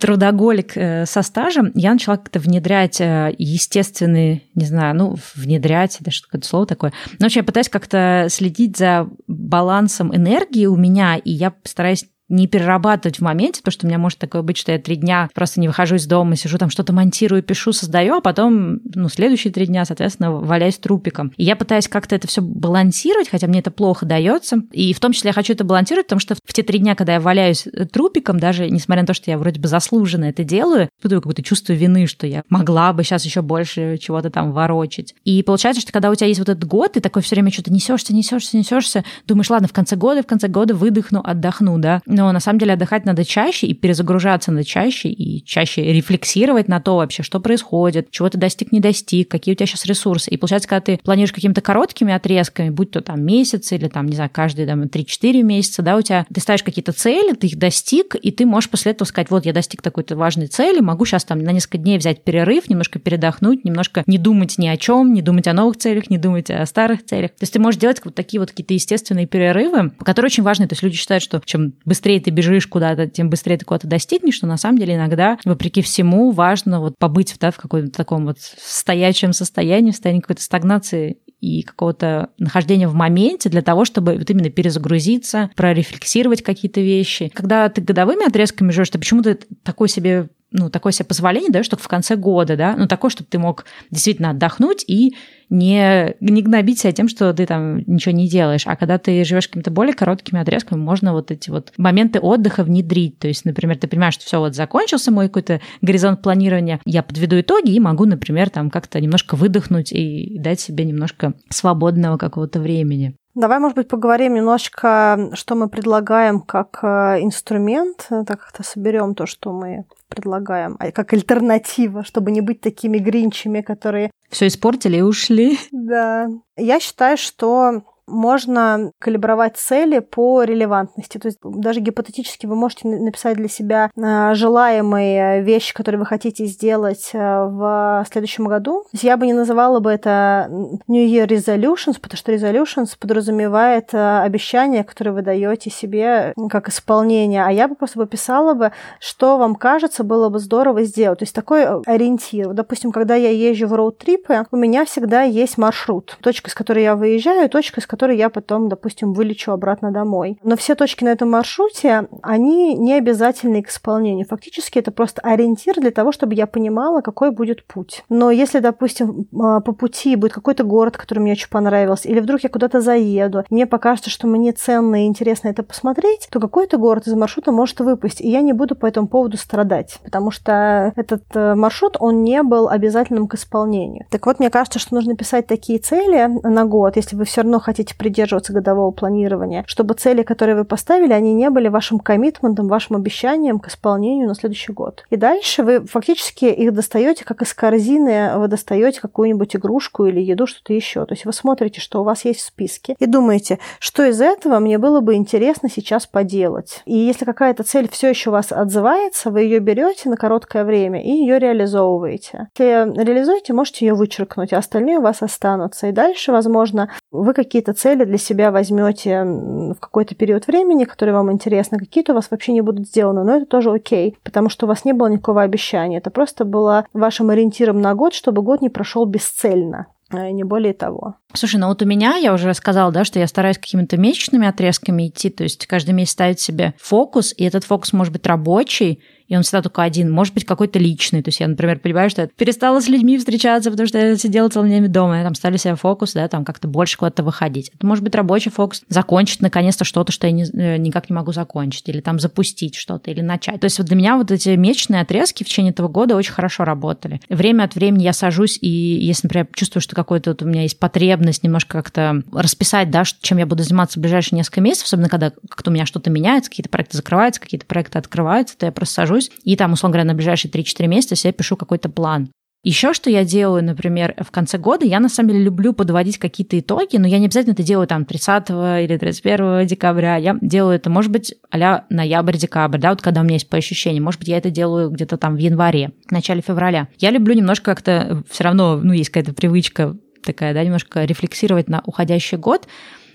трудоголик 0.01 0.77
э, 0.77 1.07
со 1.07 1.23
стажем, 1.23 1.73
я 1.75 1.93
начала 1.93 2.17
как-то 2.17 2.39
внедрять 2.39 3.01
э, 3.01 3.35
естественный, 3.37 4.49
не 4.55 4.65
знзнаю, 4.65 4.95
ну, 4.95 5.17
внедрять, 5.35 5.99
это 6.01 6.13
что-то 6.13 6.47
слово 6.47 6.67
такое. 6.67 6.93
Но 7.19 7.25
вообще 7.25 7.41
я 7.41 7.45
пытаюсь 7.45 7.69
как-то 7.69 8.29
следить 8.31 8.77
за 8.77 9.09
балансом 9.27 10.15
энергии 10.15 10.67
у 10.67 10.77
меня, 10.77 11.17
и 11.17 11.33
я 11.33 11.53
стараюсь 11.65 12.07
не 12.29 12.47
перерабатывать 12.47 13.19
в 13.19 13.23
моменте, 13.23 13.61
потому 13.61 13.73
что 13.73 13.87
у 13.87 13.89
меня 13.89 13.99
может 13.99 14.19
такое 14.19 14.43
быть, 14.43 14.57
что 14.57 14.73
я 14.73 14.79
три 14.79 14.97
дня 14.97 15.29
просто 15.35 15.61
не 15.61 15.69
выхожу 15.69 15.97
из 15.97 16.07
дома, 16.07 16.37
сижу 16.37 16.59
там 16.59 16.71
что-то 16.71 16.93
монтирую, 16.93 17.43
пишу, 17.43 17.73
создаю, 17.73 18.17
а 18.17 18.21
потом, 18.21 18.81
ну, 18.95 19.09
следующие 19.09 19.53
три 19.53 19.67
дня, 19.67 19.85
соответственно, 19.85 20.33
валяюсь 20.33 20.77
трупиком. 20.77 21.33
И 21.37 21.45
я 21.45 21.57
пытаюсь 21.57 21.89
как-то 21.89 22.15
это 22.15 22.29
все 22.29 22.43
балансировать, 22.43 23.29
хотя 23.29 23.47
мне 23.47 23.61
это 23.61 23.71
плохо 23.71 24.05
дается. 24.05 24.63
И 24.73 24.93
в 24.93 25.01
том 25.01 25.13
числе 25.13 25.29
я 25.29 25.33
хочу 25.33 25.55
это 25.55 25.65
балансировать, 25.65 26.07
потому 26.07 26.21
что 26.21 26.35
в 26.35 26.53
те 26.53 26.63
три 26.63 26.79
дня, 26.79 26.95
когда 26.95 27.15
я 27.15 27.21
валяюсь 27.21 27.67
э, 27.67 27.87
трупиком, 27.87 28.39
даже 28.39 28.69
несмотря 28.69 29.03
на 29.03 29.07
то, 29.07 29.15
что 29.15 29.31
я 29.31 29.39
вроде 29.39 29.61
бы 29.61 29.69
заслуженно 29.69 30.25
это 30.25 30.45
делаю, 30.45 30.89
испытываю 30.99 31.23
какое-то 31.23 31.43
чувство 31.43 31.73
вины, 31.73 32.07
что 32.07 32.27
я 32.27 32.43
могла 32.49 32.93
бы 32.93 33.05
сейчас 33.05 33.25
еще 33.25 33.43
больше 33.43 33.97
чего-то 33.99 34.31
там 34.31 34.53
ворочить. 34.53 35.15
И 35.25 35.43
получается, 35.43 35.81
что 35.81 35.93
когда 35.93 36.11
у 36.11 36.15
тебя 36.15 36.27
есть 36.27 36.41
вот 36.41 36.49
этот 36.49 36.65
год, 36.65 36.93
ты 36.93 37.01
такой 37.01 37.23
все 37.23 37.35
время 37.35 37.51
что-то 37.51 37.73
несешься, 37.73 38.15
несешься, 38.15 38.57
несешься, 38.57 39.05
думаешь, 39.27 39.51
ладно, 39.51 39.69
в 39.69 39.73
конце 39.73 39.97
года, 39.97 40.23
в 40.23 40.27
конце 40.27 40.49
года 40.49 40.75
выдохну, 40.75 41.23
отдохну, 41.25 41.79
да 41.79 42.03
но 42.19 42.33
на 42.33 42.41
самом 42.41 42.59
деле 42.59 42.73
отдыхать 42.73 43.05
надо 43.05 43.25
чаще 43.25 43.69
и 43.69 43.75
перезагружаться 43.75 44.51
надо 44.51 44.65
чаще 44.65 45.09
и 45.09 45.45
чаще 45.45 45.85
рефлексировать 45.93 46.67
на 46.67 46.81
то 46.81 46.97
вообще, 46.97 47.23
что 47.23 47.39
происходит, 47.39 48.11
чего 48.11 48.29
ты 48.29 48.39
достиг, 48.39 48.73
не 48.73 48.81
достиг, 48.81 49.31
какие 49.31 49.55
у 49.55 49.57
тебя 49.57 49.67
сейчас 49.67 49.87
ресурсы. 49.87 50.29
И 50.31 50.37
получается, 50.37 50.69
когда 50.69 50.81
ты 50.81 50.97
планируешь 50.99 51.33
какими-то 51.33 51.61
короткими 51.61 52.13
отрезками, 52.13 52.71
будь 52.71 52.91
то 52.91 53.03
там 53.03 53.23
месяц 53.23 53.71
или 53.71 53.87
там, 53.87 54.07
не 54.07 54.17
знаю, 54.17 54.31
каждые 54.33 54.67
там 54.67 54.83
3-4 54.83 55.43
месяца, 55.43 55.83
да, 55.83 55.97
у 55.97 56.03
тебя 56.03 56.27
ты 56.35 56.41
ставишь 56.41 56.65
какие-то 56.65 56.91
цели, 56.91 57.35
ты 57.35 57.47
их 57.47 57.57
достиг, 57.57 58.17
и 58.21 58.33
ты 58.33 58.47
можешь 58.47 58.69
после 58.69 58.91
этого 58.91 59.07
сказать, 59.07 59.31
вот 59.31 59.47
я 59.47 59.53
достиг 59.53 59.81
такой-то 59.81 60.17
важной 60.17 60.49
цели, 60.49 60.81
могу 60.81 61.05
сейчас 61.05 61.25
там 61.25 61.39
на 61.39 61.53
несколько 61.53 61.79
дней 61.79 61.99
взять 61.99 62.25
перерыв, 62.25 62.69
немножко 62.69 62.99
передохнуть, 62.99 63.65
немножко 63.65 64.03
не 64.09 64.19
думать 64.19 64.59
ни 64.59 64.67
о 64.67 64.77
чем, 64.77 65.13
не 65.15 65.23
думать 65.23 65.47
о 65.47 65.53
новых 65.53 65.77
целях, 65.77 66.11
не 66.11 66.19
думать 66.19 66.51
о 66.51 66.67
старых 66.67 67.05
целях. 67.05 67.31
То 67.31 67.43
есть 67.43 67.53
ты 67.53 67.61
можешь 67.61 67.81
делать 67.81 68.01
вот 68.05 68.17
такие 68.17 68.41
вот 68.41 68.51
какие-то 68.51 68.75
естественные 68.75 69.29
перерывы, 69.29 69.93
которые 70.01 70.31
очень 70.31 70.43
важны. 70.43 70.67
То 70.67 70.73
есть 70.73 70.83
люди 70.83 70.97
считают, 70.97 71.23
что 71.23 71.41
чем 71.45 71.75
быстрее 71.85 72.08
быстрее 72.09 72.21
ты 72.21 72.31
бежишь 72.31 72.67
куда-то, 72.67 73.07
тем 73.07 73.29
быстрее 73.29 73.59
ты 73.59 73.67
куда-то 73.67 73.87
достигнешь, 73.87 74.35
что 74.35 74.47
на 74.47 74.57
самом 74.57 74.79
деле 74.79 74.95
иногда, 74.95 75.39
вопреки 75.45 75.83
всему, 75.83 76.31
важно 76.31 76.81
вот 76.81 76.97
побыть 76.99 77.37
да, 77.39 77.51
в 77.51 77.59
каком-то 77.59 77.91
таком 77.91 78.25
вот 78.25 78.39
стоячем 78.41 79.35
состоянии, 79.35 79.91
в 79.91 79.95
состоянии 79.95 80.21
какой-то 80.21 80.43
стагнации 80.43 81.19
и 81.41 81.63
какого-то 81.63 82.31
нахождения 82.39 82.89
в 82.89 82.95
моменте 82.95 83.51
для 83.51 83.61
того, 83.61 83.85
чтобы 83.85 84.15
вот 84.15 84.31
именно 84.31 84.49
перезагрузиться, 84.49 85.51
прорефлексировать 85.55 86.43
какие-то 86.43 86.81
вещи. 86.81 87.31
Когда 87.35 87.69
ты 87.69 87.83
годовыми 87.83 88.27
отрезками 88.27 88.73
живешь, 88.73 88.91
ты 88.91 88.99
почему-то 88.99 89.37
такой 89.63 89.89
себе 89.89 90.29
ну, 90.51 90.71
такое 90.71 90.93
себе 90.93 91.05
позволение 91.05 91.51
даешь 91.51 91.69
только 91.69 91.85
в 91.85 91.89
конце 91.89 92.17
года, 92.17 92.57
да, 92.57 92.75
ну, 92.75 92.89
такое, 92.89 93.11
чтобы 93.11 93.29
ты 93.29 93.39
мог 93.39 93.67
действительно 93.91 94.31
отдохнуть 94.31 94.83
и 94.87 95.15
не, 95.51 96.15
не 96.21 96.43
гнобить 96.43 96.81
себя 96.81 96.93
тем, 96.93 97.09
что 97.09 97.33
ты 97.33 97.47
там 97.47 97.79
ничего 97.87 98.15
не 98.15 98.29
делаешь. 98.29 98.67
А 98.67 98.77
когда 98.77 98.99
ты 98.99 99.25
живешь 99.25 99.49
какими-то 99.49 99.71
более 99.71 99.95
короткими 99.95 100.41
отрезками, 100.41 100.79
можно 100.79 101.13
вот 101.13 101.31
эти 101.31 101.51
вот 101.51 101.73
моменты 101.77 102.21
отдыха 102.21 102.65
внедрить. 102.65 103.19
То 103.19 103.29
есть, 103.29 103.45
например, 103.45 103.77
ты 103.77 103.89
понимаешь, 103.89 104.15
что 104.15 104.25
все 104.25 104.39
вот 104.39 104.55
закончился 104.55 105.11
мой 105.11 105.29
какой-то 105.29 105.61
горизонт 105.83 106.23
планирования, 106.23 106.81
я 106.85 107.03
подведу 107.03 107.41
итоги 107.41 107.73
и 107.73 107.81
могу, 107.81 108.05
например, 108.05 108.51
там 108.51 108.71
как-то 108.71 109.01
немножко 109.01 109.37
выдохнуть 109.37 109.93
и 109.93 110.39
дать 110.39 110.61
себе 110.61 110.85
немножко 110.85 111.35
свободного 111.51 112.17
какого-то 112.17 112.61
времени. 112.61 113.15
Давай, 113.35 113.61
может 113.61 113.77
быть, 113.77 113.89
поговорим 113.89 114.35
немножечко, 114.35 115.31
что 115.35 115.55
мы 115.55 115.69
предлагаем 115.69 116.41
как 116.41 116.81
э, 116.83 117.21
инструмент, 117.21 118.09
так 118.09 118.41
как-то 118.41 118.65
соберем 118.65 119.15
то, 119.15 119.27
что 119.27 119.53
мы 119.53 119.85
предлагаем, 120.09 120.77
а 120.79 120.91
как 120.93 121.13
альтернатива, 121.13 122.05
чтобы 122.05 122.31
не 122.31 122.41
быть 122.41 122.61
такими 122.61 122.99
гринчами, 122.99 123.61
которые... 123.61 124.11
Все 124.31 124.47
испортили 124.47 124.99
и 124.99 125.03
ушли. 125.03 125.59
Да. 125.73 126.29
Я 126.57 126.81
считаю, 126.81 127.17
что 127.17 127.83
можно 128.09 128.93
калибровать 128.99 129.57
цели 129.57 130.01
по 130.01 130.43
релевантности. 130.43 131.19
То 131.19 131.29
есть 131.29 131.39
даже 131.43 131.81
гипотетически 131.81 132.47
вы 132.47 132.57
можете 132.57 132.89
написать 132.89 133.37
для 133.37 133.49
себя 133.49 133.91
а, 133.97 134.35
желаемые 134.35 135.43
вещи, 135.43 135.75
которые 135.75 136.01
вы 136.01 136.07
хотите 136.07 136.47
сделать 136.47 137.11
а, 137.15 137.47
в 137.47 138.07
следующем 138.11 138.47
году. 138.47 138.83
То 138.83 138.89
есть 138.93 139.05
я 139.05 139.17
бы 139.17 139.27
не 139.27 139.33
называла 139.33 139.81
бы 139.81 139.91
это 139.91 140.49
New 140.89 141.07
Year 141.07 141.27
Resolutions, 141.27 142.01
потому 142.01 142.17
что 142.17 142.33
Resolutions 142.33 142.97
подразумевает 142.99 143.91
а, 143.93 144.23
обещания, 144.23 144.85
которые 144.85 145.15
вы 145.15 145.23
даете 145.23 145.71
себе 145.71 146.35
как 146.51 146.69
исполнение. 146.69 147.45
А 147.45 147.51
я 147.51 147.69
бы 147.69 147.75
просто 147.75 148.05
писала 148.07 148.55
бы, 148.55 148.73
что 149.01 149.39
вам 149.39 149.55
кажется 149.55 150.05
было 150.05 150.29
бы 150.29 150.39
здорово 150.39 150.85
сделать. 150.85 151.19
То 151.21 151.25
есть 151.25 151.35
такой 151.35 151.67
ориентир. 151.83 152.53
Допустим, 152.53 152.93
когда 152.93 153.15
я 153.15 153.31
езжу 153.31 153.67
в 153.67 153.75
роуд-трипы, 153.75 154.47
у 154.51 154.57
меня 154.57 154.85
всегда 154.85 155.23
есть 155.23 155.59
маршрут. 155.59 156.17
Точка, 156.23 156.51
с 156.51 156.55
которой 156.55 156.83
я 156.83 156.97
выезжаю, 156.97 157.49
точка, 157.51 157.81
с 157.81 157.87
которой 157.87 157.98
который 157.99 158.17
я 158.17 158.31
потом, 158.31 158.69
допустим, 158.69 159.13
вылечу 159.13 159.51
обратно 159.51 159.91
домой. 159.91 160.39
Но 160.45 160.57
все 160.57 160.77
точки 160.77 161.03
на 161.03 161.09
этом 161.09 161.31
маршруте, 161.31 162.07
они 162.23 162.75
не 162.75 162.95
обязательны 162.95 163.61
к 163.61 163.71
исполнению. 163.71 164.25
Фактически 164.29 164.79
это 164.79 164.93
просто 164.93 165.21
ориентир 165.23 165.81
для 165.81 165.91
того, 165.91 166.13
чтобы 166.13 166.35
я 166.35 166.47
понимала, 166.47 167.01
какой 167.01 167.33
будет 167.33 167.65
путь. 167.65 168.05
Но 168.09 168.31
если, 168.31 168.61
допустим, 168.61 169.27
а, 169.37 169.59
по 169.61 169.73
пути 169.73 170.15
будет 170.15 170.33
какой-то 170.33 170.63
город, 170.63 170.97
который 170.97 171.19
мне 171.19 171.33
очень 171.33 171.49
понравился, 171.49 172.09
или 172.09 172.21
вдруг 172.21 172.45
я 172.45 172.49
куда-то 172.49 172.81
заеду, 172.81 173.43
мне 173.51 173.67
покажется, 173.67 174.11
что 174.11 174.29
мне 174.29 174.53
ценно 174.53 175.03
и 175.03 175.07
интересно 175.09 175.49
это 175.49 175.65
посмотреть, 175.65 176.29
то 176.31 176.39
какой-то 176.39 176.79
город 176.79 177.09
из 177.09 177.15
маршрута 177.15 177.51
может 177.51 177.81
выпасть, 177.81 178.21
и 178.21 178.31
я 178.31 178.43
не 178.43 178.53
буду 178.53 178.77
по 178.77 178.87
этому 178.87 179.09
поводу 179.09 179.37
страдать, 179.37 179.99
потому 180.05 180.31
что 180.31 180.93
этот 180.95 181.25
э, 181.35 181.57
маршрут, 181.57 181.97
он 181.99 182.23
не 182.23 182.45
был 182.45 182.69
обязательным 182.69 183.27
к 183.27 183.35
исполнению. 183.35 184.07
Так 184.11 184.25
вот, 184.27 184.39
мне 184.39 184.51
кажется, 184.51 184.79
что 184.79 184.95
нужно 184.95 185.17
писать 185.17 185.49
такие 185.49 185.81
цели 185.81 186.31
на 186.45 186.65
год, 186.65 186.95
если 186.95 187.17
вы 187.17 187.25
все 187.25 187.43
равно 187.43 187.59
хотите 187.59 187.88
будете 187.89 187.97
придерживаться 187.97 188.53
годового 188.53 188.91
планирования, 188.91 189.65
чтобы 189.67 189.95
цели, 189.95 190.23
которые 190.23 190.57
вы 190.57 190.65
поставили, 190.65 191.13
они 191.13 191.33
не 191.35 191.51
были 191.51 191.69
вашим 191.69 191.99
коммитментом, 191.99 192.69
вашим 192.69 192.97
обещанием 192.97 193.59
к 193.59 193.69
исполнению 193.69 194.29
на 194.29 194.35
следующий 194.35 194.73
год. 194.73 195.05
И 195.11 195.17
дальше 195.17 195.63
вы 195.63 195.87
фактически 195.87 196.47
их 196.47 196.73
достаете, 196.73 197.25
как 197.25 197.43
из 197.43 197.55
корзины 197.55 198.33
вы 198.37 198.49
достаете 198.49 199.01
какую-нибудь 199.01 199.57
игрушку 199.57 200.07
или 200.07 200.21
еду, 200.21 200.47
что-то 200.47 200.73
еще. 200.73 201.05
То 201.05 201.15
есть 201.15 201.25
вы 201.25 201.33
смотрите, 201.33 201.81
что 201.81 202.01
у 202.01 202.05
вас 202.05 202.25
есть 202.25 202.41
в 202.41 202.47
списке, 202.47 202.95
и 202.99 203.07
думаете, 203.07 203.59
что 203.79 204.05
из 204.05 204.21
этого 204.21 204.59
мне 204.59 204.79
было 204.79 205.01
бы 205.01 205.15
интересно 205.15 205.69
сейчас 205.69 206.07
поделать. 206.07 206.83
И 206.85 206.97
если 206.97 207.25
какая-то 207.25 207.63
цель 207.63 207.89
все 207.91 208.09
еще 208.09 208.31
вас 208.31 208.53
отзывается, 208.53 209.31
вы 209.31 209.43
ее 209.43 209.59
берете 209.61 210.09
на 210.09 210.17
короткое 210.17 210.65
время 210.65 211.03
и 211.03 211.11
ее 211.11 211.39
реализовываете. 211.39 212.49
Если 212.59 213.05
реализуете, 213.05 213.53
можете 213.53 213.87
ее 213.87 213.95
вычеркнуть, 213.95 214.53
а 214.53 214.59
остальные 214.59 214.99
у 214.99 215.03
вас 215.03 215.23
останутся. 215.23 215.89
И 215.89 215.93
дальше, 215.93 216.33
возможно, 216.33 216.91
вы 217.11 217.33
какие-то 217.35 217.73
цели 217.79 218.05
для 218.05 218.19
себя 218.19 218.51
возьмете 218.51 219.25
в 219.25 219.77
какой-то 219.81 220.15
период 220.15 220.47
времени, 220.47 220.85
который 220.85 221.15
вам 221.15 221.33
интересно, 221.33 221.79
какие-то 221.79 222.13
у 222.13 222.15
вас 222.15 222.31
вообще 222.31 222.53
не 222.53 222.61
будут 222.61 222.89
сделаны, 222.89 223.25
но 223.25 223.37
это 223.37 223.47
тоже 223.47 223.71
окей, 223.71 224.17
потому 224.23 224.49
что 224.49 224.67
у 224.67 224.69
вас 224.69 224.85
не 224.85 224.93
было 224.93 225.09
никакого 225.09 225.43
обещания. 225.43 225.99
Это 225.99 226.11
просто 226.11 226.45
было 226.45 226.87
вашим 226.93 227.31
ориентиром 227.31 227.81
на 227.81 227.95
год, 227.95 228.15
чтобы 228.15 228.43
год 228.43 228.61
не 228.61 228.69
прошел 228.69 229.07
бесцельно 229.07 229.87
а 230.11 230.31
не 230.31 230.45
более 230.45 230.73
того. 230.73 231.17
Слушай, 231.35 231.61
ну 231.61 231.69
вот 231.69 231.83
у 231.83 231.85
меня, 231.85 232.17
я 232.17 232.33
уже 232.33 232.49
рассказала, 232.49 232.91
да, 232.91 233.05
что 233.05 233.19
я 233.19 233.27
стараюсь 233.27 233.59
какими-то 233.59 233.99
месячными 233.99 234.47
отрезками 234.47 235.09
идти, 235.09 235.29
то 235.29 235.43
есть 235.43 235.67
каждый 235.67 235.91
месяц 235.91 236.13
ставить 236.13 236.41
себе 236.41 236.75
фокус, 236.79 237.35
и 237.37 237.45
этот 237.45 237.65
фокус 237.65 237.93
может 237.93 238.13
быть 238.13 238.27
рабочий, 238.27 239.03
и 239.29 239.37
он 239.37 239.43
всегда 239.43 239.63
только 239.63 239.83
один. 239.83 240.11
Может 240.11 240.35
быть, 240.35 240.45
какой-то 240.45 240.79
личный. 240.79 241.23
То 241.23 241.29
есть 241.29 241.41
я, 241.41 241.49
например, 241.49 241.79
понимаю, 241.79 242.09
что 242.09 242.23
я 242.23 242.29
перестала 242.29 242.81
с 242.81 242.89
людьми 242.89 243.19
встречаться, 243.19 243.71
потому 243.71 243.87
что 243.87 243.99
я 243.99 244.17
сидела 244.17 244.49
целыми 244.49 244.71
днями 244.71 244.87
дома, 244.87 245.19
я 245.19 245.25
там 245.25 245.35
ставлю 245.35 245.59
себе 245.59 245.77
фокус, 245.77 246.15
да, 246.15 246.29
там 246.29 246.45
как-то 246.45 246.67
больше 246.67 246.97
куда-то 246.97 247.23
выходить. 247.23 247.71
Это 247.75 247.87
может 247.87 248.03
быть 248.03 248.15
рабочий 248.15 248.51
фокус, 248.51 248.83
закончить 248.89 249.43
наконец-то 249.43 249.85
что-то, 249.85 250.13
что 250.13 250.27
я 250.27 250.33
не, 250.33 250.45
э, 250.45 250.79
никак 250.79 251.11
не 251.11 251.15
могу 251.15 251.33
закончить, 251.33 251.89
или 251.89 252.01
там 252.01 252.19
запустить 252.19 252.75
что-то, 252.75 253.11
или 253.11 253.21
начать. 253.21 253.61
То 253.61 253.67
есть 253.67 253.79
вот 253.79 253.87
для 253.87 253.97
меня 253.97 254.17
вот 254.17 254.31
эти 254.31 254.51
месячные 254.51 255.03
отрезки 255.03 255.45
в 255.45 255.47
течение 255.47 255.73
этого 255.73 255.89
года 255.89 256.17
очень 256.17 256.33
хорошо 256.33 256.65
работали. 256.65 257.21
Время 257.29 257.65
от 257.65 257.75
времени 257.75 258.05
я 258.05 258.15
сажусь, 258.15 258.59
и 258.61 258.69
если, 258.69 259.27
например, 259.27 259.49
чувствую, 259.55 259.83
что 259.83 259.95
какой-то 259.95 260.31
вот 260.31 260.43
у 260.43 260.47
меня 260.47 260.63
есть 260.63 260.79
потребность 260.79 261.43
немножко 261.43 261.83
как-то 261.83 262.23
расписать, 262.33 262.91
да, 262.91 263.03
чем 263.21 263.39
я 263.39 263.47
буду 263.47 263.63
заниматься 263.63 263.99
в 263.99 264.03
ближайшие 264.03 264.39
несколько 264.39 264.63
месяцев, 264.63 264.87
особенно 264.87 265.11
когда 265.11 265.33
как-то 265.51 265.71
у 265.71 265.75
меня 265.75 265.85
что-то 265.85 266.09
меняется, 266.09 266.51
какие-то 266.51 266.71
проекты 266.71 266.97
закрываются, 266.97 267.41
какие-то 267.41 267.67
проекты 267.67 267.99
открываются, 267.99 268.57
то 268.57 268.65
я 268.65 268.73
просто 268.73 268.95
сажусь 268.95 269.18
и 269.43 269.57
там, 269.57 269.73
условно 269.73 269.95
говоря, 269.95 270.09
на 270.09 270.15
ближайшие 270.15 270.51
3-4 270.51 270.87
месяца 270.87 271.17
себе 271.17 271.33
пишу 271.33 271.57
какой-то 271.57 271.89
план. 271.89 272.31
Еще 272.65 272.93
что 272.93 273.09
я 273.09 273.25
делаю, 273.25 273.63
например, 273.63 274.17
в 274.19 274.33
конце 274.33 274.59
года, 274.59 274.85
я 274.85 274.99
на 274.99 275.09
самом 275.09 275.31
деле 275.31 275.45
люблю 275.45 275.73
подводить 275.73 276.19
какие-то 276.19 276.59
итоги, 276.59 276.97
но 276.97 277.07
я 277.07 277.21
не 277.21 277.27
обязательно 277.27 277.53
это 277.53 277.63
делаю 277.63 277.87
там 277.87 278.05
30 278.05 278.51
или 278.51 278.99
31 278.99 279.67
декабря, 279.67 280.17
я 280.17 280.37
делаю 280.41 280.75
это, 280.75 280.91
может 280.91 281.13
быть, 281.13 281.35
а 281.53 281.85
ноябрь-декабрь, 281.89 282.79
да, 282.79 282.91
вот 282.91 283.01
когда 283.01 283.21
у 283.21 283.25
меня 283.25 283.35
есть 283.35 283.49
по 283.49 283.57
ощущениям, 283.57 284.03
может 284.03 284.19
быть, 284.19 284.29
я 284.29 284.39
это 284.39 284.51
делаю 284.51 284.91
где-то 284.91 285.17
там 285.19 285.37
в 285.37 285.39
январе, 285.39 285.93
в 286.09 286.11
начале 286.11 286.43
февраля. 286.43 286.89
Я 286.99 287.11
люблю 287.11 287.33
немножко 287.35 287.67
как-то 287.77 288.25
все 288.29 288.43
равно, 288.43 288.81
ну, 288.83 288.93
есть 288.93 289.11
какая-то 289.11 289.35
привычка 289.35 289.97
такая, 290.25 290.53
да, 290.53 290.65
немножко 290.65 291.05
рефлексировать 291.05 291.69
на 291.69 291.81
уходящий 291.87 292.39
год, 292.39 292.67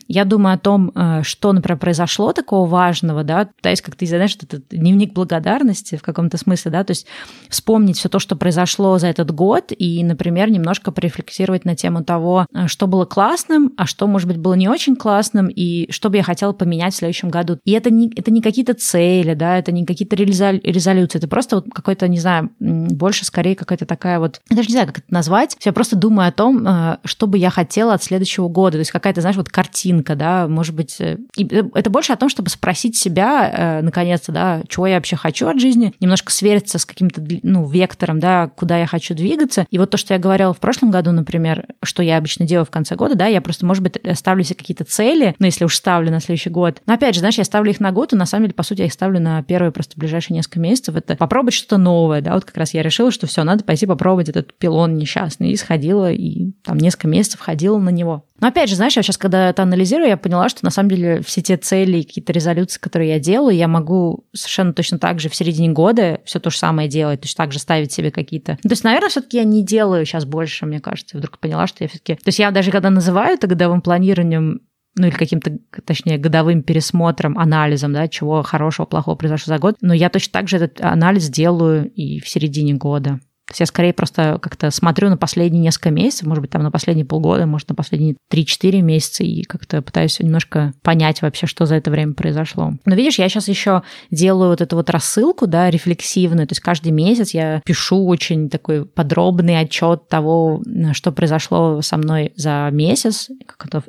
я 0.07 0.25
думаю 0.25 0.55
о 0.55 0.57
том, 0.57 0.91
э, 0.93 1.21
что, 1.23 1.53
например, 1.53 1.79
произошло 1.79 2.33
такого 2.33 2.67
важного, 2.67 3.23
да, 3.23 3.45
пытаюсь 3.45 3.81
как-то, 3.81 4.05
знаешь, 4.05 4.35
этот 4.35 4.67
дневник 4.69 5.13
благодарности 5.13 5.95
в 5.95 6.01
каком-то 6.01 6.37
смысле, 6.37 6.71
да, 6.71 6.83
то 6.83 6.91
есть 6.91 7.07
вспомнить 7.49 7.97
все 7.97 8.09
то, 8.09 8.19
что 8.19 8.35
произошло 8.35 8.97
за 8.97 9.07
этот 9.07 9.31
год 9.31 9.71
и, 9.77 10.03
например, 10.03 10.49
немножко 10.49 10.91
порефлексировать 10.91 11.65
на 11.65 11.75
тему 11.75 12.03
того, 12.03 12.45
э, 12.53 12.67
что 12.67 12.87
было 12.87 13.05
классным, 13.05 13.71
а 13.77 13.85
что, 13.85 14.07
может 14.07 14.27
быть, 14.27 14.37
было 14.37 14.53
не 14.53 14.67
очень 14.67 14.95
классным, 14.95 15.47
и 15.47 15.91
что 15.91 16.09
бы 16.09 16.17
я 16.17 16.23
хотела 16.23 16.53
поменять 16.53 16.93
в 16.93 16.97
следующем 16.97 17.29
году. 17.29 17.57
И 17.63 17.71
это 17.71 17.89
не, 17.89 18.11
это 18.15 18.31
не 18.31 18.41
какие-то 18.41 18.73
цели, 18.73 19.33
да, 19.33 19.57
это 19.57 19.71
не 19.71 19.85
какие-то 19.85 20.15
резолюции, 20.15 21.17
это 21.17 21.27
просто 21.27 21.57
вот 21.57 21.65
какой-то, 21.73 22.07
не 22.07 22.19
знаю, 22.19 22.49
больше 22.59 23.25
скорее 23.25 23.55
какая-то 23.55 23.85
такая 23.85 24.19
вот, 24.19 24.41
я 24.49 24.55
даже 24.55 24.67
не 24.69 24.73
знаю, 24.73 24.87
как 24.87 24.99
это 24.99 25.13
назвать, 25.13 25.57
я 25.63 25.73
просто 25.73 25.95
думаю 25.95 26.29
о 26.29 26.31
том, 26.31 26.67
э, 26.67 26.97
что 27.05 27.27
бы 27.27 27.37
я 27.37 27.49
хотела 27.49 27.93
от 27.93 28.03
следующего 28.03 28.47
года, 28.47 28.73
то 28.73 28.79
есть 28.79 28.91
какая-то, 28.91 29.21
знаешь, 29.21 29.37
вот 29.37 29.49
картина 29.49 29.92
картинка, 29.93 30.15
да, 30.15 30.47
может 30.47 30.75
быть, 30.75 30.99
э, 30.99 31.17
э, 31.37 31.63
это 31.73 31.89
больше 31.89 32.13
о 32.13 32.15
том, 32.15 32.29
чтобы 32.29 32.49
спросить 32.49 32.97
себя, 32.97 33.51
э, 33.51 33.81
наконец-то, 33.81 34.31
да, 34.31 34.61
чего 34.67 34.87
я 34.87 34.95
вообще 34.95 35.15
хочу 35.15 35.47
от 35.47 35.59
жизни, 35.59 35.93
немножко 35.99 36.31
свериться 36.31 36.79
с 36.79 36.85
каким-то, 36.85 37.21
ну, 37.43 37.65
вектором, 37.67 38.19
да, 38.19 38.49
куда 38.55 38.77
я 38.79 38.87
хочу 38.87 39.13
двигаться. 39.13 39.65
И 39.69 39.77
вот 39.77 39.89
то, 39.91 39.97
что 39.97 40.13
я 40.13 40.19
говорила 40.19 40.53
в 40.53 40.59
прошлом 40.59 40.91
году, 40.91 41.11
например, 41.11 41.67
что 41.83 42.03
я 42.03 42.17
обычно 42.17 42.45
делаю 42.45 42.65
в 42.65 42.71
конце 42.71 42.95
года, 42.95 43.15
да, 43.15 43.27
я 43.27 43.41
просто, 43.41 43.65
может 43.65 43.83
быть, 43.83 43.97
ставлю 44.17 44.43
себе 44.43 44.55
какие-то 44.55 44.83
цели, 44.83 45.35
ну, 45.39 45.45
если 45.45 45.65
уж 45.65 45.75
ставлю 45.75 46.11
на 46.11 46.19
следующий 46.19 46.49
год. 46.49 46.81
Но 46.85 46.93
опять 46.93 47.15
же, 47.15 47.19
знаешь, 47.19 47.37
я 47.37 47.43
ставлю 47.43 47.71
их 47.71 47.79
на 47.79 47.91
год, 47.91 48.13
и 48.13 48.15
на 48.15 48.25
самом 48.25 48.45
деле, 48.45 48.55
по 48.55 48.63
сути, 48.63 48.81
я 48.81 48.85
их 48.87 48.93
ставлю 48.93 49.19
на 49.19 49.43
первые 49.43 49.71
просто 49.71 49.99
ближайшие 49.99 50.35
несколько 50.35 50.59
месяцев. 50.59 50.95
Это 50.95 51.15
попробовать 51.15 51.53
что-то 51.53 51.77
новое, 51.77 52.21
да, 52.21 52.33
вот 52.33 52.45
как 52.45 52.57
раз 52.57 52.73
я 52.73 52.81
решила, 52.81 53.11
что 53.11 53.27
все, 53.27 53.43
надо 53.43 53.63
пойти 53.63 53.85
попробовать 53.85 54.29
этот 54.29 54.53
пилон 54.57 54.97
несчастный. 54.97 55.51
И 55.51 55.55
сходила, 55.55 56.11
и 56.11 56.51
там 56.63 56.77
несколько 56.77 57.07
месяцев 57.07 57.39
ходила 57.39 57.77
на 57.77 57.89
него. 57.89 58.25
Но 58.43 58.49
опять 58.49 58.69
же, 58.69 58.75
знаешь, 58.75 58.97
я 58.97 59.03
сейчас, 59.03 59.17
когда 59.17 59.49
это 59.49 59.63
анализирую, 59.63 59.82
я 59.91 60.17
поняла, 60.17 60.49
что 60.49 60.63
на 60.63 60.71
самом 60.71 60.89
деле 60.89 61.21
все 61.21 61.41
те 61.41 61.57
цели 61.57 61.97
и 61.97 62.03
какие-то 62.03 62.33
резолюции, 62.33 62.79
которые 62.79 63.11
я 63.11 63.19
делаю, 63.19 63.55
я 63.55 63.67
могу 63.67 64.25
совершенно 64.33 64.73
точно 64.73 64.99
так 64.99 65.19
же 65.19 65.29
в 65.29 65.35
середине 65.35 65.69
года 65.69 66.21
все 66.25 66.39
то 66.39 66.49
же 66.49 66.57
самое 66.57 66.87
делать, 66.87 67.21
точно 67.21 67.45
так 67.45 67.53
же 67.53 67.59
ставить 67.59 67.91
себе 67.91 68.11
какие-то... 68.11 68.57
То 68.61 68.69
есть, 68.69 68.83
наверное, 68.83 69.09
все-таки 69.09 69.37
я 69.37 69.43
не 69.43 69.63
делаю 69.63 70.05
сейчас 70.05 70.25
больше, 70.25 70.65
мне 70.65 70.79
кажется. 70.79 71.17
Вдруг 71.17 71.39
поняла, 71.39 71.67
что 71.67 71.83
я 71.83 71.87
все-таки... 71.87 72.15
То 72.15 72.27
есть 72.27 72.39
я 72.39 72.51
даже 72.51 72.71
когда 72.71 72.89
называю 72.89 73.35
это 73.35 73.47
годовым 73.47 73.81
планированием, 73.81 74.61
ну 74.95 75.07
или 75.07 75.13
каким-то, 75.13 75.57
точнее, 75.85 76.17
годовым 76.17 76.61
пересмотром, 76.61 77.37
анализом, 77.37 77.93
да, 77.93 78.07
чего 78.07 78.43
хорошего, 78.43 78.85
плохого 78.85 79.15
произошло 79.15 79.53
за 79.53 79.59
год, 79.59 79.77
но 79.81 79.93
я 79.93 80.09
точно 80.09 80.31
так 80.33 80.47
же 80.47 80.57
этот 80.57 80.81
анализ 80.81 81.29
делаю 81.29 81.91
и 81.91 82.19
в 82.19 82.29
середине 82.29 82.75
года. 82.75 83.19
То 83.45 83.51
есть 83.51 83.59
я 83.59 83.65
скорее 83.65 83.93
просто 83.93 84.39
как-то 84.41 84.71
смотрю 84.71 85.09
на 85.09 85.17
последние 85.17 85.61
несколько 85.61 85.91
месяцев, 85.91 86.27
может 86.27 86.41
быть, 86.41 86.51
там 86.51 86.63
на 86.63 86.71
последние 86.71 87.05
полгода, 87.05 87.45
может, 87.45 87.69
на 87.69 87.75
последние 87.75 88.15
3-4 88.31 88.81
месяца, 88.81 89.23
и 89.23 89.43
как-то 89.43 89.81
пытаюсь 89.81 90.19
немножко 90.19 90.73
понять 90.81 91.21
вообще, 91.21 91.45
что 91.45 91.65
за 91.65 91.75
это 91.75 91.91
время 91.91 92.13
произошло. 92.13 92.73
Но 92.85 92.95
видишь, 92.95 93.19
я 93.19 93.27
сейчас 93.27 93.49
еще 93.49 93.83
делаю 94.11 94.51
вот 94.51 94.61
эту 94.61 94.77
вот 94.77 94.89
рассылку, 94.89 95.45
да, 95.45 95.69
рефлексивную, 95.69 96.47
то 96.47 96.53
есть 96.53 96.61
каждый 96.61 96.91
месяц 96.91 97.33
я 97.33 97.61
пишу 97.65 98.05
очень 98.05 98.49
такой 98.49 98.85
подробный 98.85 99.59
отчет 99.59 100.07
того, 100.07 100.63
что 100.93 101.11
произошло 101.11 101.81
со 101.81 101.97
мной 101.97 102.31
за 102.35 102.69
месяц, 102.71 103.29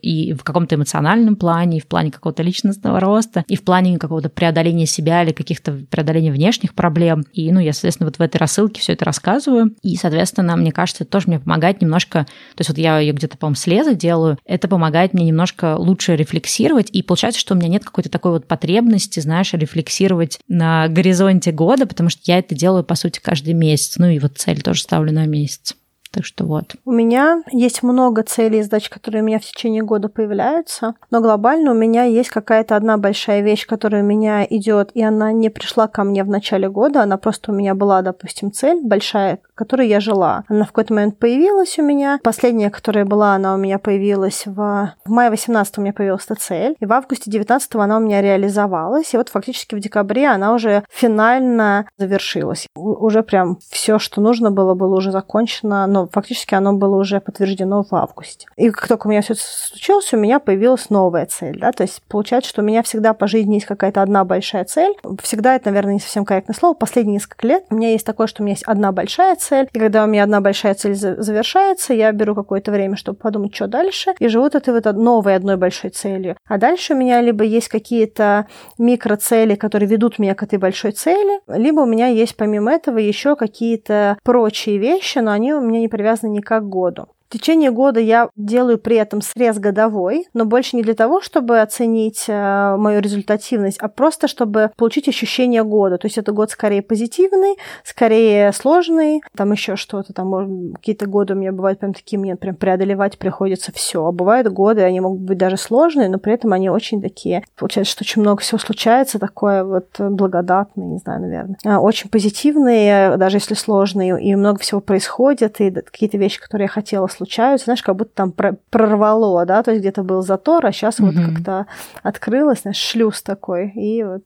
и 0.03 0.33
в 0.33 0.43
каком-то 0.43 0.75
эмоциональном 0.75 1.37
плане, 1.37 1.79
и 1.79 1.81
в 1.81 1.87
плане 1.87 2.11
какого-то 2.11 2.43
личностного 2.43 2.99
роста, 2.99 3.45
и 3.47 3.57
в 3.57 3.63
плане 3.63 3.99
какого-то 3.99 4.31
преодоления 4.31 4.87
себя 4.87 5.23
или 5.23 5.33
каких-то 5.33 5.73
преодоления 5.91 6.33
внешних 6.33 6.75
проблем. 6.75 7.25
И, 7.33 7.53
ну, 7.53 7.61
я, 7.61 7.73
соответственно, 7.73 8.09
вот 8.09 8.17
в 8.17 8.21
этой 8.21 8.39
рассылке 8.39 8.81
все 8.81 8.95
это 8.95 9.05
рассказываю, 9.05 9.44
рассказываю. 9.45 9.75
И, 9.83 9.97
соответственно, 9.97 10.57
мне 10.57 10.73
кажется, 10.73 11.05
это 11.05 11.13
тоже 11.13 11.29
мне 11.29 11.39
помогает 11.39 11.81
немножко... 11.81 12.25
То 12.25 12.61
есть 12.61 12.71
вот 12.71 12.79
я 12.79 12.99
ее 12.99 13.13
где-то, 13.13 13.37
по-моему, 13.37 13.57
слезы 13.57 13.95
делаю. 13.95 14.39
Это 14.45 14.69
помогает 14.69 15.15
мне 15.15 15.25
немножко 15.25 15.77
лучше 15.77 16.17
рефлексировать. 16.17 16.89
И 16.91 17.03
получается, 17.03 17.41
что 17.41 17.55
у 17.55 17.57
меня 17.57 17.69
нет 17.69 17.85
какой-то 17.85 18.11
такой 18.11 18.33
вот 18.33 18.47
потребности, 18.47 19.21
знаешь, 19.21 19.53
рефлексировать 19.53 20.39
на 20.49 20.89
горизонте 20.89 21.53
года, 21.53 21.87
потому 21.87 22.11
что 22.11 22.21
я 22.25 22.39
это 22.39 22.55
делаю, 22.55 22.85
по 22.85 22.95
сути, 22.95 23.21
каждый 23.23 23.55
месяц. 23.55 23.97
Ну 23.99 24.09
и 24.09 24.19
вот 24.19 24.39
цель 24.39 24.63
тоже 24.63 24.83
ставлю 24.83 25.13
на 25.13 25.27
месяц. 25.27 25.75
Так 26.15 26.25
что 26.25 26.45
вот. 26.45 26.77
У 26.85 26.93
меня 26.93 27.43
есть 27.51 27.83
много 27.83 28.23
целей 28.23 28.63
задач, 28.63 28.89
которые 28.89 29.23
у 29.23 29.27
меня 29.27 29.41
в 29.41 29.43
течение 29.43 29.83
года 29.83 30.09
появляются, 30.09 30.95
но 31.11 31.21
глобально 31.21 31.73
у 31.73 31.75
меня 31.75 32.05
есть 32.05 32.31
какая-то 32.31 32.77
одна 32.77 32.99
большая 32.99 33.41
вещь, 33.41 33.67
которая 33.67 34.05
у 34.05 34.07
меня 34.07 34.47
идет, 34.49 34.93
и 34.95 35.03
она 35.03 35.33
не 35.33 35.51
пришла 35.51 35.89
ко 35.89 36.05
мне 36.05 36.23
в 36.23 36.29
начале 36.29 36.69
года, 36.69 37.03
она 37.03 37.17
просто 37.17 37.51
у 37.51 37.55
меня 37.55 37.75
была, 37.75 38.03
допустим, 38.03 38.53
цель 38.53 38.81
большая, 38.81 39.41
которой 39.57 39.89
я 39.89 39.99
жила. 39.99 40.45
Она 40.47 40.63
в 40.63 40.69
какой-то 40.69 40.95
момент 40.95 41.19
появилась 41.19 41.81
у 41.81 41.83
меня. 41.83 42.21
Последняя, 42.23 42.71
которая 42.71 43.05
была, 43.05 43.35
она 43.35 43.55
у 43.55 43.57
меня 43.57 43.81
появилась 43.81 44.45
в, 44.47 44.95
в 45.05 45.11
мае 45.11 45.31
18 45.31 45.79
у 45.79 45.81
меня 45.81 45.93
появилась 45.93 46.27
эта 46.27 46.37
цель, 46.37 46.77
и 46.79 46.87
в 46.87 46.93
августе 46.93 47.29
19 47.29 47.75
она 47.75 47.97
у 47.97 48.01
меня 48.01 48.23
реализовалась, 48.23 49.13
и 49.15 49.17
вот 49.17 49.31
фактически 49.31 49.75
в 49.75 49.81
декабре 49.81 50.29
она 50.29 50.55
уже 50.55 50.85
финально 50.91 51.89
завершилась. 51.99 52.69
Уже 52.77 53.25
прям 53.25 53.59
все, 53.69 53.99
что 53.99 54.21
нужно 54.21 54.53
было, 54.53 54.75
было 54.75 54.95
уже 54.97 55.11
закончено, 55.11 55.89
но 55.89 56.04
фактически 56.13 56.55
оно 56.55 56.73
было 56.73 56.97
уже 56.97 57.21
подтверждено 57.21 57.83
в 57.83 57.95
августе. 57.95 58.47
И 58.57 58.71
как 58.71 58.89
только 58.89 59.07
у 59.07 59.11
меня 59.11 59.23
все 59.23 59.35
случилось, 59.35 60.13
у 60.13 60.17
меня 60.17 60.39
появилась 60.39 60.91
новая 60.91 61.27
цель, 61.27 61.59
да, 61.59 61.73
то 61.73 61.83
есть 61.83 62.03
получается, 62.09 62.51
что 62.51 62.63
у 62.63 62.65
меня 62.65 62.83
всегда 62.83 63.15
по 63.15 63.27
жизни 63.27 63.55
есть 63.55 63.67
какая-то 63.67 64.03
одна 64.03 64.25
большая 64.25 64.65
цель. 64.65 64.95
Всегда 65.23 65.57
это, 65.57 65.71
наверное, 65.71 65.95
не 65.95 66.01
совсем 66.01 66.25
корректное 66.25 66.55
слово. 66.55 66.75
Последние 66.75 67.15
несколько 67.15 67.47
лет 67.47 67.65
у 67.71 67.75
меня 67.75 67.91
есть 67.91 68.07
такое, 68.07 68.27
что 68.27 68.43
у 68.43 68.45
меня 68.45 68.55
есть 68.55 68.65
одна 68.65 68.93
большая 68.93 69.37
цель, 69.37 69.69
и 69.73 69.79
когда 69.79 70.05
у 70.05 70.07
меня 70.07 70.25
одна 70.25 70.41
большая 70.41 70.75
цель 70.75 70.95
завершается, 70.95 71.95
я 71.95 72.13
беру 72.13 72.35
какое-то 72.35 72.71
время, 72.71 72.97
чтобы 72.97 73.19
подумать, 73.19 73.55
что 73.55 73.67
дальше, 73.67 74.15
и 74.19 74.29
живу 74.29 74.47
это 74.47 74.73
вот 74.73 74.85
новой 74.97 75.37
одной 75.37 75.57
большой 75.57 75.91
целью. 75.91 76.37
А 76.47 76.59
дальше 76.59 76.95
у 76.95 76.97
меня 76.97 77.21
либо 77.21 77.45
есть 77.45 77.69
какие-то 77.69 78.47
микроцели, 78.79 79.55
которые 79.55 79.89
ведут 79.89 80.19
меня 80.19 80.35
к 80.35 80.43
этой 80.43 80.59
большой 80.59 80.93
цели, 80.93 81.41
либо 81.49 81.81
у 81.81 81.87
меня 81.87 82.09
есть 82.09 82.37
помимо 82.37 82.73
этого 82.73 82.99
еще 82.99 83.37
какие-то 83.37 84.19
прочие 84.23 84.79
вещи, 84.79 85.19
но 85.19 85.33
они 85.33 85.55
у 85.55 85.61
меня 85.61 85.81
не 85.81 85.89
привязаны 85.95 86.33
никак 86.33 86.65
к 86.65 86.69
году. 86.69 87.14
Течение 87.35 87.73
года 87.73 87.99
я 87.99 88.29
делаю 88.37 88.79
при 88.79 88.95
этом 88.95 89.21
срез 89.21 89.59
годовой, 89.59 90.29
но 90.35 90.45
больше 90.45 90.77
не 90.77 90.85
для 90.85 90.95
того, 90.95 91.21
чтобы 91.21 91.61
оценить 91.61 92.27
э, 92.29 92.77
мою 92.79 93.01
результативность, 93.01 93.77
а 93.81 93.89
просто 93.89 94.29
чтобы 94.29 94.71
получить 94.77 95.09
ощущение 95.09 95.65
года. 95.65 95.99
То 95.99 96.07
есть 96.07 96.17
это 96.17 96.31
год 96.31 96.53
скорее 96.53 96.81
позитивный, 96.81 97.57
скорее 97.83 98.53
сложный, 98.53 99.21
там 99.37 99.51
еще 99.51 99.75
что-то, 99.75 100.13
там 100.13 100.75
какие-то 100.75 101.07
годы 101.07 101.35
у 101.35 101.37
меня 101.37 101.51
бывают 101.51 101.81
прям 101.81 101.93
такие, 101.93 102.21
мне 102.21 102.37
прям 102.37 102.55
преодолевать 102.55 103.19
приходится 103.19 103.73
все. 103.73 104.07
А 104.07 104.13
бывают 104.13 104.47
годы, 104.47 104.83
они 104.83 105.01
могут 105.01 105.23
быть 105.23 105.37
даже 105.37 105.57
сложные, 105.57 106.09
но 106.09 106.19
при 106.19 106.35
этом 106.35 106.53
они 106.53 106.71
очень 106.71 107.03
такие. 107.03 107.43
Получается, 107.57 107.95
что 107.95 108.05
очень 108.05 108.23
много 108.23 108.43
всего 108.43 108.61
случается, 108.61 109.19
такое 109.19 109.65
вот 109.65 109.89
благодатное, 109.99 110.87
не 110.87 110.99
знаю, 110.99 111.23
наверное. 111.23 111.57
А, 111.65 111.81
очень 111.81 112.11
позитивные, 112.11 113.17
даже 113.17 113.39
если 113.39 113.55
сложные, 113.55 114.23
и 114.23 114.37
много 114.37 114.61
всего 114.61 114.81
происходит, 114.81 115.61
и 115.61 115.73
какие-то 115.73 116.17
вещи, 116.17 116.41
которые 116.41 116.67
я 116.67 116.69
хотела 116.69 117.09
случиться, 117.09 117.24
случаются, 117.25 117.65
знаешь, 117.65 117.83
как 117.83 117.97
будто 117.97 118.13
там 118.15 118.33
прорвало, 118.71 119.47
да, 119.47 119.63
то 119.63 119.71
есть 119.71 119.81
где-то 119.81 120.03
был 120.03 120.23
затор, 120.23 120.67
а 120.67 120.73
сейчас 120.73 121.01
mm-hmm. 121.01 121.05
вот 121.05 121.15
как-то 121.15 121.67
открылось, 122.03 122.61
знаешь, 122.63 122.77
шлюз 122.77 123.23
такой, 123.23 123.71
и 123.71 124.05
вот 124.05 124.23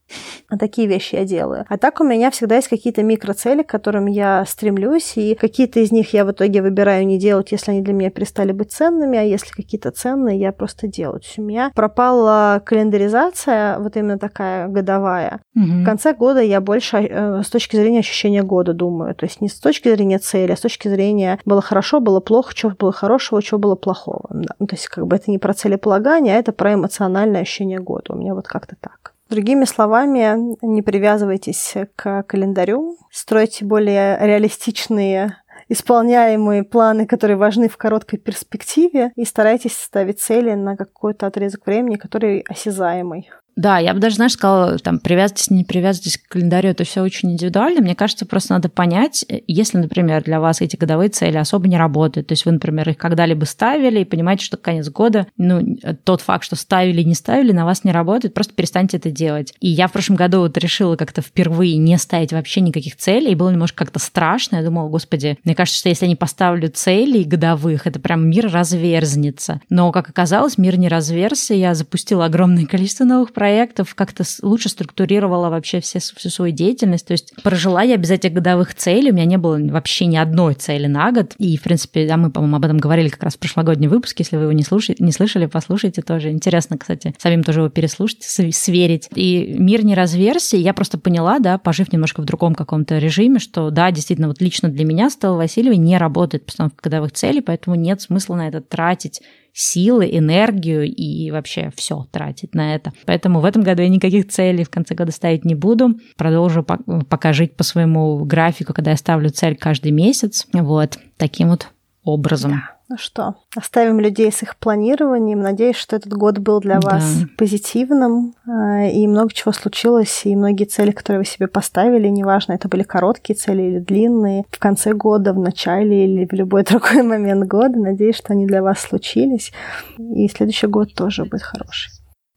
такие 0.58 0.88
вещи 0.88 1.14
я 1.14 1.24
делаю. 1.24 1.64
А 1.68 1.78
так 1.78 2.00
у 2.00 2.04
меня 2.04 2.30
всегда 2.30 2.56
есть 2.56 2.68
какие-то 2.68 3.02
микроцели, 3.02 3.62
к 3.62 3.68
которым 3.68 4.06
я 4.06 4.44
стремлюсь, 4.46 5.16
и 5.16 5.34
какие-то 5.34 5.80
из 5.80 5.92
них 5.92 6.12
я 6.12 6.24
в 6.24 6.32
итоге 6.32 6.60
выбираю 6.60 7.06
не 7.06 7.18
делать, 7.18 7.52
если 7.52 7.70
они 7.70 7.82
для 7.82 7.94
меня 7.94 8.10
перестали 8.10 8.52
быть 8.52 8.72
ценными, 8.72 9.18
а 9.18 9.22
если 9.22 9.50
какие-то 9.50 9.90
ценные, 9.90 10.38
я 10.38 10.52
просто 10.52 10.88
делаю. 10.88 11.20
То 11.20 11.26
есть 11.26 11.38
у 11.38 11.42
меня 11.42 11.70
пропала 11.74 12.60
календаризация, 12.64 13.78
вот 13.78 13.96
именно 13.96 14.18
такая 14.18 14.68
годовая. 14.68 15.40
Mm-hmm. 15.56 15.82
В 15.82 15.84
конце 15.84 16.14
года 16.14 16.40
я 16.40 16.60
больше 16.60 16.96
э, 16.98 17.42
с 17.42 17.50
точки 17.50 17.76
зрения 17.76 18.00
ощущения 18.00 18.42
года 18.42 18.72
думаю, 18.72 19.14
то 19.14 19.24
есть 19.24 19.40
не 19.40 19.48
с 19.48 19.54
точки 19.54 19.88
зрения 19.88 20.18
цели, 20.18 20.52
а 20.52 20.56
с 20.56 20.60
точки 20.60 20.88
зрения 20.88 21.38
было 21.44 21.62
хорошо, 21.62 22.00
было 22.00 22.20
плохо, 22.20 22.52
что 22.56 22.70
было 22.70 22.87
хорошего, 22.92 23.40
что 23.40 23.58
было 23.58 23.74
плохого. 23.74 24.26
Да. 24.30 24.54
Ну, 24.58 24.66
то 24.66 24.74
есть 24.74 24.88
как 24.88 25.06
бы 25.06 25.16
это 25.16 25.30
не 25.30 25.38
про 25.38 25.54
целеполагание, 25.54 26.36
а 26.36 26.38
это 26.38 26.52
про 26.52 26.74
эмоциональное 26.74 27.42
ощущение 27.42 27.78
года. 27.78 28.12
У 28.12 28.16
меня 28.16 28.34
вот 28.34 28.46
как-то 28.46 28.76
так. 28.80 29.14
Другими 29.28 29.64
словами, 29.64 30.56
не 30.64 30.80
привязывайтесь 30.80 31.74
к 31.96 32.22
календарю, 32.22 32.96
стройте 33.10 33.64
более 33.64 34.18
реалистичные 34.20 35.36
исполняемые 35.68 36.64
планы, 36.64 37.06
которые 37.06 37.36
важны 37.36 37.68
в 37.68 37.76
короткой 37.76 38.18
перспективе, 38.18 39.12
и 39.16 39.24
старайтесь 39.24 39.76
ставить 39.76 40.20
цели 40.20 40.54
на 40.54 40.76
какой-то 40.76 41.26
отрезок 41.26 41.66
времени, 41.66 41.96
который 41.96 42.40
осязаемый. 42.48 43.30
Да, 43.58 43.78
я 43.78 43.92
бы 43.92 43.98
даже, 43.98 44.14
знаешь, 44.14 44.34
сказала, 44.34 44.78
там, 44.78 45.00
привязывайтесь, 45.00 45.50
не 45.50 45.64
привязывайтесь 45.64 46.16
к 46.16 46.28
календарю, 46.28 46.70
это 46.70 46.84
все 46.84 47.02
очень 47.02 47.32
индивидуально. 47.32 47.80
Мне 47.80 47.96
кажется, 47.96 48.24
просто 48.24 48.52
надо 48.52 48.68
понять, 48.68 49.26
если, 49.48 49.78
например, 49.78 50.22
для 50.22 50.38
вас 50.38 50.60
эти 50.60 50.76
годовые 50.76 51.08
цели 51.08 51.38
особо 51.38 51.66
не 51.66 51.76
работают, 51.76 52.28
то 52.28 52.32
есть 52.32 52.44
вы, 52.44 52.52
например, 52.52 52.88
их 52.88 52.98
когда-либо 52.98 53.46
ставили 53.46 53.98
и 53.98 54.04
понимаете, 54.04 54.44
что 54.44 54.58
конец 54.58 54.88
года, 54.90 55.26
ну, 55.36 55.76
тот 56.04 56.20
факт, 56.20 56.44
что 56.44 56.54
ставили 56.54 57.02
не 57.02 57.14
ставили, 57.14 57.50
на 57.50 57.64
вас 57.64 57.82
не 57.82 57.90
работает, 57.90 58.32
просто 58.32 58.54
перестаньте 58.54 58.98
это 58.98 59.10
делать. 59.10 59.52
И 59.58 59.68
я 59.68 59.88
в 59.88 59.92
прошлом 59.92 60.14
году 60.14 60.38
вот 60.38 60.56
решила 60.56 60.94
как-то 60.94 61.20
впервые 61.20 61.78
не 61.78 61.98
ставить 61.98 62.32
вообще 62.32 62.60
никаких 62.60 62.94
целей, 62.96 63.32
и 63.32 63.34
было 63.34 63.50
немножко 63.50 63.84
как-то 63.84 63.98
страшно. 63.98 64.54
Я 64.54 64.62
думала, 64.62 64.88
господи, 64.88 65.36
мне 65.42 65.56
кажется, 65.56 65.80
что 65.80 65.88
если 65.88 66.04
я 66.04 66.10
не 66.10 66.14
поставлю 66.16 66.68
целей 66.68 67.24
годовых, 67.24 67.88
это 67.88 67.98
прям 67.98 68.30
мир 68.30 68.52
разверзнется. 68.52 69.60
Но, 69.68 69.90
как 69.90 70.08
оказалось, 70.08 70.58
мир 70.58 70.78
не 70.78 70.86
разверзся, 70.86 71.54
я 71.54 71.74
запустила 71.74 72.26
огромное 72.26 72.64
количество 72.64 73.02
новых 73.02 73.32
проектов, 73.32 73.47
проектов, 73.48 73.94
как-то 73.94 74.24
лучше 74.42 74.68
структурировала 74.68 75.48
вообще 75.48 75.80
все, 75.80 76.00
всю 76.00 76.28
свою 76.28 76.52
деятельность. 76.52 77.06
То 77.06 77.12
есть 77.12 77.32
прожила 77.42 77.82
я 77.82 77.96
без 77.96 78.10
этих 78.10 78.34
годовых 78.34 78.74
целей, 78.74 79.10
у 79.10 79.14
меня 79.14 79.24
не 79.24 79.38
было 79.38 79.58
вообще 79.58 80.04
ни 80.04 80.18
одной 80.18 80.52
цели 80.52 80.86
на 80.86 81.10
год. 81.12 81.32
И, 81.38 81.56
в 81.56 81.62
принципе, 81.62 82.06
да, 82.06 82.18
мы, 82.18 82.30
по-моему, 82.30 82.56
об 82.56 82.64
этом 82.66 82.76
говорили 82.76 83.08
как 83.08 83.22
раз 83.22 83.36
в 83.36 83.38
прошлогоднем 83.38 83.88
выпуске. 83.88 84.22
Если 84.22 84.36
вы 84.36 84.42
его 84.42 84.52
не, 84.52 84.64
слушаете, 84.64 85.02
не 85.02 85.12
слышали, 85.12 85.46
послушайте 85.46 86.02
тоже. 86.02 86.30
Интересно, 86.30 86.76
кстати, 86.76 87.14
самим 87.16 87.42
тоже 87.42 87.60
его 87.60 87.70
переслушать, 87.70 88.22
сверить. 88.22 89.08
И 89.14 89.54
мир 89.58 89.82
не 89.82 89.94
разверся, 89.94 90.58
я 90.58 90.74
просто 90.74 90.98
поняла, 90.98 91.38
да, 91.38 91.56
пожив 91.56 91.90
немножко 91.90 92.20
в 92.20 92.26
другом 92.26 92.54
каком-то 92.54 92.98
режиме, 92.98 93.38
что, 93.38 93.70
да, 93.70 93.90
действительно, 93.90 94.28
вот 94.28 94.42
лично 94.42 94.68
для 94.68 94.84
меня 94.84 95.08
Стелла 95.08 95.38
Васильева 95.38 95.72
не 95.74 95.96
работает 95.96 96.44
постановка 96.44 96.82
годовых 96.82 97.12
целей, 97.12 97.40
поэтому 97.40 97.76
нет 97.76 98.02
смысла 98.02 98.34
на 98.34 98.48
это 98.48 98.60
тратить 98.60 99.22
силы, 99.52 100.08
энергию 100.10 100.84
и 100.84 101.30
вообще 101.30 101.70
все 101.74 102.06
тратить 102.10 102.54
на 102.54 102.74
это. 102.74 102.92
Поэтому 103.06 103.40
в 103.40 103.44
этом 103.44 103.62
году 103.62 103.82
я 103.82 103.88
никаких 103.88 104.28
целей 104.28 104.64
в 104.64 104.70
конце 104.70 104.94
года 104.94 105.12
ставить 105.12 105.44
не 105.44 105.54
буду. 105.54 105.98
Продолжу 106.16 106.64
пока 106.64 107.32
жить 107.32 107.56
по 107.56 107.64
своему 107.64 108.24
графику, 108.24 108.72
когда 108.72 108.92
я 108.92 108.96
ставлю 108.96 109.30
цель 109.30 109.56
каждый 109.56 109.90
месяц. 109.90 110.46
Вот 110.52 110.98
таким 111.16 111.48
вот 111.48 111.68
образом. 112.04 112.52
Да. 112.52 112.77
Ну 112.90 112.96
что, 112.96 113.34
оставим 113.54 114.00
людей 114.00 114.32
с 114.32 114.42
их 114.42 114.56
планированием. 114.56 115.40
Надеюсь, 115.40 115.76
что 115.76 115.96
этот 115.96 116.14
год 116.14 116.38
был 116.38 116.60
для 116.60 116.78
да. 116.78 116.88
вас 116.88 117.18
позитивным, 117.36 118.34
э, 118.46 118.90
и 118.92 119.06
много 119.06 119.30
чего 119.34 119.52
случилось, 119.52 120.22
и 120.24 120.34
многие 120.34 120.64
цели, 120.64 120.92
которые 120.92 121.20
вы 121.20 121.26
себе 121.26 121.48
поставили, 121.48 122.08
неважно, 122.08 122.54
это 122.54 122.66
были 122.66 122.82
короткие 122.84 123.36
цели 123.36 123.62
или 123.62 123.78
длинные, 123.78 124.44
в 124.50 124.58
конце 124.58 124.94
года, 124.94 125.34
в 125.34 125.38
начале 125.38 126.06
или 126.06 126.26
в 126.26 126.32
любой 126.32 126.64
другой 126.64 127.02
момент 127.02 127.46
года. 127.46 127.78
Надеюсь, 127.78 128.16
что 128.16 128.32
они 128.32 128.46
для 128.46 128.62
вас 128.62 128.80
случились, 128.80 129.52
и 129.98 130.26
следующий 130.28 130.66
год 130.66 130.94
тоже 130.94 131.26
будет 131.26 131.42
хороший. 131.42 131.90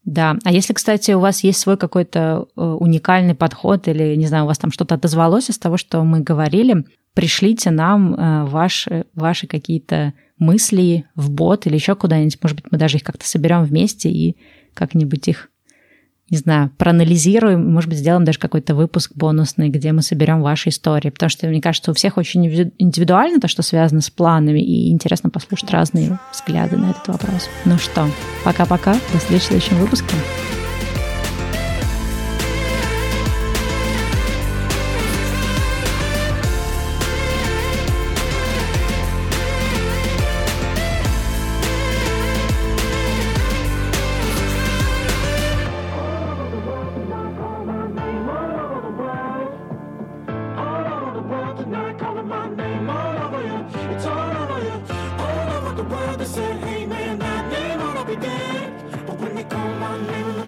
Да, 0.04 0.36
а 0.44 0.52
если, 0.52 0.74
кстати, 0.74 1.12
у 1.12 1.20
вас 1.20 1.44
есть 1.44 1.60
свой 1.60 1.78
какой-то 1.78 2.46
э, 2.56 2.60
уникальный 2.60 3.34
подход 3.34 3.88
или, 3.88 4.16
не 4.16 4.26
знаю, 4.26 4.44
у 4.44 4.48
вас 4.48 4.58
там 4.58 4.70
что-то 4.70 4.96
отозвалось 4.96 5.48
из 5.48 5.58
того, 5.58 5.78
что 5.78 6.02
мы 6.02 6.20
говорили, 6.20 6.84
пришлите 7.14 7.70
нам 7.70 8.14
э, 8.14 8.44
ваши, 8.44 9.06
ваши 9.14 9.46
какие-то 9.46 10.14
мысли 10.38 11.06
в 11.14 11.30
бот 11.30 11.66
или 11.66 11.74
еще 11.74 11.94
куда-нибудь. 11.94 12.38
Может 12.42 12.56
быть, 12.56 12.72
мы 12.72 12.78
даже 12.78 12.98
их 12.98 13.04
как-то 13.04 13.26
соберем 13.26 13.64
вместе 13.64 14.10
и 14.10 14.36
как-нибудь 14.74 15.28
их, 15.28 15.50
не 16.30 16.38
знаю, 16.38 16.70
проанализируем. 16.78 17.72
Может 17.72 17.90
быть, 17.90 17.98
сделаем 17.98 18.24
даже 18.24 18.38
какой-то 18.38 18.74
выпуск 18.74 19.12
бонусный, 19.14 19.68
где 19.68 19.92
мы 19.92 20.02
соберем 20.02 20.42
ваши 20.42 20.70
истории. 20.70 21.10
Потому 21.10 21.30
что, 21.30 21.46
мне 21.46 21.60
кажется, 21.60 21.90
у 21.90 21.94
всех 21.94 22.16
очень 22.16 22.44
индивидуально 22.78 23.40
то, 23.40 23.48
что 23.48 23.62
связано 23.62 24.00
с 24.00 24.10
планами, 24.10 24.60
и 24.60 24.90
интересно 24.90 25.30
послушать 25.30 25.70
разные 25.70 26.18
взгляды 26.32 26.76
на 26.76 26.90
этот 26.90 27.06
вопрос. 27.08 27.48
Ну 27.64 27.78
что, 27.78 28.08
пока-пока, 28.44 28.94
до 29.12 29.18
встречи 29.18 29.42
в 29.42 29.46
следующем 29.46 29.76
выпуске. 29.76 30.14